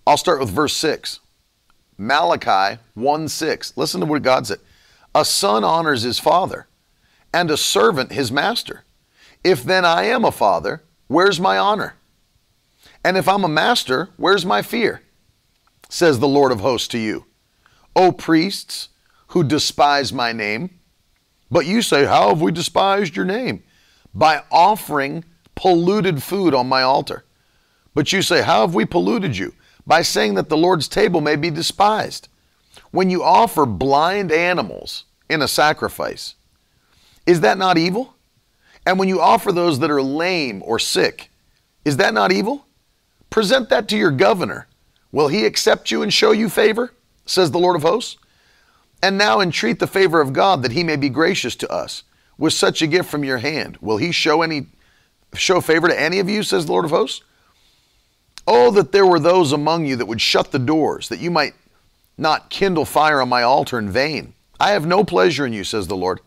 I'll 0.07 0.17
start 0.17 0.41
with 0.41 0.51
verse 0.51 0.75
6. 0.75 1.21
Malachi 1.99 2.81
1 2.95 3.29
6. 3.29 3.77
Listen 3.77 4.01
to 4.01 4.07
what 4.07 4.23
God 4.23 4.47
said. 4.47 4.59
A 5.15 5.25
son 5.25 5.63
honors 5.63 6.03
his 6.03 6.19
father, 6.19 6.67
and 7.33 7.51
a 7.51 7.57
servant 7.57 8.13
his 8.13 8.33
master. 8.33 8.85
If 9.45 9.63
then 9.63 9.85
I 9.85 10.05
am 10.05 10.25
a 10.25 10.33
father, 10.33 10.83
where's 11.07 11.39
my 11.39 11.59
honor? 11.59 11.95
And 13.05 13.17
if 13.17 13.29
I'm 13.29 13.45
a 13.45 13.49
master, 13.49 14.09
where's 14.17 14.47
my 14.47 14.63
fear? 14.63 15.03
Says 15.89 16.19
the 16.19 16.29
Lord 16.29 16.53
of 16.53 16.61
hosts 16.61 16.89
to 16.89 16.99
you. 16.99 17.27
O 17.95 18.13
priests 18.13 18.89
who 19.29 19.45
despise 19.45 20.13
my 20.13 20.33
name. 20.33 20.79
But 21.53 21.67
you 21.67 21.83
say, 21.83 22.07
How 22.07 22.31
have 22.31 22.41
we 22.41 22.51
despised 22.51 23.15
your 23.15 23.27
name? 23.27 23.63
By 24.15 24.43
offering 24.51 25.23
polluted 25.55 26.23
food 26.23 26.55
on 26.55 26.67
my 26.67 26.81
altar. 26.81 27.25
But 27.95 28.11
you 28.11 28.23
say, 28.23 28.41
How 28.41 28.63
have 28.63 28.75
we 28.75 28.87
polluted 28.87 29.37
you? 29.37 29.55
By 29.87 30.01
saying 30.01 30.35
that 30.35 30.49
the 30.49 30.57
Lord's 30.57 30.89
table 30.89 31.21
may 31.21 31.37
be 31.37 31.51
despised. 31.51 32.29
When 32.91 33.11
you 33.11 33.23
offer 33.23 33.67
blind 33.67 34.33
animals 34.33 35.05
in 35.29 35.43
a 35.43 35.49
sacrifice, 35.49 36.37
is 37.27 37.41
that 37.43 37.59
not 37.59 37.77
evil? 37.77 38.15
And 38.87 38.99
when 38.99 39.09
you 39.09 39.21
offer 39.21 39.53
those 39.53 39.79
that 39.81 39.91
are 39.91 40.03
lame 40.03 40.63
or 40.65 40.79
sick, 40.79 41.31
is 41.85 41.99
that 41.99 42.15
not 42.15 42.33
evil? 42.33 42.67
Present 43.29 43.69
that 43.69 43.89
to 43.89 43.97
your 43.97 44.11
governor. 44.11 44.69
Will 45.13 45.29
he 45.29 45.45
accept 45.45 45.91
you 45.91 46.03
and 46.03 46.13
show 46.13 46.33
you 46.33 46.49
favor? 46.49 46.95
Says 47.27 47.51
the 47.51 47.59
Lord 47.59 47.77
of 47.77 47.83
hosts. 47.83 48.17
And 49.03 49.19
now 49.19 49.41
entreat 49.41 49.81
the 49.81 49.87
favor 49.89 50.21
of 50.21 50.33
God 50.33 50.63
that 50.63 50.73
he 50.73 50.85
may 50.85 50.97
be 50.97 51.09
gracious 51.09 51.57
to 51.57 51.71
us 51.71 52.05
with 52.39 52.53
such 52.53 52.81
a 52.81 52.87
gift 52.87 53.11
from 53.11 53.25
your 53.25 53.39
hand. 53.39 53.77
Will 53.81 53.97
he 53.97 54.13
show 54.13 54.43
any 54.43 54.67
show 55.35 55.61
favor 55.61 55.89
to 55.89 56.01
any 56.01 56.19
of 56.21 56.29
you, 56.29 56.43
says 56.43 56.67
the 56.67 56.73
Lord 56.73 56.85
of 56.85 56.93
hosts? 56.93 57.23
Oh, 58.47 58.71
that 58.73 58.93
there 58.93 59.07
were 59.07 59.21
those 59.21 59.53
among 59.53 59.87
you 59.87 59.97
that 59.97 60.07
would 60.07 60.21
shut 60.21 60.53
the 60.53 60.59
doors, 60.59 61.09
that 61.09 61.21
you 61.21 61.31
might 61.31 61.55
not 62.19 62.51
kindle 62.51 62.85
fire 62.85 63.21
on 63.21 63.29
my 63.29 63.43
altar 63.43 63.79
in 63.79 63.91
vain. 63.91 64.35
I 64.61 64.71
have 64.73 64.87
no 64.87 65.05
pleasure 65.05 65.47
in 65.47 65.53
you, 65.53 65.65
says 65.65 65.89
the 65.89 65.97
Lord. 65.97 66.21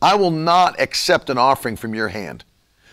I 0.00 0.14
will 0.14 0.30
not 0.30 0.80
accept 0.80 1.28
an 1.28 1.38
offering 1.38 1.76
from 1.76 1.94
your 1.94 2.08
hand. 2.08 2.44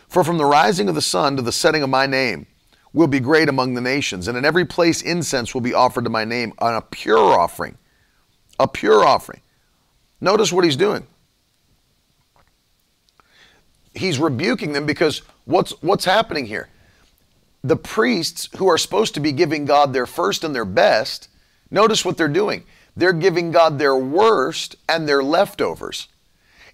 For 0.07 0.23
from 0.23 0.37
the 0.37 0.45
rising 0.45 0.89
of 0.89 0.95
the 0.95 1.01
sun 1.01 1.35
to 1.35 1.41
the 1.41 1.51
setting 1.51 1.83
of 1.83 1.89
my 1.89 2.05
name 2.05 2.47
will 2.93 3.07
be 3.07 3.19
great 3.19 3.49
among 3.49 3.73
the 3.73 3.81
nations, 3.81 4.27
and 4.27 4.37
in 4.37 4.45
every 4.45 4.65
place 4.65 5.01
incense 5.01 5.53
will 5.53 5.61
be 5.61 5.73
offered 5.73 6.05
to 6.05 6.09
my 6.09 6.25
name 6.25 6.53
on 6.59 6.73
a 6.73 6.81
pure 6.81 7.39
offering. 7.39 7.77
A 8.59 8.67
pure 8.67 9.03
offering. 9.05 9.41
Notice 10.19 10.51
what 10.51 10.65
he's 10.65 10.75
doing. 10.75 11.05
He's 13.93 14.19
rebuking 14.19 14.73
them 14.73 14.85
because 14.85 15.21
what's 15.45 15.71
what's 15.81 16.05
happening 16.05 16.45
here? 16.45 16.69
The 17.63 17.75
priests 17.75 18.49
who 18.57 18.67
are 18.67 18.77
supposed 18.77 19.15
to 19.15 19.19
be 19.19 19.31
giving 19.31 19.65
God 19.65 19.93
their 19.93 20.05
first 20.05 20.43
and 20.43 20.55
their 20.55 20.65
best 20.65 21.29
Notice 21.69 22.05
what 22.05 22.17
they're 22.17 22.27
doing. 22.27 22.63
They're 22.95 23.13
giving 23.13 23.51
God 23.51 23.77
their 23.77 23.95
worst 23.95 24.75
and 24.87 25.07
their 25.07 25.23
leftovers. 25.23 26.07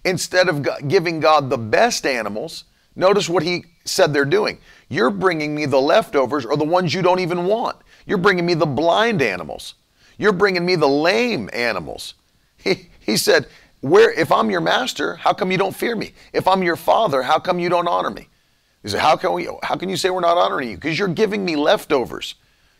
Instead 0.05 0.49
of 0.49 0.67
giving 0.88 1.19
God 1.19 1.49
the 1.49 1.57
best 1.57 2.05
animals, 2.05 2.65
notice 2.95 3.29
what 3.29 3.43
he 3.43 3.65
said 3.86 4.13
they're 4.13 4.25
doing. 4.25 4.59
You're 4.89 5.09
bringing 5.09 5.55
me 5.55 5.65
the 5.65 5.81
leftovers 5.81 6.45
or 6.45 6.57
the 6.57 6.63
ones 6.63 6.93
you 6.93 7.01
don't 7.01 7.19
even 7.19 7.45
want. 7.45 7.77
You're 8.05 8.17
bringing 8.17 8.45
me 8.45 8.53
the 8.53 8.65
blind 8.65 9.21
animals. 9.21 9.75
You're 10.18 10.34
bringing 10.34 10.66
me 10.66 10.76
the 10.76 10.88
lame 10.88 11.49
animals. 11.53 12.14
He, 12.57 12.89
he 12.99 13.18
said, 13.18 13.47
where, 13.82 14.11
if 14.14 14.32
I'm 14.32 14.49
your 14.49 14.61
master, 14.61 15.16
how 15.16 15.34
come 15.34 15.51
you 15.51 15.57
don't 15.57 15.76
fear 15.76 15.95
me? 15.95 16.14
If 16.32 16.47
I'm 16.47 16.64
your 16.64 16.78
father, 16.78 17.22
how 17.22 17.39
come 17.39 17.59
you 17.59 17.68
don't 17.68 17.88
honor 17.88 18.09
me? 18.09 18.30
He 18.82 18.89
said, 18.89 19.01
how 19.01 19.18
can, 19.18 19.34
we, 19.34 19.49
how 19.61 19.76
can 19.76 19.89
you 19.89 19.97
say 19.97 20.09
we're 20.09 20.22
not 20.22 20.38
honoring 20.38 20.70
you? 20.70 20.76
Because 20.76 20.97
you're 20.97 21.09
giving 21.09 21.43
me 21.43 21.57
leftovers. 21.57 22.36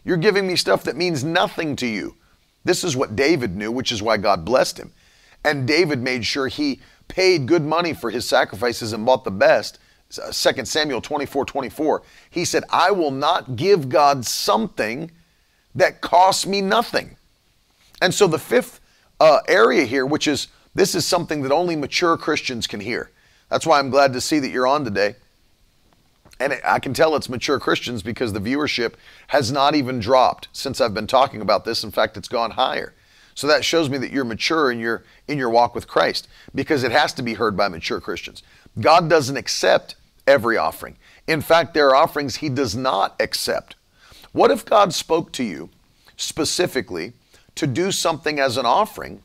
You're 0.06 0.18
giving 0.18 0.48
me 0.48 0.56
stuff 0.56 0.84
that 0.84 0.96
means 0.96 1.24
nothing 1.24 1.76
to 1.78 1.88
you. 1.88 2.16
This 2.64 2.84
is 2.84 2.96
what 2.96 3.16
David 3.16 3.56
knew, 3.56 3.72
which 3.72 3.92
is 3.92 4.02
why 4.02 4.18
God 4.18 4.46
blessed 4.46 4.80
him. 4.80 4.94
And 5.44 5.68
David 5.68 6.00
made 6.00 6.26
sure 6.26 6.48
he 6.48 6.80
paid 7.08 7.48
good 7.48 7.64
money 7.64 7.94
for 7.94 8.10
his 8.10 8.28
sacrifices 8.28 8.94
and 8.94 9.06
bought 9.06 9.24
the 9.24 9.32
best. 9.32 9.80
2 10.10 10.22
uh, 10.22 10.32
Samuel 10.32 11.02
24 11.02 11.46
24. 11.46 12.04
He 12.30 12.46
said, 12.46 12.64
I 12.70 12.92
will 12.92 13.12
not 13.12 13.56
give 13.56 13.90
God 13.90 14.26
something 14.26 15.12
that 15.76 16.02
costs 16.02 16.46
me 16.46 16.62
nothing. 16.62 17.18
And 18.04 18.14
so 18.14 18.28
the 18.28 18.38
fifth 18.38 18.82
uh, 19.22 19.40
area 19.48 19.86
here, 19.86 20.06
which 20.06 20.28
is 20.28 20.50
this 20.76 20.94
is 20.94 21.08
something 21.08 21.42
that 21.44 21.54
only 21.54 21.78
mature 21.78 22.18
Christians 22.18 22.68
can 22.68 22.82
hear. 22.82 23.12
That's 23.48 23.66
why 23.66 23.80
I'm 23.80 23.90
glad 23.90 24.12
to 24.12 24.20
see 24.20 24.40
that 24.40 24.50
you're 24.50 24.68
on 24.68 24.84
today. 24.84 25.16
And 26.38 26.60
I 26.66 26.80
can 26.80 26.94
tell 26.94 27.16
it's 27.16 27.30
mature 27.30 27.62
Christians 27.62 28.04
because 28.04 28.34
the 28.34 28.42
viewership 28.42 28.96
has 29.28 29.54
not 29.54 29.74
even 29.74 30.02
dropped 30.02 30.50
since 30.52 30.82
I've 30.82 30.94
been 30.94 31.08
talking 31.08 31.40
about 31.40 31.64
this. 31.64 31.82
In 31.82 31.92
fact, 31.92 32.18
it's 32.18 32.28
gone 32.28 32.52
higher. 32.52 32.94
So 33.36 33.48
that 33.48 33.64
shows 33.64 33.90
me 33.90 33.98
that 34.00 34.12
you're 34.12 34.26
mature 34.26 34.70
in 34.70 34.80
your 34.80 35.06
in 35.30 35.38
your 35.38 35.50
walk 35.50 35.74
with 35.74 35.88
Christ 35.88 36.28
because 36.54 36.84
it 36.84 36.92
has 36.92 37.14
to 37.14 37.24
be 37.24 37.36
heard 37.36 37.56
by 37.56 37.70
mature 37.70 38.02
Christians. 38.02 38.44
God 38.82 39.10
doesn't 39.10 39.38
accept 39.38 39.96
every 40.28 40.58
offering. 40.58 40.98
In 41.26 41.40
fact, 41.40 41.74
there 41.74 41.88
are 41.88 41.96
offerings 41.96 42.36
he 42.36 42.50
does 42.50 42.76
not 42.76 43.16
accept. 43.22 43.78
What 44.34 44.52
if 44.52 44.66
God 44.66 44.94
spoke 44.94 45.32
to 45.34 45.44
you 45.46 45.70
specifically 46.18 47.14
to 47.56 47.68
do 47.68 47.92
something 47.92 48.40
as 48.40 48.58
an 48.58 48.66
offering 48.66 49.22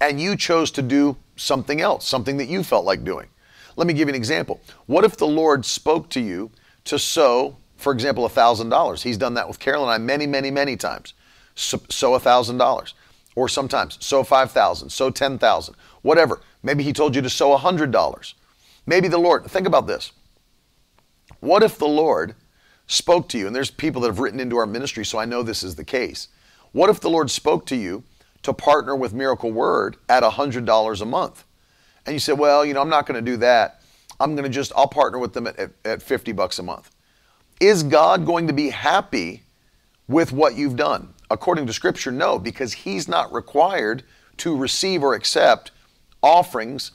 and 0.00 0.20
you 0.20 0.36
chose 0.36 0.70
to 0.72 0.82
do 0.82 1.16
something 1.36 1.80
else, 1.80 2.06
something 2.06 2.36
that 2.36 2.48
you 2.48 2.62
felt 2.62 2.84
like 2.84 3.04
doing? 3.04 3.28
Let 3.76 3.86
me 3.86 3.94
give 3.94 4.08
you 4.08 4.14
an 4.14 4.16
example. 4.16 4.60
What 4.86 5.04
if 5.04 5.16
the 5.16 5.26
Lord 5.26 5.64
spoke 5.64 6.08
to 6.10 6.20
you 6.20 6.50
to 6.84 6.98
sow, 6.98 7.56
for 7.76 7.92
example, 7.92 8.28
$1,000? 8.28 9.02
He's 9.02 9.18
done 9.18 9.34
that 9.34 9.48
with 9.48 9.58
Carol 9.58 9.82
and 9.82 9.90
I 9.90 9.98
many, 9.98 10.26
many, 10.26 10.50
many 10.50 10.76
times. 10.76 11.14
So, 11.54 11.80
sow 11.88 12.18
$1,000. 12.18 12.92
Or 13.36 13.48
sometimes 13.48 13.98
sow 14.04 14.22
5,000, 14.22 14.90
sow 14.90 15.10
10,000, 15.10 15.74
whatever. 16.02 16.40
Maybe 16.62 16.84
he 16.84 16.92
told 16.92 17.16
you 17.16 17.22
to 17.22 17.30
sow 17.30 17.56
$100. 17.56 18.34
Maybe 18.86 19.08
the 19.08 19.18
Lord, 19.18 19.44
think 19.46 19.66
about 19.66 19.86
this. 19.86 20.12
What 21.40 21.62
if 21.64 21.76
the 21.78 21.88
Lord 21.88 22.36
spoke 22.86 23.28
to 23.30 23.38
you, 23.38 23.46
and 23.46 23.56
there's 23.56 23.70
people 23.70 24.02
that 24.02 24.08
have 24.08 24.20
written 24.20 24.40
into 24.40 24.56
our 24.56 24.66
ministry, 24.66 25.04
so 25.04 25.18
I 25.18 25.24
know 25.24 25.42
this 25.42 25.62
is 25.62 25.74
the 25.74 25.84
case. 25.84 26.28
What 26.74 26.90
if 26.90 27.00
the 27.00 27.08
Lord 27.08 27.30
spoke 27.30 27.64
to 27.66 27.76
you 27.76 28.04
to 28.42 28.52
partner 28.52 28.94
with 28.94 29.14
Miracle 29.14 29.50
Word 29.50 29.96
at 30.10 30.22
$100 30.22 31.00
a 31.00 31.04
month? 31.06 31.44
and 32.06 32.12
you 32.12 32.20
said, 32.20 32.38
well, 32.38 32.64
you 32.64 32.74
know, 32.74 32.80
I'm 32.80 32.88
not 32.88 33.06
going 33.06 33.22
to 33.22 33.30
do 33.30 33.36
that. 33.38 33.80
I'm 34.20 34.34
going 34.34 34.44
to 34.44 34.50
just, 34.50 34.72
I'll 34.76 34.88
partner 34.88 35.18
with 35.18 35.32
them 35.32 35.46
at, 35.46 35.58
at, 35.58 35.70
at 35.84 36.02
50 36.02 36.32
bucks 36.32 36.58
a 36.58 36.62
month. 36.62 36.90
Is 37.60 37.82
God 37.82 38.26
going 38.26 38.46
to 38.46 38.52
be 38.52 38.70
happy 38.70 39.42
with 40.08 40.32
what 40.32 40.54
you've 40.54 40.76
done? 40.76 41.14
According 41.30 41.66
to 41.66 41.72
Scripture, 41.72 42.12
no, 42.12 42.38
because 42.38 42.72
He's 42.72 43.08
not 43.08 43.32
required 43.32 44.02
to 44.38 44.56
receive 44.56 45.02
or 45.02 45.14
accept 45.14 45.70
offerings 46.22 46.92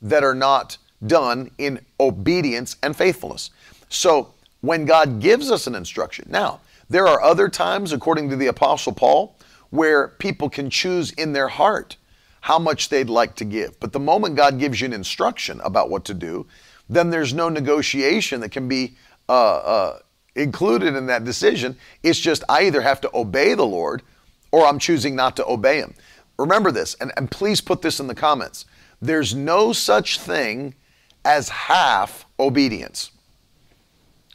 that 0.00 0.22
are 0.22 0.34
not 0.34 0.78
done 1.06 1.50
in 1.58 1.80
obedience 1.98 2.76
and 2.82 2.96
faithfulness. 2.96 3.50
So 3.88 4.32
when 4.60 4.84
God 4.84 5.20
gives 5.20 5.50
us 5.50 5.66
an 5.66 5.74
instruction, 5.74 6.26
now, 6.30 6.60
there 6.92 7.08
are 7.08 7.22
other 7.22 7.48
times, 7.48 7.92
according 7.92 8.28
to 8.30 8.36
the 8.36 8.48
Apostle 8.48 8.92
Paul, 8.92 9.36
where 9.70 10.08
people 10.08 10.50
can 10.50 10.68
choose 10.68 11.10
in 11.12 11.32
their 11.32 11.48
heart 11.48 11.96
how 12.42 12.58
much 12.58 12.90
they'd 12.90 13.08
like 13.08 13.34
to 13.36 13.44
give. 13.46 13.80
But 13.80 13.92
the 13.92 14.00
moment 14.00 14.36
God 14.36 14.58
gives 14.58 14.80
you 14.80 14.86
an 14.86 14.92
instruction 14.92 15.60
about 15.64 15.88
what 15.88 16.04
to 16.06 16.14
do, 16.14 16.46
then 16.90 17.08
there's 17.08 17.32
no 17.32 17.48
negotiation 17.48 18.40
that 18.40 18.50
can 18.50 18.68
be 18.68 18.96
uh, 19.28 19.56
uh, 19.56 19.98
included 20.34 20.94
in 20.94 21.06
that 21.06 21.24
decision. 21.24 21.78
It's 22.02 22.18
just 22.18 22.44
I 22.48 22.64
either 22.64 22.82
have 22.82 23.00
to 23.02 23.10
obey 23.14 23.54
the 23.54 23.64
Lord 23.64 24.02
or 24.50 24.66
I'm 24.66 24.78
choosing 24.78 25.16
not 25.16 25.36
to 25.36 25.46
obey 25.46 25.78
Him. 25.78 25.94
Remember 26.38 26.70
this, 26.70 26.94
and, 26.94 27.10
and 27.16 27.30
please 27.30 27.62
put 27.62 27.80
this 27.80 28.00
in 28.00 28.06
the 28.06 28.14
comments. 28.14 28.66
There's 29.00 29.34
no 29.34 29.72
such 29.72 30.20
thing 30.20 30.74
as 31.24 31.48
half 31.48 32.26
obedience. 32.38 33.12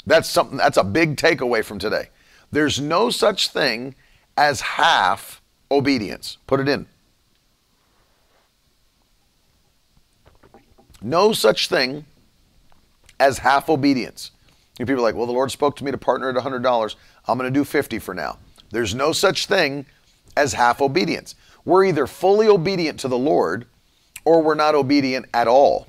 That's 0.07 0.29
something 0.29 0.57
that's 0.57 0.77
a 0.77 0.83
big 0.83 1.17
takeaway 1.17 1.63
from 1.63 1.77
today. 1.77 2.09
There's 2.51 2.79
no 2.79 3.09
such 3.09 3.49
thing 3.49 3.95
as 4.37 4.61
half 4.61 5.41
obedience. 5.69 6.37
Put 6.47 6.59
it 6.59 6.69
in. 6.69 6.87
No 11.01 11.33
such 11.33 11.67
thing 11.67 12.05
as 13.19 13.39
half 13.39 13.69
obedience. 13.69 14.31
You 14.79 14.85
people 14.85 15.01
are 15.01 15.07
like, 15.07 15.15
well, 15.15 15.25
the 15.25 15.31
Lord 15.31 15.51
spoke 15.51 15.75
to 15.77 15.83
me 15.83 15.91
to 15.91 15.97
partner 15.97 16.29
at 16.29 16.35
$100. 16.35 16.95
I'm 17.27 17.37
going 17.37 17.51
to 17.51 17.59
do 17.59 17.63
50 17.63 17.99
for 17.99 18.13
now. 18.13 18.37
There's 18.71 18.93
no 18.93 19.11
such 19.11 19.45
thing 19.45 19.85
as 20.35 20.53
half 20.53 20.81
obedience. 20.81 21.35
We're 21.65 21.85
either 21.85 22.07
fully 22.07 22.47
obedient 22.47 22.99
to 23.01 23.07
the 23.07 23.17
Lord 23.17 23.65
or 24.23 24.41
we're 24.41 24.55
not 24.55 24.75
obedient 24.75 25.25
at 25.33 25.47
all. 25.47 25.87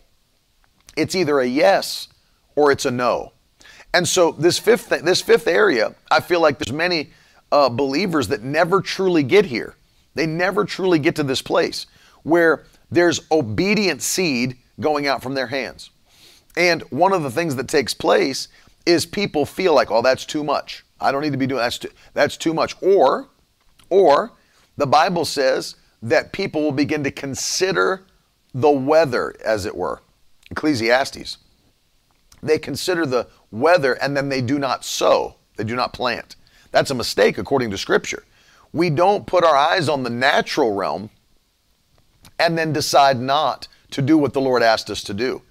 It's 0.96 1.14
either 1.14 1.38
a 1.40 1.46
yes 1.46 2.08
or 2.56 2.72
it's 2.72 2.84
a 2.84 2.90
no. 2.90 3.32
And 3.94 4.06
so 4.06 4.32
this 4.32 4.58
fifth 4.58 4.88
this 4.88 5.20
fifth 5.22 5.46
area, 5.46 5.94
I 6.10 6.20
feel 6.20 6.40
like 6.40 6.58
there's 6.58 6.72
many 6.72 7.10
uh, 7.50 7.68
believers 7.68 8.28
that 8.28 8.42
never 8.42 8.80
truly 8.80 9.22
get 9.22 9.46
here. 9.46 9.74
They 10.14 10.26
never 10.26 10.64
truly 10.64 10.98
get 10.98 11.16
to 11.16 11.22
this 11.22 11.42
place 11.42 11.86
where 12.22 12.64
there's 12.90 13.20
obedient 13.30 14.02
seed 14.02 14.56
going 14.80 15.06
out 15.06 15.22
from 15.22 15.34
their 15.34 15.46
hands. 15.46 15.90
And 16.56 16.82
one 16.90 17.12
of 17.12 17.22
the 17.22 17.30
things 17.30 17.56
that 17.56 17.68
takes 17.68 17.94
place 17.94 18.48
is 18.84 19.06
people 19.06 19.46
feel 19.46 19.74
like, 19.74 19.90
oh, 19.90 20.02
that's 20.02 20.24
too 20.24 20.42
much. 20.42 20.84
I 21.00 21.12
don't 21.12 21.22
need 21.22 21.32
to 21.32 21.38
be 21.38 21.46
doing 21.46 21.60
that's 21.60 21.78
too, 21.78 21.90
that's 22.14 22.36
too 22.36 22.52
much. 22.54 22.74
Or, 22.82 23.28
or 23.90 24.32
the 24.76 24.86
Bible 24.86 25.24
says 25.24 25.76
that 26.02 26.32
people 26.32 26.62
will 26.62 26.72
begin 26.72 27.04
to 27.04 27.10
consider 27.10 28.04
the 28.54 28.70
weather, 28.70 29.34
as 29.44 29.66
it 29.66 29.76
were. 29.76 30.02
Ecclesiastes. 30.50 31.38
They 32.42 32.58
consider 32.58 33.04
the 33.04 33.28
weather 33.50 33.94
and 33.94 34.16
then 34.16 34.28
they 34.28 34.40
do 34.40 34.58
not 34.58 34.84
sow, 34.84 35.36
they 35.56 35.64
do 35.64 35.76
not 35.76 35.92
plant. 35.92 36.36
That's 36.70 36.90
a 36.90 36.94
mistake 36.94 37.38
according 37.38 37.70
to 37.70 37.78
Scripture. 37.78 38.24
We 38.72 38.90
don't 38.90 39.26
put 39.26 39.44
our 39.44 39.56
eyes 39.56 39.88
on 39.88 40.02
the 40.02 40.10
natural 40.10 40.74
realm 40.74 41.10
and 42.38 42.56
then 42.56 42.72
decide 42.72 43.18
not 43.18 43.68
to 43.92 44.02
do 44.02 44.18
what 44.18 44.32
the 44.32 44.40
Lord 44.40 44.62
asked 44.62 44.90
us 44.90 45.02
to 45.04 45.14
do. 45.14 45.42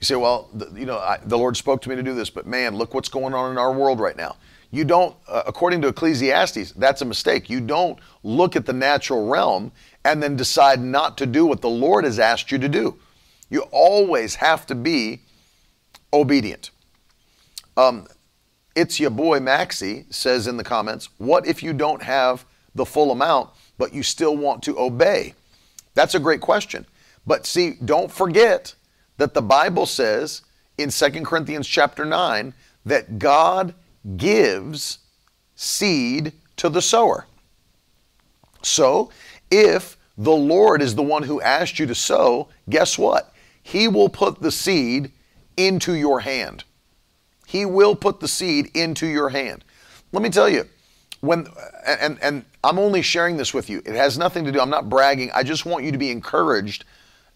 You 0.00 0.04
say, 0.04 0.14
well, 0.14 0.48
the, 0.54 0.70
you 0.78 0.86
know, 0.86 0.98
I, 0.98 1.18
the 1.24 1.36
Lord 1.36 1.56
spoke 1.56 1.82
to 1.82 1.88
me 1.88 1.96
to 1.96 2.02
do 2.02 2.14
this, 2.14 2.30
but 2.30 2.46
man, 2.46 2.76
look 2.76 2.94
what's 2.94 3.08
going 3.08 3.34
on 3.34 3.50
in 3.50 3.58
our 3.58 3.72
world 3.72 4.00
right 4.00 4.16
now. 4.16 4.36
You 4.70 4.84
don't, 4.84 5.16
uh, 5.28 5.42
according 5.46 5.82
to 5.82 5.88
Ecclesiastes, 5.88 6.72
that's 6.72 7.02
a 7.02 7.04
mistake. 7.04 7.50
You 7.50 7.60
don't 7.60 7.98
look 8.22 8.54
at 8.54 8.64
the 8.64 8.72
natural 8.72 9.28
realm 9.28 9.72
and 10.04 10.22
then 10.22 10.36
decide 10.36 10.80
not 10.80 11.18
to 11.18 11.26
do 11.26 11.44
what 11.44 11.60
the 11.60 11.68
Lord 11.68 12.04
has 12.04 12.18
asked 12.18 12.52
you 12.52 12.58
to 12.58 12.68
do. 12.68 12.96
You 13.50 13.62
always 13.72 14.36
have 14.36 14.64
to 14.66 14.74
be 14.74 15.20
obedient. 16.12 16.70
Um, 17.76 18.06
it's 18.76 19.00
your 19.00 19.10
boy 19.10 19.40
Maxie 19.40 20.06
says 20.10 20.46
in 20.46 20.56
the 20.56 20.64
comments, 20.64 21.08
what 21.18 21.46
if 21.46 21.62
you 21.62 21.72
don't 21.72 22.02
have 22.02 22.44
the 22.74 22.86
full 22.86 23.10
amount, 23.10 23.50
but 23.78 23.92
you 23.92 24.02
still 24.02 24.36
want 24.36 24.62
to 24.64 24.78
obey? 24.78 25.34
That's 25.94 26.14
a 26.14 26.20
great 26.20 26.40
question. 26.40 26.86
But 27.26 27.46
see, 27.46 27.76
don't 27.84 28.10
forget 28.10 28.74
that 29.16 29.34
the 29.34 29.42
Bible 29.42 29.86
says 29.86 30.42
in 30.78 30.90
2 30.90 31.10
Corinthians 31.24 31.66
chapter 31.66 32.04
9 32.04 32.54
that 32.86 33.18
God 33.18 33.74
gives 34.16 34.98
seed 35.54 36.32
to 36.56 36.68
the 36.68 36.80
sower. 36.80 37.26
So, 38.62 39.10
if 39.50 39.96
the 40.16 40.30
Lord 40.30 40.82
is 40.82 40.94
the 40.94 41.02
one 41.02 41.22
who 41.22 41.40
asked 41.40 41.78
you 41.78 41.86
to 41.86 41.94
sow, 41.94 42.48
guess 42.68 42.98
what? 42.98 43.34
He 43.62 43.88
will 43.88 44.08
put 44.08 44.40
the 44.40 44.50
seed 44.50 45.12
into 45.56 45.94
your 45.94 46.20
hand. 46.20 46.64
He 47.50 47.66
will 47.66 47.96
put 47.96 48.20
the 48.20 48.28
seed 48.28 48.70
into 48.74 49.08
your 49.08 49.28
hand. 49.28 49.64
Let 50.12 50.22
me 50.22 50.30
tell 50.30 50.48
you, 50.48 50.68
when 51.20 51.48
and 51.84 52.16
and 52.22 52.44
I'm 52.62 52.78
only 52.78 53.02
sharing 53.02 53.36
this 53.36 53.52
with 53.52 53.68
you. 53.68 53.82
It 53.84 53.96
has 53.96 54.16
nothing 54.16 54.44
to 54.44 54.52
do. 54.52 54.60
I'm 54.60 54.70
not 54.70 54.88
bragging. 54.88 55.32
I 55.34 55.42
just 55.42 55.66
want 55.66 55.84
you 55.84 55.90
to 55.90 55.98
be 55.98 56.10
encouraged 56.10 56.84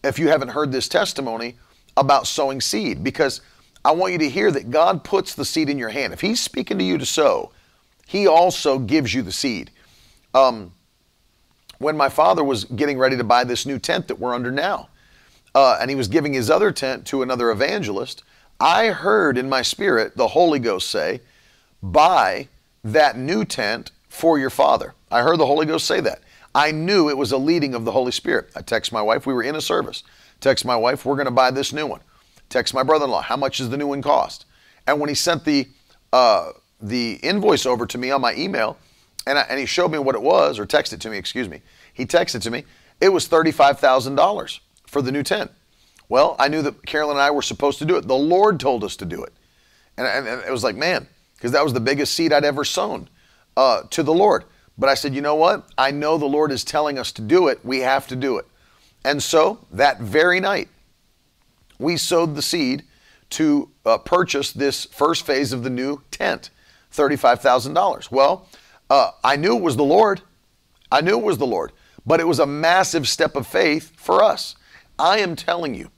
if 0.04 0.20
you 0.20 0.28
haven't 0.28 0.50
heard 0.50 0.70
this 0.70 0.86
testimony 0.86 1.56
about 1.96 2.28
sowing 2.28 2.60
seed 2.60 3.02
because 3.02 3.40
I 3.84 3.90
want 3.90 4.12
you 4.12 4.18
to 4.20 4.28
hear 4.30 4.52
that 4.52 4.70
God 4.70 5.02
puts 5.02 5.34
the 5.34 5.44
seed 5.44 5.68
in 5.68 5.78
your 5.78 5.88
hand. 5.88 6.12
If 6.12 6.20
He's 6.20 6.40
speaking 6.40 6.78
to 6.78 6.84
you 6.84 6.96
to 6.96 7.06
sow, 7.06 7.50
He 8.06 8.28
also 8.28 8.78
gives 8.78 9.12
you 9.12 9.22
the 9.22 9.32
seed. 9.32 9.72
Um, 10.32 10.72
when 11.78 11.96
my 11.96 12.08
father 12.08 12.44
was 12.44 12.66
getting 12.66 12.98
ready 12.98 13.16
to 13.16 13.24
buy 13.24 13.42
this 13.42 13.66
new 13.66 13.80
tent 13.80 14.06
that 14.06 14.20
we're 14.20 14.32
under 14.32 14.52
now, 14.52 14.90
uh, 15.56 15.78
and 15.80 15.90
he 15.90 15.96
was 15.96 16.06
giving 16.06 16.32
his 16.32 16.50
other 16.50 16.70
tent 16.70 17.04
to 17.06 17.22
another 17.22 17.50
evangelist, 17.50 18.22
I 18.64 18.86
heard 18.86 19.36
in 19.36 19.46
my 19.46 19.60
spirit 19.60 20.16
the 20.16 20.28
Holy 20.28 20.58
Ghost 20.58 20.88
say, 20.88 21.20
Buy 21.82 22.48
that 22.82 23.18
new 23.18 23.44
tent 23.44 23.90
for 24.08 24.38
your 24.38 24.48
father. 24.48 24.94
I 25.10 25.20
heard 25.20 25.38
the 25.38 25.44
Holy 25.44 25.66
Ghost 25.66 25.86
say 25.86 26.00
that. 26.00 26.22
I 26.54 26.72
knew 26.72 27.10
it 27.10 27.18
was 27.18 27.32
a 27.32 27.36
leading 27.36 27.74
of 27.74 27.84
the 27.84 27.92
Holy 27.92 28.10
Spirit. 28.10 28.50
I 28.56 28.62
text 28.62 28.90
my 28.90 29.02
wife, 29.02 29.26
we 29.26 29.34
were 29.34 29.42
in 29.42 29.54
a 29.54 29.60
service. 29.60 30.02
Text 30.40 30.64
my 30.64 30.76
wife, 30.76 31.04
we're 31.04 31.16
going 31.16 31.26
to 31.26 31.30
buy 31.30 31.50
this 31.50 31.74
new 31.74 31.86
one. 31.86 32.00
Text 32.48 32.72
my 32.72 32.82
brother-in-law, 32.82 33.20
how 33.20 33.36
much 33.36 33.58
does 33.58 33.68
the 33.68 33.76
new 33.76 33.88
one 33.88 34.00
cost? 34.00 34.46
And 34.86 34.98
when 34.98 35.10
he 35.10 35.14
sent 35.14 35.44
the 35.44 35.68
uh, 36.14 36.52
the 36.80 37.14
invoice 37.22 37.66
over 37.66 37.84
to 37.86 37.98
me 37.98 38.10
on 38.12 38.22
my 38.22 38.34
email, 38.34 38.78
and, 39.26 39.38
I, 39.38 39.42
and 39.42 39.60
he 39.60 39.66
showed 39.66 39.90
me 39.90 39.98
what 39.98 40.14
it 40.14 40.22
was, 40.22 40.58
or 40.58 40.64
texted 40.64 41.00
to 41.00 41.10
me, 41.10 41.18
excuse 41.18 41.50
me. 41.50 41.60
He 41.92 42.06
texted 42.06 42.40
to 42.42 42.50
me. 42.50 42.64
It 42.98 43.10
was 43.10 43.26
thirty-five 43.26 43.78
thousand 43.78 44.14
dollars 44.14 44.60
for 44.86 45.02
the 45.02 45.12
new 45.12 45.22
tent. 45.22 45.50
Well, 46.08 46.36
I 46.38 46.48
knew 46.48 46.62
that 46.62 46.84
Carolyn 46.86 47.16
and 47.16 47.22
I 47.22 47.30
were 47.30 47.42
supposed 47.42 47.78
to 47.78 47.84
do 47.84 47.96
it. 47.96 48.06
The 48.06 48.14
Lord 48.14 48.60
told 48.60 48.84
us 48.84 48.96
to 48.96 49.04
do 49.04 49.24
it, 49.24 49.32
and, 49.96 50.06
and, 50.06 50.26
and 50.26 50.42
it 50.42 50.50
was 50.50 50.64
like, 50.64 50.76
man, 50.76 51.08
because 51.34 51.52
that 51.52 51.64
was 51.64 51.72
the 51.72 51.80
biggest 51.80 52.14
seed 52.14 52.32
I'd 52.32 52.44
ever 52.44 52.64
sown 52.64 53.08
uh, 53.56 53.82
to 53.90 54.02
the 54.02 54.14
Lord. 54.14 54.44
But 54.76 54.88
I 54.88 54.94
said, 54.94 55.14
you 55.14 55.20
know 55.20 55.36
what? 55.36 55.68
I 55.78 55.90
know 55.90 56.18
the 56.18 56.26
Lord 56.26 56.50
is 56.50 56.64
telling 56.64 56.98
us 56.98 57.12
to 57.12 57.22
do 57.22 57.48
it. 57.48 57.64
We 57.64 57.80
have 57.80 58.06
to 58.08 58.16
do 58.16 58.38
it. 58.38 58.46
And 59.04 59.22
so 59.22 59.64
that 59.70 60.00
very 60.00 60.40
night, 60.40 60.68
we 61.78 61.96
sowed 61.96 62.34
the 62.34 62.42
seed 62.42 62.82
to 63.30 63.68
uh, 63.84 63.98
purchase 63.98 64.52
this 64.52 64.84
first 64.86 65.26
phase 65.26 65.52
of 65.52 65.62
the 65.62 65.70
new 65.70 66.02
tent, 66.10 66.50
$35,000. 66.92 68.10
Well, 68.10 68.48
uh, 68.88 69.10
I 69.22 69.36
knew 69.36 69.56
it 69.56 69.62
was 69.62 69.76
the 69.76 69.84
Lord. 69.84 70.22
I 70.90 71.00
knew 71.00 71.18
it 71.18 71.24
was 71.24 71.38
the 71.38 71.46
Lord, 71.46 71.72
but 72.06 72.20
it 72.20 72.26
was 72.28 72.38
a 72.38 72.46
massive 72.46 73.08
step 73.08 73.36
of 73.36 73.46
faith 73.46 73.92
for 73.96 74.22
us. 74.22 74.56
I 74.98 75.18
am 75.18 75.36
telling 75.36 75.74
you, 75.74 75.90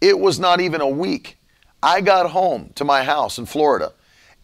it 0.00 0.18
was 0.18 0.38
not 0.38 0.60
even 0.60 0.80
a 0.80 0.88
week. 0.88 1.38
I 1.82 2.00
got 2.00 2.30
home 2.30 2.72
to 2.74 2.84
my 2.84 3.04
house 3.04 3.38
in 3.38 3.46
Florida 3.46 3.92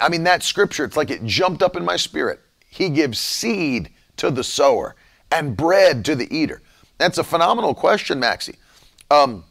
I 0.00 0.08
mean, 0.08 0.24
that 0.24 0.42
scripture, 0.42 0.84
it's 0.84 0.96
like 0.96 1.10
it 1.10 1.24
jumped 1.24 1.62
up 1.62 1.76
in 1.76 1.84
my 1.84 1.96
spirit. 1.96 2.40
He 2.66 2.88
gives 2.88 3.20
seed 3.20 3.90
to 4.16 4.30
the 4.30 4.42
sower 4.42 4.96
and 5.30 5.56
bread 5.56 6.04
to 6.06 6.16
the 6.16 6.26
eater. 6.34 6.60
That's 6.98 7.18
a 7.18 7.24
phenomenal 7.24 7.74
question, 7.74 8.18
Maxie. 8.18 8.56
Um, 9.10 9.44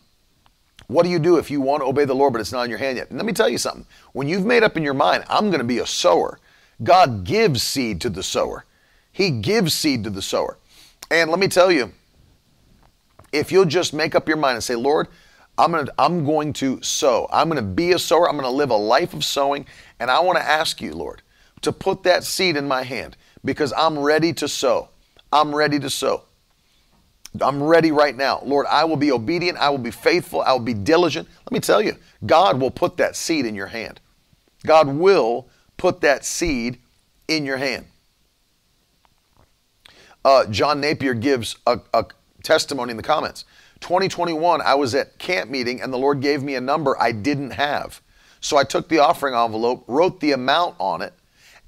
what 0.87 1.03
do 1.03 1.09
you 1.09 1.19
do 1.19 1.37
if 1.37 1.49
you 1.49 1.61
want 1.61 1.81
to 1.83 1.87
obey 1.87 2.05
the 2.05 2.13
Lord, 2.13 2.33
but 2.33 2.41
it's 2.41 2.51
not 2.51 2.63
in 2.63 2.69
your 2.69 2.79
hand 2.79 2.97
yet? 2.97 3.09
And 3.09 3.17
let 3.17 3.25
me 3.25 3.33
tell 3.33 3.47
you 3.47 3.57
something. 3.57 3.85
When 4.11 4.27
you've 4.27 4.45
made 4.45 4.63
up 4.63 4.75
in 4.75 4.83
your 4.83 4.93
mind, 4.93 5.23
I'm 5.29 5.47
going 5.47 5.59
to 5.59 5.73
be 5.75 5.79
a 5.79 5.85
sower, 5.85 6.39
God 6.83 7.23
gives 7.23 7.63
seed 7.63 8.01
to 8.01 8.09
the 8.09 8.23
sower. 8.23 8.65
He 9.11 9.29
gives 9.29 9.73
seed 9.73 10.03
to 10.03 10.09
the 10.09 10.21
sower. 10.21 10.57
And 11.09 11.29
let 11.29 11.39
me 11.39 11.47
tell 11.47 11.71
you, 11.71 11.93
if 13.31 13.51
you'll 13.53 13.71
just 13.79 13.93
make 13.93 14.15
up 14.15 14.27
your 14.27 14.37
mind 14.37 14.55
and 14.55 14.63
say, 14.63 14.75
Lord, 14.75 15.07
I'm 15.61 15.71
going 15.71 15.85
to, 15.85 15.93
I'm 15.99 16.25
going 16.25 16.53
to 16.53 16.81
sow. 16.81 17.29
I'm 17.31 17.47
going 17.47 17.63
to 17.63 17.69
be 17.69 17.91
a 17.91 17.99
sower. 17.99 18.27
I'm 18.27 18.35
going 18.35 18.49
to 18.49 18.49
live 18.49 18.71
a 18.71 18.75
life 18.75 19.13
of 19.13 19.23
sowing. 19.23 19.67
And 19.99 20.09
I 20.09 20.19
want 20.19 20.39
to 20.39 20.43
ask 20.43 20.81
you, 20.81 20.95
Lord, 20.95 21.21
to 21.61 21.71
put 21.71 22.01
that 22.01 22.23
seed 22.23 22.57
in 22.57 22.67
my 22.67 22.81
hand 22.81 23.15
because 23.45 23.71
I'm 23.77 23.99
ready 23.99 24.33
to 24.33 24.47
sow. 24.47 24.89
I'm 25.31 25.53
ready 25.53 25.77
to 25.79 25.89
sow. 25.89 26.23
I'm 27.39 27.61
ready 27.61 27.91
right 27.91 28.15
now. 28.15 28.41
Lord, 28.43 28.65
I 28.71 28.85
will 28.85 28.95
be 28.95 29.11
obedient. 29.11 29.59
I 29.59 29.69
will 29.69 29.77
be 29.77 29.91
faithful. 29.91 30.41
I 30.41 30.51
will 30.51 30.59
be 30.59 30.73
diligent. 30.73 31.27
Let 31.45 31.51
me 31.51 31.59
tell 31.59 31.79
you, 31.81 31.95
God 32.25 32.59
will 32.59 32.71
put 32.71 32.97
that 32.97 33.15
seed 33.15 33.45
in 33.45 33.53
your 33.53 33.67
hand. 33.67 34.01
God 34.65 34.87
will 34.87 35.47
put 35.77 36.01
that 36.01 36.25
seed 36.25 36.79
in 37.27 37.45
your 37.45 37.57
hand. 37.57 37.85
Uh, 40.25 40.45
John 40.47 40.81
Napier 40.81 41.13
gives 41.13 41.55
a, 41.67 41.79
a 41.93 42.05
testimony 42.41 42.89
in 42.89 42.97
the 42.97 43.03
comments. 43.03 43.45
2021, 43.81 44.61
I 44.61 44.75
was 44.75 44.95
at 44.95 45.17
camp 45.17 45.49
meeting 45.49 45.81
and 45.81 45.91
the 45.91 45.97
Lord 45.97 46.21
gave 46.21 46.41
me 46.43 46.55
a 46.55 46.61
number 46.61 46.99
I 46.99 47.11
didn't 47.11 47.51
have. 47.51 48.01
So 48.39 48.57
I 48.57 48.63
took 48.63 48.87
the 48.87 48.99
offering 48.99 49.35
envelope, 49.35 49.83
wrote 49.87 50.19
the 50.19 50.31
amount 50.31 50.75
on 50.79 51.01
it, 51.01 51.13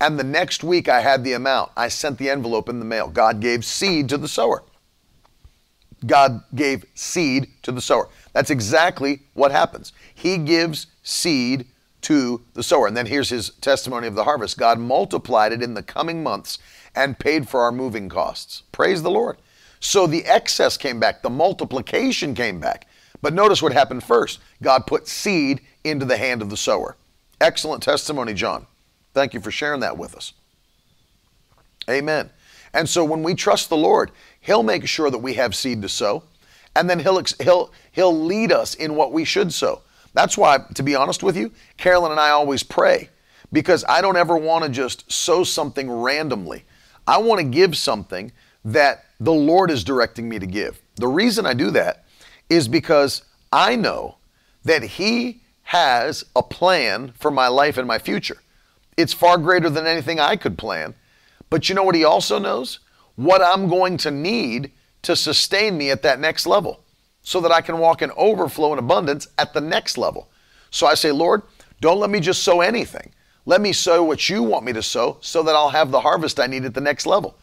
and 0.01 0.17
the 0.17 0.23
next 0.23 0.63
week 0.63 0.89
I 0.89 1.01
had 1.01 1.23
the 1.23 1.33
amount. 1.33 1.71
I 1.77 1.87
sent 1.87 2.17
the 2.17 2.29
envelope 2.29 2.69
in 2.69 2.79
the 2.79 2.85
mail. 2.85 3.07
God 3.07 3.39
gave 3.39 3.63
seed 3.63 4.09
to 4.09 4.17
the 4.17 4.27
sower. 4.27 4.63
God 6.05 6.43
gave 6.53 6.85
seed 6.95 7.47
to 7.61 7.71
the 7.71 7.81
sower. 7.81 8.09
That's 8.33 8.49
exactly 8.49 9.21
what 9.33 9.51
happens. 9.51 9.93
He 10.13 10.37
gives 10.37 10.87
seed 11.03 11.67
to 12.01 12.41
the 12.53 12.63
sower. 12.63 12.87
And 12.87 12.97
then 12.97 13.05
here's 13.05 13.29
his 13.29 13.51
testimony 13.61 14.07
of 14.07 14.15
the 14.15 14.25
harvest 14.25 14.57
God 14.57 14.79
multiplied 14.79 15.53
it 15.53 15.63
in 15.63 15.73
the 15.73 15.83
coming 15.83 16.23
months 16.23 16.59
and 16.95 17.17
paid 17.17 17.47
for 17.47 17.61
our 17.61 17.71
moving 17.71 18.09
costs. 18.09 18.63
Praise 18.71 19.01
the 19.01 19.11
Lord. 19.11 19.37
So 19.83 20.07
the 20.07 20.23
excess 20.23 20.77
came 20.77 20.97
back, 20.97 21.21
the 21.21 21.29
multiplication 21.29 22.33
came 22.33 22.57
back. 22.57 22.87
But 23.21 23.33
notice 23.33 23.61
what 23.61 23.73
happened 23.73 24.01
first 24.01 24.39
God 24.61 24.87
put 24.87 25.09
seed 25.09 25.59
into 25.83 26.05
the 26.05 26.15
hand 26.15 26.41
of 26.41 26.49
the 26.49 26.55
sower. 26.55 26.95
Excellent 27.41 27.83
testimony, 27.83 28.33
John. 28.33 28.65
Thank 29.13 29.33
you 29.33 29.41
for 29.41 29.51
sharing 29.51 29.81
that 29.81 29.97
with 29.97 30.15
us. 30.15 30.31
Amen. 31.89 32.29
And 32.73 32.87
so 32.87 33.03
when 33.03 33.23
we 33.23 33.35
trust 33.35 33.67
the 33.67 33.75
Lord, 33.75 34.11
He'll 34.39 34.63
make 34.63 34.87
sure 34.87 35.11
that 35.11 35.17
we 35.17 35.33
have 35.33 35.53
seed 35.53 35.81
to 35.81 35.89
sow, 35.89 36.23
and 36.77 36.89
then 36.89 36.99
He'll 36.99 37.21
He'll 37.41 37.73
He'll 37.91 38.17
lead 38.17 38.53
us 38.53 38.75
in 38.75 38.95
what 38.95 39.11
we 39.11 39.25
should 39.25 39.51
sow. 39.51 39.81
That's 40.13 40.37
why, 40.37 40.59
to 40.75 40.81
be 40.83 40.95
honest 40.95 41.23
with 41.23 41.35
you, 41.35 41.51
Carolyn 41.75 42.11
and 42.11 42.21
I 42.21 42.29
always 42.29 42.63
pray 42.63 43.09
because 43.51 43.83
I 43.89 43.99
don't 43.99 44.15
ever 44.15 44.37
want 44.37 44.63
to 44.63 44.69
just 44.69 45.11
sow 45.11 45.43
something 45.43 45.91
randomly. 45.91 46.63
I 47.05 47.17
want 47.17 47.41
to 47.41 47.45
give 47.45 47.75
something 47.77 48.31
that 48.65 49.05
the 49.19 49.33
Lord 49.33 49.71
is 49.71 49.83
directing 49.83 50.27
me 50.27 50.39
to 50.39 50.45
give. 50.45 50.81
The 50.95 51.07
reason 51.07 51.45
I 51.45 51.53
do 51.53 51.71
that 51.71 52.05
is 52.49 52.67
because 52.67 53.23
I 53.51 53.75
know 53.75 54.17
that 54.63 54.83
He 54.83 55.41
has 55.63 56.25
a 56.35 56.43
plan 56.43 57.13
for 57.17 57.31
my 57.31 57.47
life 57.47 57.77
and 57.77 57.87
my 57.87 57.99
future. 57.99 58.37
It's 58.97 59.13
far 59.13 59.37
greater 59.37 59.69
than 59.69 59.87
anything 59.87 60.19
I 60.19 60.35
could 60.35 60.57
plan. 60.57 60.93
But 61.49 61.69
you 61.69 61.75
know 61.75 61.83
what 61.83 61.95
He 61.95 62.03
also 62.03 62.39
knows? 62.39 62.79
What 63.15 63.41
I'm 63.41 63.67
going 63.67 63.97
to 63.97 64.11
need 64.11 64.71
to 65.03 65.15
sustain 65.15 65.77
me 65.77 65.91
at 65.91 66.01
that 66.03 66.19
next 66.19 66.45
level 66.45 66.79
so 67.21 67.39
that 67.41 67.51
I 67.51 67.61
can 67.61 67.77
walk 67.79 68.01
in 68.01 68.11
overflow 68.17 68.71
and 68.71 68.79
abundance 68.79 69.27
at 69.37 69.53
the 69.53 69.61
next 69.61 69.97
level. 69.97 70.29
So 70.71 70.87
I 70.87 70.95
say, 70.95 71.11
Lord, 71.11 71.43
don't 71.81 71.99
let 71.99 72.09
me 72.09 72.19
just 72.19 72.43
sow 72.43 72.61
anything. 72.61 73.11
Let 73.45 73.61
me 73.61 73.73
sow 73.73 74.03
what 74.03 74.29
you 74.29 74.41
want 74.41 74.65
me 74.65 74.73
to 74.73 74.81
sow 74.81 75.17
so 75.21 75.43
that 75.43 75.55
I'll 75.55 75.69
have 75.69 75.91
the 75.91 75.99
harvest 75.99 76.39
I 76.39 76.47
need 76.47 76.65
at 76.65 76.73
the 76.73 76.81
next 76.81 77.05
level. 77.05 77.37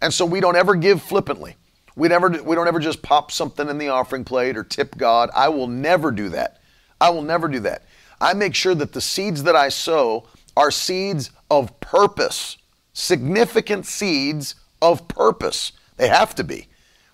And 0.00 0.12
so 0.12 0.24
we 0.26 0.40
don't 0.40 0.56
ever 0.56 0.74
give 0.74 1.02
flippantly. 1.02 1.56
We 1.96 2.08
never 2.08 2.28
we 2.28 2.54
don't 2.54 2.68
ever 2.68 2.78
just 2.78 3.02
pop 3.02 3.30
something 3.30 3.68
in 3.68 3.78
the 3.78 3.88
offering 3.88 4.24
plate 4.24 4.56
or 4.56 4.64
tip 4.64 4.96
God. 4.96 5.30
I 5.34 5.48
will 5.48 5.66
never 5.66 6.10
do 6.10 6.28
that. 6.30 6.60
I 7.00 7.10
will 7.10 7.22
never 7.22 7.48
do 7.48 7.60
that. 7.60 7.84
I 8.20 8.34
make 8.34 8.54
sure 8.54 8.74
that 8.74 8.92
the 8.92 9.00
seeds 9.00 9.42
that 9.44 9.56
I 9.56 9.68
sow 9.68 10.26
are 10.56 10.70
seeds 10.70 11.30
of 11.50 11.78
purpose, 11.80 12.56
significant 12.92 13.86
seeds 13.86 14.54
of 14.80 15.08
purpose. 15.08 15.72
They 15.96 16.08
have 16.08 16.34
to 16.36 16.44
be. 16.44 16.68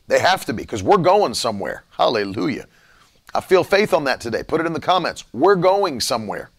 They 0.09 0.19
have 0.19 0.45
to 0.47 0.53
be 0.53 0.63
because 0.63 0.83
we're 0.83 0.99
going 0.99 1.35
somewhere. 1.35 1.85
Hallelujah. 1.91 2.67
I 3.35 3.41
feel 3.41 3.65
faith 3.65 3.95
on 3.95 4.05
that 4.05 4.21
today. 4.21 4.43
Put 4.43 4.61
it 4.61 4.67
in 4.67 4.73
the 4.73 4.81
comments. 4.81 5.25
We're 5.33 5.57
going 5.57 6.01
somewhere. 6.01 6.51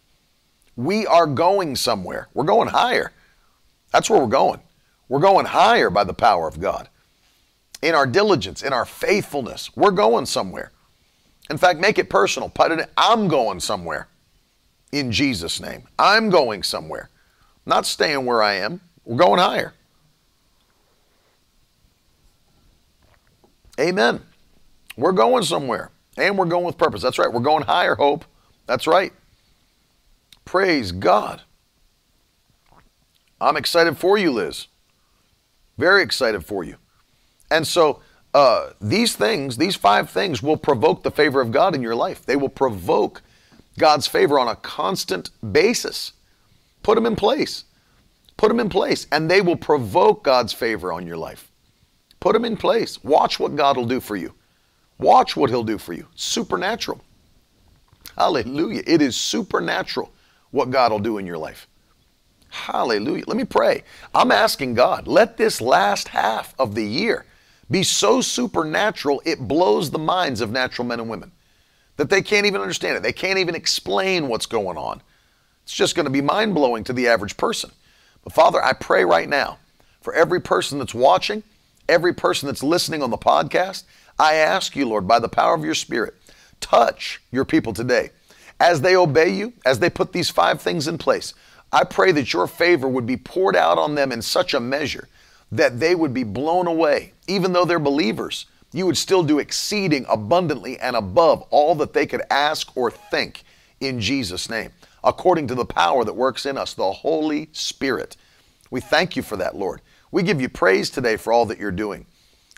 We 0.76 1.06
are 1.06 1.28
going 1.28 1.76
somewhere. 1.76 2.30
We're 2.34 2.46
going 2.46 2.70
higher. 2.70 3.12
That's 3.92 4.10
where 4.10 4.20
we're 4.20 4.28
going. 4.28 4.60
We're 5.10 5.20
going 5.20 5.46
higher 5.46 5.90
by 5.90 6.04
the 6.04 6.14
power 6.14 6.48
of 6.48 6.60
God. 6.60 6.90
In 7.82 7.96
our 7.96 8.08
diligence, 8.08 8.64
in 8.64 8.74
our 8.74 8.86
faithfulness, 8.86 9.70
we're 9.76 9.92
going 9.92 10.26
somewhere. 10.26 10.72
In 11.50 11.58
fact, 11.58 11.80
make 11.80 12.00
it 12.00 12.10
personal. 12.10 12.50
Put 12.50 12.72
it 12.72 12.90
I'm 12.98 13.28
going 13.28 13.60
somewhere. 13.60 14.08
In 14.92 15.12
Jesus' 15.12 15.60
name. 15.60 15.84
I'm 16.00 16.30
going 16.30 16.64
somewhere. 16.64 17.10
not 17.66 17.86
staying 17.86 18.26
where 18.26 18.42
I 18.42 18.56
am. 18.56 18.82
We're 19.06 19.18
going 19.18 19.40
higher. 19.40 19.74
Amen. 23.80 24.22
We're 24.96 25.12
going 25.12 25.44
somewhere. 25.44 25.92
And 26.18 26.38
we're 26.38 26.46
going 26.46 26.66
with 26.66 26.78
purpose. 26.78 27.02
That's 27.02 27.18
right. 27.18 27.32
We're 27.32 27.40
going 27.40 27.64
higher, 27.64 27.96
hope. 27.96 28.26
That's 28.68 28.86
right. 28.86 29.12
Praise 30.46 30.92
God. 30.92 31.42
I'm 33.42 33.58
excited 33.58 33.98
for 33.98 34.18
you, 34.18 34.32
Liz. 34.32 34.68
Very 35.78 36.04
excited 36.04 36.46
for 36.46 36.64
you. 36.64 36.78
And 37.50 37.68
so, 37.68 38.02
uh, 38.34 38.72
these 38.82 39.16
things, 39.16 39.58
these 39.58 39.76
five 39.76 40.10
things, 40.10 40.42
will 40.42 40.58
provoke 40.58 41.04
the 41.04 41.12
favor 41.12 41.40
of 41.40 41.52
God 41.52 41.76
in 41.76 41.82
your 41.82 41.96
life. 41.96 42.26
They 42.26 42.36
will 42.36 42.50
provoke 42.50 43.22
God's 43.78 44.08
favor 44.08 44.40
on 44.40 44.48
a 44.48 44.56
constant 44.56 45.30
basis. 45.52 46.14
Put 46.82 46.96
them 46.96 47.06
in 47.06 47.16
place. 47.16 47.66
Put 48.38 48.50
them 48.50 48.60
in 48.60 48.70
place, 48.70 49.08
and 49.12 49.30
they 49.30 49.42
will 49.42 49.56
provoke 49.56 50.24
God's 50.24 50.54
favor 50.54 50.92
on 50.92 51.06
your 51.06 51.18
life. 51.18 51.52
Put 52.20 52.34
them 52.34 52.46
in 52.46 52.58
place. 52.58 53.04
Watch 53.04 53.40
what 53.40 53.56
God 53.56 53.78
will 53.78 53.86
do 53.86 54.00
for 54.00 54.16
you. 54.16 54.34
Watch 54.98 55.36
what 55.36 55.50
He'll 55.50 55.64
do 55.64 55.78
for 55.78 55.94
you. 55.94 56.08
Supernatural. 56.16 57.02
Hallelujah. 58.18 58.84
It 58.86 59.02
is 59.02 59.16
supernatural 59.16 60.12
what 60.52 60.70
God 60.72 60.92
will 60.92 61.00
do 61.00 61.18
in 61.18 61.28
your 61.28 61.38
life. 61.38 61.68
Hallelujah. 62.54 63.24
Let 63.26 63.36
me 63.36 63.46
pray. 63.46 63.84
I'm 64.14 64.32
asking 64.32 64.76
God, 64.76 65.08
let 65.08 65.38
this 65.38 65.60
last 65.60 66.10
half 66.10 66.54
of 66.60 66.76
the 66.76 66.86
year 66.86 67.26
be 67.72 67.82
so 67.82 68.22
supernatural 68.22 69.24
it 69.26 69.40
blows 69.40 69.90
the 69.90 69.98
minds 69.98 70.40
of 70.40 70.52
natural 70.52 70.88
men 70.88 71.00
and 71.00 71.10
women 71.10 71.32
that 71.98 72.12
they 72.12 72.22
can't 72.22 72.46
even 72.46 72.62
understand 72.62 72.96
it. 72.96 73.02
They 73.02 73.12
can't 73.12 73.40
even 73.40 73.56
explain 73.56 74.28
what's 74.28 74.46
going 74.46 74.78
on. 74.78 75.02
It's 75.64 75.74
just 75.74 75.96
going 75.96 76.06
to 76.06 76.12
be 76.12 76.22
mind 76.22 76.54
blowing 76.54 76.84
to 76.84 76.94
the 76.94 77.08
average 77.08 77.38
person. 77.38 77.72
But 78.24 78.34
Father, 78.34 78.64
I 78.64 78.74
pray 78.74 79.04
right 79.04 79.28
now 79.28 79.58
for 80.02 80.14
every 80.14 80.40
person 80.40 80.78
that's 80.78 80.94
watching, 80.94 81.42
every 81.90 82.14
person 82.14 82.46
that's 82.46 82.62
listening 82.62 83.02
on 83.02 83.10
the 83.10 83.18
podcast, 83.18 83.84
I 84.20 84.36
ask 84.36 84.76
you, 84.76 84.88
Lord, 84.88 85.08
by 85.08 85.18
the 85.18 85.28
power 85.28 85.56
of 85.56 85.66
your 85.66 85.74
Spirit, 85.74 86.14
touch 86.60 87.20
your 87.32 87.46
people 87.46 87.74
today. 87.74 88.12
As 88.60 88.80
they 88.82 88.96
obey 88.96 89.30
you, 89.30 89.54
as 89.66 89.80
they 89.80 89.90
put 89.90 90.14
these 90.14 90.30
five 90.30 90.62
things 90.62 90.88
in 90.88 91.00
place, 91.00 91.34
I 91.74 91.84
pray 91.84 92.12
that 92.12 92.32
your 92.32 92.46
favor 92.46 92.88
would 92.88 93.08
be 93.08 93.18
poured 93.18 93.56
out 93.56 93.80
on 93.80 93.96
them 93.96 94.12
in 94.12 94.22
such 94.22 94.54
a 94.54 94.60
measure 94.60 95.10
that 95.52 95.80
they 95.80 95.96
would 95.96 96.14
be 96.14 96.24
blown 96.24 96.68
away. 96.68 97.14
Even 97.28 97.52
though 97.52 97.66
they're 97.66 97.80
believers, 97.80 98.46
you 98.72 98.86
would 98.86 98.98
still 98.98 99.24
do 99.24 99.40
exceeding 99.40 100.06
abundantly 100.08 100.80
and 100.80 100.96
above 100.96 101.42
all 101.50 101.74
that 101.76 101.94
they 101.94 102.06
could 102.06 102.22
ask 102.30 102.76
or 102.78 102.92
think 102.92 103.44
in 103.80 104.00
Jesus' 104.00 104.52
name, 104.52 104.70
according 105.04 105.48
to 105.48 105.56
the 105.56 105.66
power 105.66 106.04
that 106.04 106.14
works 106.14 106.46
in 106.46 106.60
us, 106.60 106.76
the 106.76 106.92
Holy 106.92 107.50
Spirit. 107.54 108.18
We 108.70 108.80
thank 108.80 109.16
you 109.16 109.24
for 109.24 109.38
that, 109.38 109.56
Lord. 109.56 109.82
We 110.12 110.22
give 110.22 110.40
you 110.40 110.50
praise 110.50 110.92
today 110.92 111.18
for 111.18 111.34
all 111.34 111.48
that 111.48 111.58
you're 111.58 111.72
doing. 111.72 112.06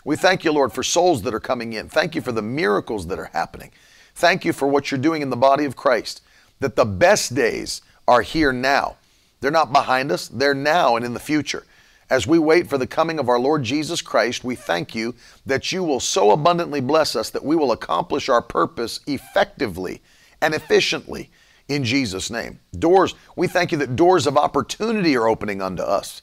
We 0.04 0.16
thank 0.16 0.44
you, 0.44 0.52
Lord, 0.52 0.74
for 0.74 0.82
souls 0.82 1.22
that 1.22 1.32
are 1.32 1.40
coming 1.40 1.72
in. 1.72 1.88
Thank 1.88 2.14
you 2.14 2.20
for 2.20 2.32
the 2.32 2.42
miracles 2.42 3.06
that 3.06 3.18
are 3.18 3.30
happening. 3.32 3.72
Thank 4.14 4.44
you 4.44 4.52
for 4.52 4.68
what 4.68 4.90
you're 4.90 5.00
doing 5.00 5.22
in 5.22 5.30
the 5.30 5.36
body 5.36 5.64
of 5.64 5.74
Christ, 5.74 6.22
that 6.60 6.76
the 6.76 6.84
best 6.84 7.34
days 7.34 7.80
are 8.06 8.20
here 8.20 8.52
now 8.52 8.96
they're 9.40 9.50
not 9.50 9.72
behind 9.72 10.10
us, 10.10 10.28
they're 10.28 10.54
now 10.54 10.96
and 10.96 11.04
in 11.04 11.14
the 11.14 11.20
future. 11.20 11.64
As 12.08 12.26
we 12.26 12.38
wait 12.38 12.68
for 12.68 12.78
the 12.78 12.86
coming 12.86 13.18
of 13.18 13.28
our 13.28 13.38
Lord 13.38 13.64
Jesus 13.64 14.00
Christ, 14.00 14.44
we 14.44 14.54
thank 14.54 14.94
you 14.94 15.14
that 15.44 15.72
you 15.72 15.82
will 15.82 15.98
so 15.98 16.30
abundantly 16.30 16.80
bless 16.80 17.16
us 17.16 17.30
that 17.30 17.44
we 17.44 17.56
will 17.56 17.72
accomplish 17.72 18.28
our 18.28 18.42
purpose 18.42 19.00
effectively 19.06 20.02
and 20.40 20.54
efficiently 20.54 21.30
in 21.68 21.82
Jesus' 21.82 22.30
name. 22.30 22.60
Doors, 22.78 23.14
we 23.34 23.48
thank 23.48 23.72
you 23.72 23.78
that 23.78 23.96
doors 23.96 24.26
of 24.26 24.36
opportunity 24.36 25.16
are 25.16 25.28
opening 25.28 25.60
unto 25.60 25.82
us. 25.82 26.22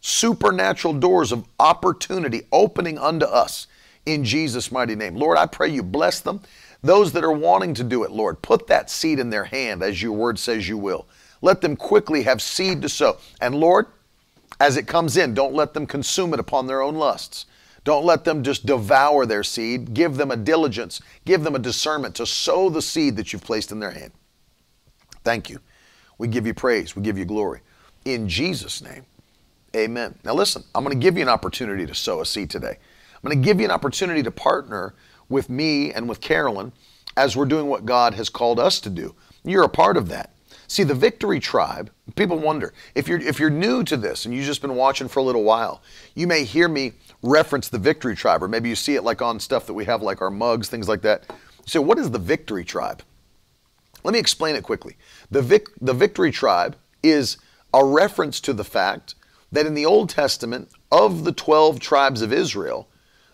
Supernatural 0.00 0.94
doors 0.94 1.30
of 1.30 1.44
opportunity 1.60 2.42
opening 2.50 2.96
unto 2.98 3.26
us 3.26 3.66
in 4.06 4.24
Jesus' 4.24 4.72
mighty 4.72 4.94
name. 4.94 5.14
Lord, 5.14 5.36
I 5.36 5.44
pray 5.44 5.68
you 5.68 5.82
bless 5.82 6.20
them. 6.20 6.40
Those 6.82 7.12
that 7.12 7.24
are 7.24 7.32
wanting 7.32 7.74
to 7.74 7.84
do 7.84 8.04
it, 8.04 8.12
Lord, 8.12 8.40
put 8.40 8.68
that 8.68 8.88
seed 8.88 9.18
in 9.18 9.30
their 9.30 9.44
hand 9.44 9.82
as 9.82 10.00
your 10.00 10.12
word 10.12 10.38
says 10.38 10.68
you 10.68 10.78
will. 10.78 11.06
Let 11.40 11.60
them 11.60 11.76
quickly 11.76 12.22
have 12.24 12.42
seed 12.42 12.82
to 12.82 12.88
sow. 12.88 13.18
And 13.40 13.54
Lord, 13.54 13.86
as 14.60 14.76
it 14.76 14.86
comes 14.86 15.16
in, 15.16 15.34
don't 15.34 15.54
let 15.54 15.74
them 15.74 15.86
consume 15.86 16.34
it 16.34 16.40
upon 16.40 16.66
their 16.66 16.82
own 16.82 16.96
lusts. 16.96 17.46
Don't 17.84 18.04
let 18.04 18.24
them 18.24 18.42
just 18.42 18.66
devour 18.66 19.24
their 19.24 19.44
seed. 19.44 19.94
Give 19.94 20.16
them 20.16 20.30
a 20.30 20.36
diligence, 20.36 21.00
give 21.24 21.42
them 21.42 21.54
a 21.54 21.58
discernment 21.60 22.14
to 22.16 22.26
sow 22.26 22.68
the 22.68 22.82
seed 22.82 23.16
that 23.16 23.32
you've 23.32 23.44
placed 23.44 23.72
in 23.72 23.78
their 23.78 23.92
hand. 23.92 24.12
Thank 25.24 25.48
you. 25.48 25.60
We 26.18 26.28
give 26.28 26.46
you 26.46 26.54
praise, 26.54 26.96
we 26.96 27.02
give 27.02 27.16
you 27.16 27.24
glory. 27.24 27.60
In 28.04 28.28
Jesus' 28.28 28.82
name, 28.82 29.04
amen. 29.76 30.18
Now, 30.24 30.34
listen, 30.34 30.64
I'm 30.74 30.82
going 30.84 30.98
to 30.98 31.02
give 31.02 31.16
you 31.16 31.22
an 31.22 31.28
opportunity 31.28 31.86
to 31.86 31.94
sow 31.94 32.20
a 32.20 32.26
seed 32.26 32.50
today. 32.50 32.76
I'm 33.14 33.30
going 33.30 33.40
to 33.40 33.44
give 33.44 33.58
you 33.58 33.64
an 33.64 33.70
opportunity 33.70 34.22
to 34.22 34.30
partner 34.30 34.94
with 35.28 35.48
me 35.48 35.92
and 35.92 36.08
with 36.08 36.20
Carolyn 36.20 36.72
as 37.16 37.36
we're 37.36 37.46
doing 37.46 37.66
what 37.66 37.84
God 37.84 38.14
has 38.14 38.28
called 38.28 38.58
us 38.58 38.80
to 38.80 38.90
do. 38.90 39.14
You're 39.44 39.64
a 39.64 39.68
part 39.68 39.96
of 39.96 40.08
that. 40.08 40.32
See, 40.68 40.84
the 40.84 40.94
Victory 40.94 41.40
Tribe, 41.40 41.90
people 42.14 42.38
wonder, 42.38 42.74
if 42.94 43.08
you're 43.08 43.20
if 43.20 43.40
you're 43.40 43.50
new 43.50 43.82
to 43.84 43.96
this 43.96 44.26
and 44.26 44.34
you've 44.34 44.44
just 44.44 44.62
been 44.62 44.76
watching 44.76 45.08
for 45.08 45.20
a 45.20 45.22
little 45.22 45.42
while, 45.42 45.82
you 46.14 46.26
may 46.26 46.44
hear 46.44 46.68
me 46.68 46.92
reference 47.22 47.68
the 47.68 47.78
Victory 47.78 48.14
Tribe, 48.14 48.42
or 48.42 48.48
maybe 48.48 48.68
you 48.68 48.76
see 48.76 48.94
it 48.94 49.02
like 49.02 49.22
on 49.22 49.40
stuff 49.40 49.66
that 49.66 49.74
we 49.74 49.86
have 49.86 50.02
like 50.02 50.20
our 50.20 50.30
mugs, 50.30 50.68
things 50.68 50.88
like 50.88 51.02
that. 51.02 51.24
So 51.66 51.80
what 51.80 51.98
is 51.98 52.10
the 52.10 52.18
Victory 52.18 52.64
Tribe? 52.64 53.02
Let 54.04 54.12
me 54.12 54.18
explain 54.18 54.56
it 54.56 54.62
quickly. 54.62 54.96
The, 55.30 55.42
Vic, 55.42 55.68
the 55.80 55.94
Victory 55.94 56.30
Tribe 56.30 56.76
is 57.02 57.38
a 57.74 57.84
reference 57.84 58.40
to 58.42 58.52
the 58.52 58.64
fact 58.64 59.14
that 59.50 59.66
in 59.66 59.74
the 59.74 59.86
Old 59.86 60.10
Testament, 60.10 60.70
of 60.90 61.24
the 61.24 61.32
12 61.32 61.80
tribes 61.80 62.22
of 62.22 62.32
Israel, 62.32 62.88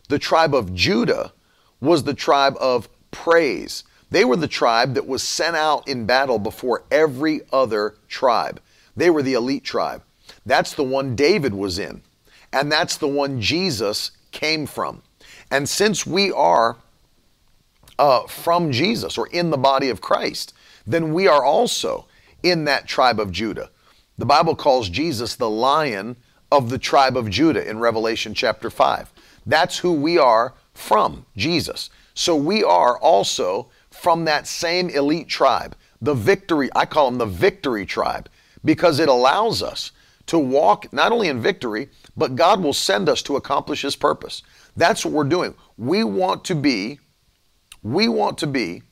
the 0.09 0.19
tribe 0.19 0.55
of 0.55 0.75
Judah 0.75 1.33
was 1.81 2.05
the 2.05 2.15
tribe 2.15 2.57
of 2.61 2.89
praise. 3.11 3.85
They 4.11 4.25
were 4.25 4.37
the 4.37 4.49
tribe 4.49 4.95
that 4.95 5.07
was 5.07 5.23
sent 5.23 5.57
out 5.57 5.89
in 5.89 6.07
battle 6.07 6.39
before 6.39 6.85
every 6.91 7.43
other 7.53 7.95
tribe. 8.09 8.61
They 8.97 9.11
were 9.11 9.23
the 9.23 9.35
elite 9.35 9.65
tribe. 9.65 10.03
That's 10.47 10.75
the 10.75 10.85
one 10.85 11.17
David 11.17 11.55
was 11.55 11.79
in. 11.79 12.03
And 12.53 12.71
that's 12.71 12.97
the 12.97 13.09
one 13.09 13.41
Jesus 13.41 14.13
came 14.31 14.67
from. 14.67 15.03
And 15.51 15.69
since 15.69 16.07
we 16.07 16.31
are 16.33 16.77
uh, 17.99 18.27
from 18.27 18.73
Jesus 18.73 19.19
or 19.19 19.27
in 19.29 19.51
the 19.51 19.57
body 19.57 19.89
of 19.89 20.01
Christ, 20.01 20.55
then 20.87 21.13
we 21.13 21.27
are 21.27 21.45
also 21.45 22.07
in 22.43 22.65
that 22.65 22.87
tribe 22.87 23.19
of 23.19 23.33
Judah. 23.33 23.71
The 24.19 24.27
Bible 24.27 24.55
calls 24.55 24.89
Jesus 24.89 25.35
the 25.35 25.51
lion 25.51 26.17
of 26.53 26.71
the 26.71 26.79
tribe 26.79 27.17
of 27.17 27.31
Judah 27.31 27.69
in 27.69 27.79
Revelation 27.79 28.35
chapter 28.35 28.71
5. 28.71 29.13
That's 29.47 29.79
who 29.79 29.93
we 29.93 30.19
are 30.19 30.55
from, 30.73 31.27
Jesus. 31.37 31.91
So 32.15 32.37
we 32.37 32.63
are 32.63 32.97
also 32.99 33.69
from 34.05 34.27
that 34.27 34.47
same 34.47 34.91
elite 34.91 35.29
tribe, 35.29 35.75
the 36.03 36.13
victory, 36.13 36.69
I 36.77 36.85
call 36.85 37.11
them 37.11 37.17
the 37.17 37.25
victory 37.25 37.87
tribe, 37.87 38.29
because 38.63 39.01
it 39.01 39.09
allows 39.09 39.63
us 39.63 39.93
to 40.27 40.39
walk 40.39 40.93
not 40.93 41.11
only 41.11 41.29
in 41.29 41.41
victory, 41.41 41.89
but 42.15 42.37
God 42.37 42.63
will 42.63 42.75
send 42.75 43.09
us 43.09 43.23
to 43.23 43.37
accomplish 43.37 43.81
His 43.81 43.97
purpose. 43.97 44.43
That's 44.77 45.07
what 45.07 45.15
we're 45.15 45.25
doing. 45.25 45.55
We 45.79 46.05
want 46.05 46.45
to 46.45 46.55
be, 46.55 46.99
we 47.83 48.09
want 48.09 48.37
to 48.39 48.47
be 48.47 48.83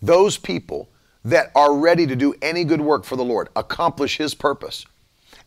those 0.00 0.38
people 0.38 0.88
that 1.24 1.50
are 1.56 1.76
ready 1.76 2.06
to 2.06 2.14
do 2.14 2.32
any 2.42 2.62
good 2.62 2.80
work 2.80 3.02
for 3.02 3.16
the 3.16 3.24
Lord, 3.24 3.48
accomplish 3.56 4.18
His 4.18 4.34
purpose. 4.36 4.86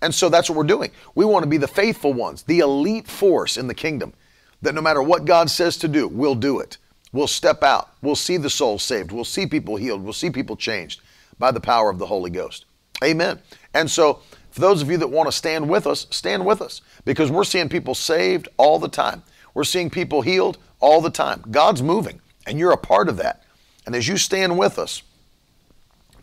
And 0.01 0.13
so 0.13 0.27
that's 0.27 0.49
what 0.49 0.57
we're 0.57 0.65
doing. 0.65 0.91
We 1.15 1.23
want 1.23 1.43
to 1.43 1.49
be 1.49 1.55
the 1.55 1.65
faithful 1.69 2.11
ones, 2.11 2.43
the 2.43 2.59
elite 2.59 3.07
force 3.07 3.55
in 3.55 3.67
the 3.67 3.73
kingdom, 3.73 4.13
that 4.61 4.75
no 4.75 4.81
matter 4.81 5.01
what 5.01 5.23
God 5.23 5.49
says 5.49 5.77
to 5.77 5.87
do, 5.87 6.09
we'll 6.09 6.35
do 6.35 6.59
it. 6.59 6.77
We'll 7.13 7.27
step 7.27 7.63
out. 7.63 7.91
We'll 8.01 8.15
see 8.15 8.37
the 8.37 8.49
soul 8.49 8.79
saved. 8.79 9.11
We'll 9.11 9.23
see 9.23 9.45
people 9.45 9.75
healed. 9.77 10.03
We'll 10.03 10.13
see 10.13 10.31
people 10.31 10.57
changed 10.57 10.99
by 11.39 11.51
the 11.51 11.59
power 11.59 11.89
of 11.89 11.99
the 11.99 12.07
Holy 12.07 12.31
Ghost. 12.31 12.65
Amen. 13.03 13.39
And 13.73 13.89
so, 13.89 14.19
for 14.51 14.59
those 14.59 14.81
of 14.81 14.91
you 14.91 14.97
that 14.97 15.07
want 15.07 15.27
to 15.27 15.31
stand 15.31 15.69
with 15.69 15.87
us, 15.87 16.07
stand 16.09 16.45
with 16.45 16.61
us 16.61 16.81
because 17.05 17.31
we're 17.31 17.43
seeing 17.43 17.69
people 17.69 17.95
saved 17.95 18.47
all 18.57 18.77
the 18.77 18.87
time. 18.87 19.23
We're 19.53 19.63
seeing 19.63 19.89
people 19.89 20.21
healed 20.21 20.57
all 20.79 21.01
the 21.01 21.09
time. 21.09 21.43
God's 21.49 21.81
moving, 21.81 22.19
and 22.45 22.59
you're 22.59 22.71
a 22.71 22.77
part 22.77 23.09
of 23.09 23.17
that. 23.17 23.43
And 23.85 23.95
as 23.95 24.07
you 24.07 24.17
stand 24.17 24.57
with 24.57 24.77
us, 24.79 25.03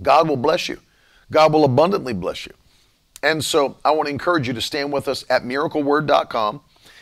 God 0.02 0.28
will 0.28 0.36
bless 0.36 0.68
you. 0.68 0.80
God 1.30 1.52
will 1.52 1.64
abundantly 1.64 2.12
bless 2.12 2.46
you. 2.46 2.52
And 3.22 3.44
so 3.44 3.76
I 3.84 3.90
want 3.90 4.06
to 4.06 4.10
encourage 4.10 4.48
you 4.48 4.54
to 4.54 4.60
stand 4.60 4.92
with 4.92 5.08
us 5.08 5.24
at 5.28 5.42
miracleword.com. 5.42 6.60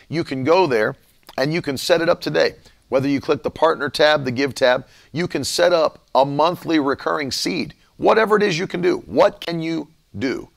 You 0.08 0.24
can 0.24 0.44
go 0.44 0.66
there 0.66 0.96
and 1.36 1.52
you 1.52 1.62
can 1.62 1.76
set 1.78 2.00
it 2.00 2.08
up 2.08 2.20
today. 2.20 2.56
Whether 2.88 3.08
you 3.08 3.20
click 3.20 3.42
the 3.42 3.50
partner 3.50 3.88
tab, 3.88 4.24
the 4.24 4.30
give 4.30 4.54
tab, 4.54 4.86
you 5.12 5.28
can 5.28 5.44
set 5.44 5.72
up 5.72 6.06
a 6.14 6.24
monthly 6.24 6.78
recurring 6.78 7.30
seed. 7.30 7.74
Whatever 7.96 8.36
it 8.36 8.42
is 8.42 8.58
you 8.58 8.66
can 8.66 8.80
do. 8.80 8.98
What 9.06 9.40
can 9.40 9.60
you 9.60 9.88
do? 10.18 10.48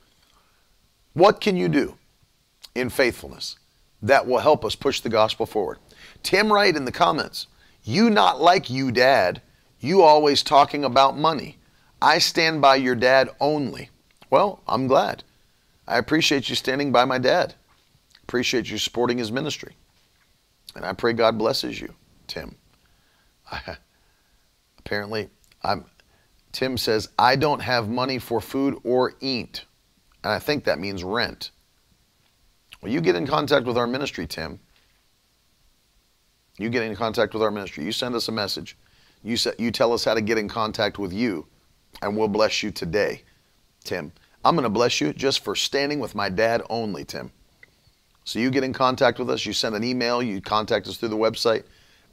What 1.13 1.41
can 1.41 1.57
you 1.57 1.67
do 1.67 1.97
in 2.73 2.89
faithfulness 2.89 3.57
that 4.01 4.25
will 4.25 4.39
help 4.39 4.63
us 4.63 4.75
push 4.75 5.01
the 5.01 5.09
gospel 5.09 5.45
forward? 5.45 5.79
Tim 6.23 6.51
Wright 6.51 6.75
in 6.75 6.85
the 6.85 6.91
comments, 6.91 7.47
you 7.83 8.09
not 8.09 8.41
like 8.41 8.69
you, 8.69 8.91
Dad. 8.91 9.41
You 9.79 10.03
always 10.03 10.43
talking 10.43 10.85
about 10.85 11.17
money. 11.17 11.57
I 12.01 12.19
stand 12.19 12.61
by 12.61 12.75
your 12.75 12.95
dad 12.95 13.29
only. 13.39 13.89
Well, 14.29 14.61
I'm 14.67 14.87
glad. 14.87 15.23
I 15.87 15.97
appreciate 15.97 16.49
you 16.49 16.55
standing 16.55 16.91
by 16.91 17.05
my 17.05 17.17
dad. 17.17 17.55
Appreciate 18.23 18.69
you 18.69 18.77
supporting 18.77 19.17
his 19.17 19.31
ministry. 19.31 19.75
And 20.75 20.85
I 20.85 20.93
pray 20.93 21.13
God 21.13 21.37
blesses 21.37 21.81
you, 21.81 21.93
Tim. 22.31 22.55
Apparently, 24.79 25.29
I'm, 25.63 25.83
Tim 26.53 26.77
says, 26.77 27.09
I 27.19 27.35
don't 27.35 27.61
have 27.61 27.89
money 27.89 28.19
for 28.19 28.39
food 28.39 28.79
or 28.85 29.13
eat. 29.19 29.65
And 30.23 30.31
I 30.31 30.39
think 30.39 30.63
that 30.63 30.79
means 30.79 31.03
rent. 31.03 31.51
Well, 32.81 32.91
you 32.91 33.01
get 33.01 33.15
in 33.15 33.27
contact 33.27 33.65
with 33.65 33.77
our 33.77 33.85
ministry, 33.85 34.27
Tim. 34.27 34.59
You 36.57 36.69
get 36.69 36.83
in 36.83 36.95
contact 36.95 37.33
with 37.33 37.43
our 37.43 37.51
ministry. 37.51 37.83
You 37.83 37.91
send 37.91 38.15
us 38.15 38.29
a 38.29 38.31
message. 38.31 38.77
You, 39.23 39.35
you 39.59 39.71
tell 39.71 39.91
us 39.91 40.05
how 40.05 40.13
to 40.13 40.21
get 40.21 40.37
in 40.37 40.47
contact 40.47 40.97
with 40.97 41.11
you, 41.11 41.45
and 42.01 42.15
we'll 42.15 42.27
bless 42.27 42.63
you 42.63 42.71
today, 42.71 43.23
Tim. 43.83 44.11
I'm 44.43 44.55
going 44.55 44.63
to 44.63 44.69
bless 44.69 45.01
you 45.01 45.13
just 45.13 45.43
for 45.43 45.55
standing 45.55 45.99
with 45.99 46.15
my 46.15 46.29
dad 46.29 46.63
only, 46.69 47.03
Tim. 47.03 47.31
So 48.23 48.39
you 48.39 48.49
get 48.49 48.63
in 48.63 48.73
contact 48.73 49.19
with 49.19 49.29
us, 49.29 49.45
you 49.45 49.53
send 49.53 49.75
an 49.75 49.83
email, 49.83 50.23
you 50.23 50.41
contact 50.41 50.87
us 50.87 50.97
through 50.97 51.09
the 51.09 51.17
website. 51.17 51.63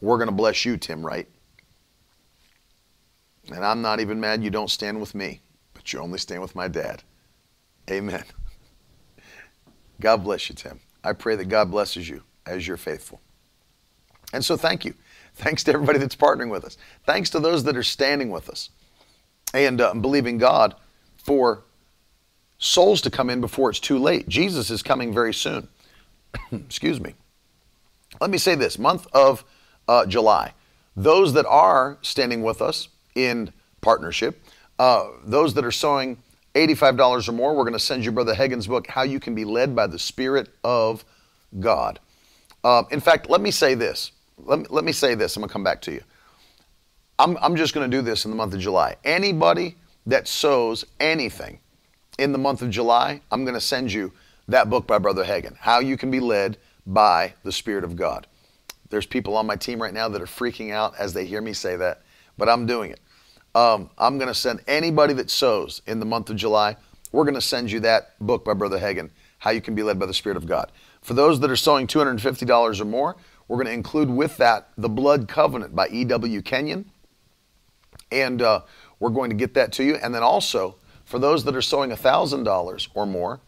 We're 0.00 0.18
going 0.18 0.28
to 0.28 0.34
bless 0.34 0.64
you, 0.64 0.76
Tim, 0.76 1.04
right? 1.04 1.28
And 3.50 3.64
I'm 3.64 3.82
not 3.82 4.00
even 4.00 4.20
mad 4.20 4.42
you 4.42 4.50
don't 4.50 4.70
stand 4.70 5.00
with 5.00 5.14
me, 5.14 5.40
but 5.74 5.92
you 5.92 6.00
only 6.00 6.18
stand 6.18 6.42
with 6.42 6.54
my 6.54 6.68
dad. 6.68 7.02
Amen. 7.90 8.24
God 10.00 10.18
bless 10.22 10.48
you, 10.48 10.54
Tim. 10.54 10.80
I 11.02 11.12
pray 11.12 11.36
that 11.36 11.48
God 11.48 11.70
blesses 11.70 12.08
you 12.08 12.22
as 12.46 12.66
you're 12.66 12.76
faithful. 12.76 13.20
And 14.32 14.44
so 14.44 14.56
thank 14.56 14.84
you. 14.84 14.94
Thanks 15.34 15.64
to 15.64 15.72
everybody 15.72 15.98
that's 15.98 16.16
partnering 16.16 16.50
with 16.50 16.64
us. 16.64 16.76
Thanks 17.06 17.30
to 17.30 17.40
those 17.40 17.64
that 17.64 17.76
are 17.76 17.82
standing 17.82 18.30
with 18.30 18.48
us 18.50 18.70
and 19.54 19.80
uh, 19.80 19.94
believing 19.94 20.36
God 20.36 20.74
for 21.16 21.64
souls 22.58 23.00
to 23.02 23.10
come 23.10 23.30
in 23.30 23.40
before 23.40 23.70
it's 23.70 23.80
too 23.80 23.98
late. 23.98 24.28
Jesus 24.28 24.70
is 24.70 24.82
coming 24.82 25.14
very 25.14 25.32
soon. 25.32 25.68
Excuse 26.52 27.00
me. 27.00 27.14
Let 28.20 28.30
me 28.30 28.38
say 28.38 28.54
this 28.54 28.78
month 28.78 29.06
of 29.12 29.44
uh, 29.88 30.06
July, 30.06 30.52
those 30.96 31.32
that 31.32 31.46
are 31.46 31.98
standing 32.02 32.42
with 32.42 32.60
us 32.62 32.88
in 33.14 33.52
partnership, 33.80 34.42
uh, 34.78 35.08
those 35.24 35.54
that 35.54 35.64
are 35.64 35.72
sowing 35.72 36.18
$85 36.54 37.28
or 37.28 37.32
more, 37.32 37.54
we're 37.54 37.64
going 37.64 37.72
to 37.72 37.78
send 37.78 38.04
you 38.04 38.12
Brother 38.12 38.34
Hagin's 38.34 38.66
book, 38.66 38.86
How 38.86 39.02
You 39.02 39.20
Can 39.20 39.34
Be 39.34 39.44
Led 39.44 39.74
by 39.74 39.86
the 39.86 39.98
Spirit 39.98 40.48
of 40.64 41.04
God. 41.58 42.00
Uh, 42.64 42.82
in 42.90 43.00
fact, 43.00 43.30
let 43.30 43.40
me 43.40 43.50
say 43.50 43.74
this. 43.74 44.12
Let 44.38 44.60
me, 44.60 44.66
let 44.70 44.84
me 44.84 44.92
say 44.92 45.14
this. 45.14 45.36
I'm 45.36 45.40
going 45.40 45.48
to 45.48 45.52
come 45.52 45.64
back 45.64 45.80
to 45.82 45.92
you. 45.92 46.02
I'm, 47.18 47.36
I'm 47.40 47.56
just 47.56 47.74
going 47.74 47.88
to 47.88 47.96
do 47.96 48.02
this 48.02 48.24
in 48.24 48.30
the 48.30 48.36
month 48.36 48.54
of 48.54 48.60
July. 48.60 48.96
Anybody 49.04 49.76
that 50.06 50.28
sows 50.28 50.84
anything 51.00 51.58
in 52.18 52.32
the 52.32 52.38
month 52.38 52.62
of 52.62 52.70
July, 52.70 53.20
I'm 53.30 53.44
going 53.44 53.54
to 53.54 53.60
send 53.60 53.92
you 53.92 54.12
that 54.48 54.70
book 54.70 54.86
by 54.86 54.98
Brother 54.98 55.24
Hagin, 55.24 55.56
How 55.58 55.80
You 55.80 55.96
Can 55.96 56.10
Be 56.10 56.20
Led 56.20 56.56
by 56.86 57.34
the 57.42 57.52
Spirit 57.52 57.84
of 57.84 57.96
God. 57.96 58.26
There's 58.90 59.06
people 59.06 59.36
on 59.36 59.46
my 59.46 59.56
team 59.56 59.80
right 59.80 59.92
now 59.92 60.08
that 60.08 60.22
are 60.22 60.26
freaking 60.26 60.72
out 60.72 60.94
as 60.98 61.12
they 61.12 61.26
hear 61.26 61.40
me 61.40 61.52
say 61.52 61.76
that, 61.76 62.02
but 62.36 62.48
I'm 62.48 62.66
doing 62.66 62.90
it. 62.90 63.00
Um, 63.54 63.90
I'm 63.98 64.18
going 64.18 64.28
to 64.28 64.34
send 64.34 64.60
anybody 64.66 65.14
that 65.14 65.30
sows 65.30 65.82
in 65.86 66.00
the 66.00 66.06
month 66.06 66.30
of 66.30 66.36
July, 66.36 66.76
we're 67.12 67.24
going 67.24 67.34
to 67.34 67.40
send 67.40 67.70
you 67.70 67.80
that 67.80 68.18
book 68.20 68.44
by 68.44 68.52
Brother 68.52 68.78
Hagin, 68.78 69.10
How 69.38 69.50
You 69.50 69.60
Can 69.60 69.74
Be 69.74 69.82
Led 69.82 69.98
by 69.98 70.06
the 70.06 70.14
Spirit 70.14 70.36
of 70.36 70.46
God. 70.46 70.70
For 71.00 71.14
those 71.14 71.40
that 71.40 71.50
are 71.50 71.56
sowing 71.56 71.86
$250 71.86 72.80
or 72.80 72.84
more, 72.84 73.16
we're 73.46 73.56
going 73.56 73.66
to 73.66 73.72
include 73.72 74.10
with 74.10 74.36
that 74.36 74.68
the 74.76 74.90
Blood 74.90 75.26
Covenant 75.26 75.74
by 75.74 75.88
E.W. 75.88 76.42
Kenyon. 76.42 76.90
And 78.12 78.42
uh, 78.42 78.60
we're 79.00 79.10
going 79.10 79.30
to 79.30 79.36
get 79.36 79.54
that 79.54 79.72
to 79.72 79.84
you. 79.84 79.94
And 79.96 80.14
then 80.14 80.22
also, 80.22 80.76
for 81.04 81.18
those 81.18 81.44
that 81.44 81.56
are 81.56 81.62
sowing 81.62 81.90
$1,000 81.90 82.88
or 82.94 83.06
more, 83.06 83.40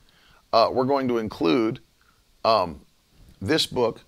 uh, 0.52 0.70
we're 0.72 0.84
going 0.84 1.08
to 1.08 1.18
include 1.18 1.80
um, 2.44 2.80
this 3.42 3.66
book, 3.66 4.00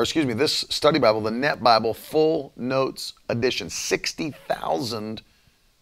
or 0.00 0.02
excuse 0.02 0.24
me, 0.24 0.32
this 0.32 0.64
study 0.70 0.98
Bible, 0.98 1.20
the 1.20 1.30
Net 1.30 1.62
Bible 1.62 1.92
Full 1.92 2.54
Notes 2.56 3.12
Edition, 3.28 3.68
60,000 3.68 5.20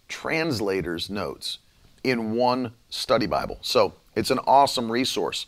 translators' 0.08 1.08
notes 1.08 1.58
in 2.02 2.32
one 2.32 2.72
study 2.90 3.26
Bible. 3.26 3.58
So 3.60 3.94
it's 4.16 4.32
an 4.32 4.40
awesome 4.40 4.90
resource. 4.90 5.46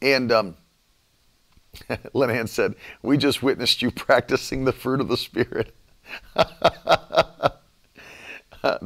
And 0.00 0.32
um, 0.32 0.56
said, 2.46 2.74
We 3.02 3.18
just 3.18 3.42
witnessed 3.42 3.82
you 3.82 3.90
practicing 3.94 4.64
the 4.64 4.72
fruit 4.72 5.02
of 5.02 5.08
the 5.08 5.18
Spirit. 5.18 5.76
the 6.34 7.52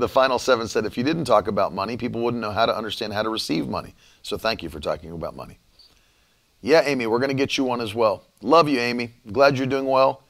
final 0.09 0.41
seven 0.41 0.66
said, 0.66 0.87
If 0.87 0.99
you 0.99 1.05
didn't 1.05 1.26
talk 1.26 1.47
about 1.47 1.72
money, 1.72 1.97
people 1.97 2.20
wouldn't 2.20 2.41
know 2.41 2.51
how 2.51 2.66
to 2.66 2.76
understand 2.76 3.12
how 3.12 3.22
to 3.22 3.31
receive 3.31 3.68
money. 3.68 3.95
So 4.22 4.37
thank 4.37 4.64
you 4.64 4.68
for 4.68 4.81
talking 4.81 5.12
about 5.12 5.37
money. 5.37 5.61
Yeah, 6.63 6.83
Amy, 6.85 7.07
we're 7.07 7.19
going 7.19 7.29
to 7.29 7.35
get 7.35 7.57
you 7.57 7.65
one 7.65 7.81
as 7.81 7.95
well. 7.95 8.25
Love 8.43 8.69
you, 8.69 8.79
Amy. 8.79 9.15
Glad 9.33 9.57
you're 9.57 9.67
doing 9.67 9.87
well. 9.87 10.23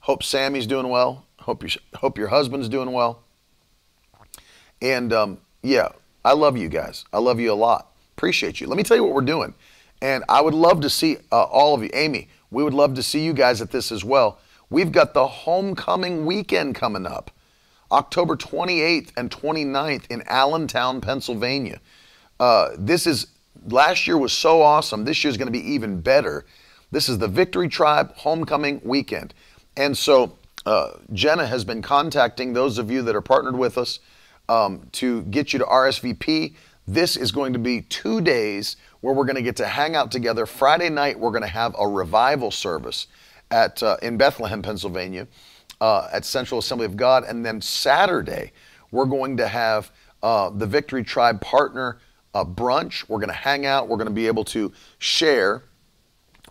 Hope 0.00 0.22
Sammy's 0.22 0.66
doing 0.66 0.88
well. 0.88 1.26
Hope, 1.40 1.62
you, 1.62 1.70
hope 1.94 2.18
your 2.18 2.28
husband's 2.28 2.68
doing 2.68 2.92
well. 2.92 3.22
And 4.80 5.12
um, 5.12 5.38
yeah, 5.62 5.88
I 6.24 6.32
love 6.32 6.56
you 6.56 6.68
guys. 6.68 7.04
I 7.12 7.18
love 7.18 7.40
you 7.40 7.52
a 7.52 7.54
lot. 7.54 7.92
Appreciate 8.16 8.60
you. 8.60 8.66
Let 8.66 8.76
me 8.76 8.82
tell 8.82 8.96
you 8.96 9.04
what 9.04 9.12
we're 9.12 9.22
doing. 9.22 9.54
And 10.00 10.24
I 10.28 10.40
would 10.40 10.54
love 10.54 10.80
to 10.82 10.90
see 10.90 11.18
uh, 11.30 11.44
all 11.44 11.74
of 11.74 11.82
you. 11.82 11.90
Amy, 11.94 12.28
we 12.50 12.62
would 12.62 12.74
love 12.74 12.94
to 12.94 13.02
see 13.02 13.24
you 13.24 13.32
guys 13.32 13.60
at 13.60 13.70
this 13.70 13.90
as 13.90 14.04
well. 14.04 14.38
We've 14.70 14.92
got 14.92 15.14
the 15.14 15.26
homecoming 15.26 16.26
weekend 16.26 16.74
coming 16.74 17.06
up, 17.06 17.30
October 17.90 18.36
28th 18.36 19.10
and 19.16 19.30
29th 19.30 20.04
in 20.10 20.22
Allentown, 20.26 21.00
Pennsylvania. 21.00 21.80
Uh, 22.40 22.70
this 22.78 23.06
is, 23.06 23.26
last 23.66 24.06
year 24.06 24.18
was 24.18 24.32
so 24.32 24.62
awesome. 24.62 25.04
This 25.04 25.22
year 25.24 25.30
is 25.30 25.36
going 25.36 25.46
to 25.46 25.52
be 25.52 25.72
even 25.72 26.00
better. 26.00 26.44
This 26.90 27.08
is 27.08 27.18
the 27.18 27.28
Victory 27.28 27.68
Tribe 27.68 28.14
homecoming 28.16 28.80
weekend. 28.84 29.34
And 29.76 29.96
so 29.96 30.36
uh, 30.66 30.92
Jenna 31.12 31.46
has 31.46 31.64
been 31.64 31.82
contacting 31.82 32.52
those 32.52 32.78
of 32.78 32.90
you 32.90 33.02
that 33.02 33.16
are 33.16 33.22
partnered 33.22 33.56
with 33.56 33.78
us 33.78 34.00
um, 34.48 34.86
to 34.92 35.22
get 35.22 35.52
you 35.52 35.58
to 35.58 35.64
RSVP. 35.64 36.54
This 36.86 37.16
is 37.16 37.32
going 37.32 37.52
to 37.52 37.58
be 37.58 37.82
two 37.82 38.20
days 38.20 38.76
where 39.00 39.14
we're 39.14 39.24
going 39.24 39.36
to 39.36 39.42
get 39.42 39.56
to 39.56 39.66
hang 39.66 39.96
out 39.96 40.10
together. 40.10 40.46
Friday 40.46 40.90
night, 40.90 41.18
we're 41.18 41.30
going 41.30 41.42
to 41.42 41.48
have 41.48 41.74
a 41.78 41.86
revival 41.86 42.50
service 42.50 43.06
at 43.50 43.82
uh, 43.82 43.96
in 44.02 44.16
Bethlehem, 44.16 44.62
Pennsylvania, 44.62 45.26
uh, 45.80 46.08
at 46.12 46.24
Central 46.24 46.58
Assembly 46.58 46.86
of 46.86 46.96
God, 46.96 47.24
and 47.24 47.44
then 47.44 47.60
Saturday, 47.60 48.52
we're 48.90 49.06
going 49.06 49.36
to 49.36 49.48
have 49.48 49.90
uh, 50.22 50.50
the 50.50 50.66
Victory 50.66 51.02
Tribe 51.02 51.40
partner 51.40 51.98
uh, 52.34 52.44
brunch. 52.44 53.08
We're 53.08 53.18
going 53.18 53.28
to 53.28 53.34
hang 53.34 53.66
out. 53.66 53.88
We're 53.88 53.96
going 53.96 54.08
to 54.08 54.14
be 54.14 54.26
able 54.26 54.44
to 54.44 54.72
share 54.98 55.62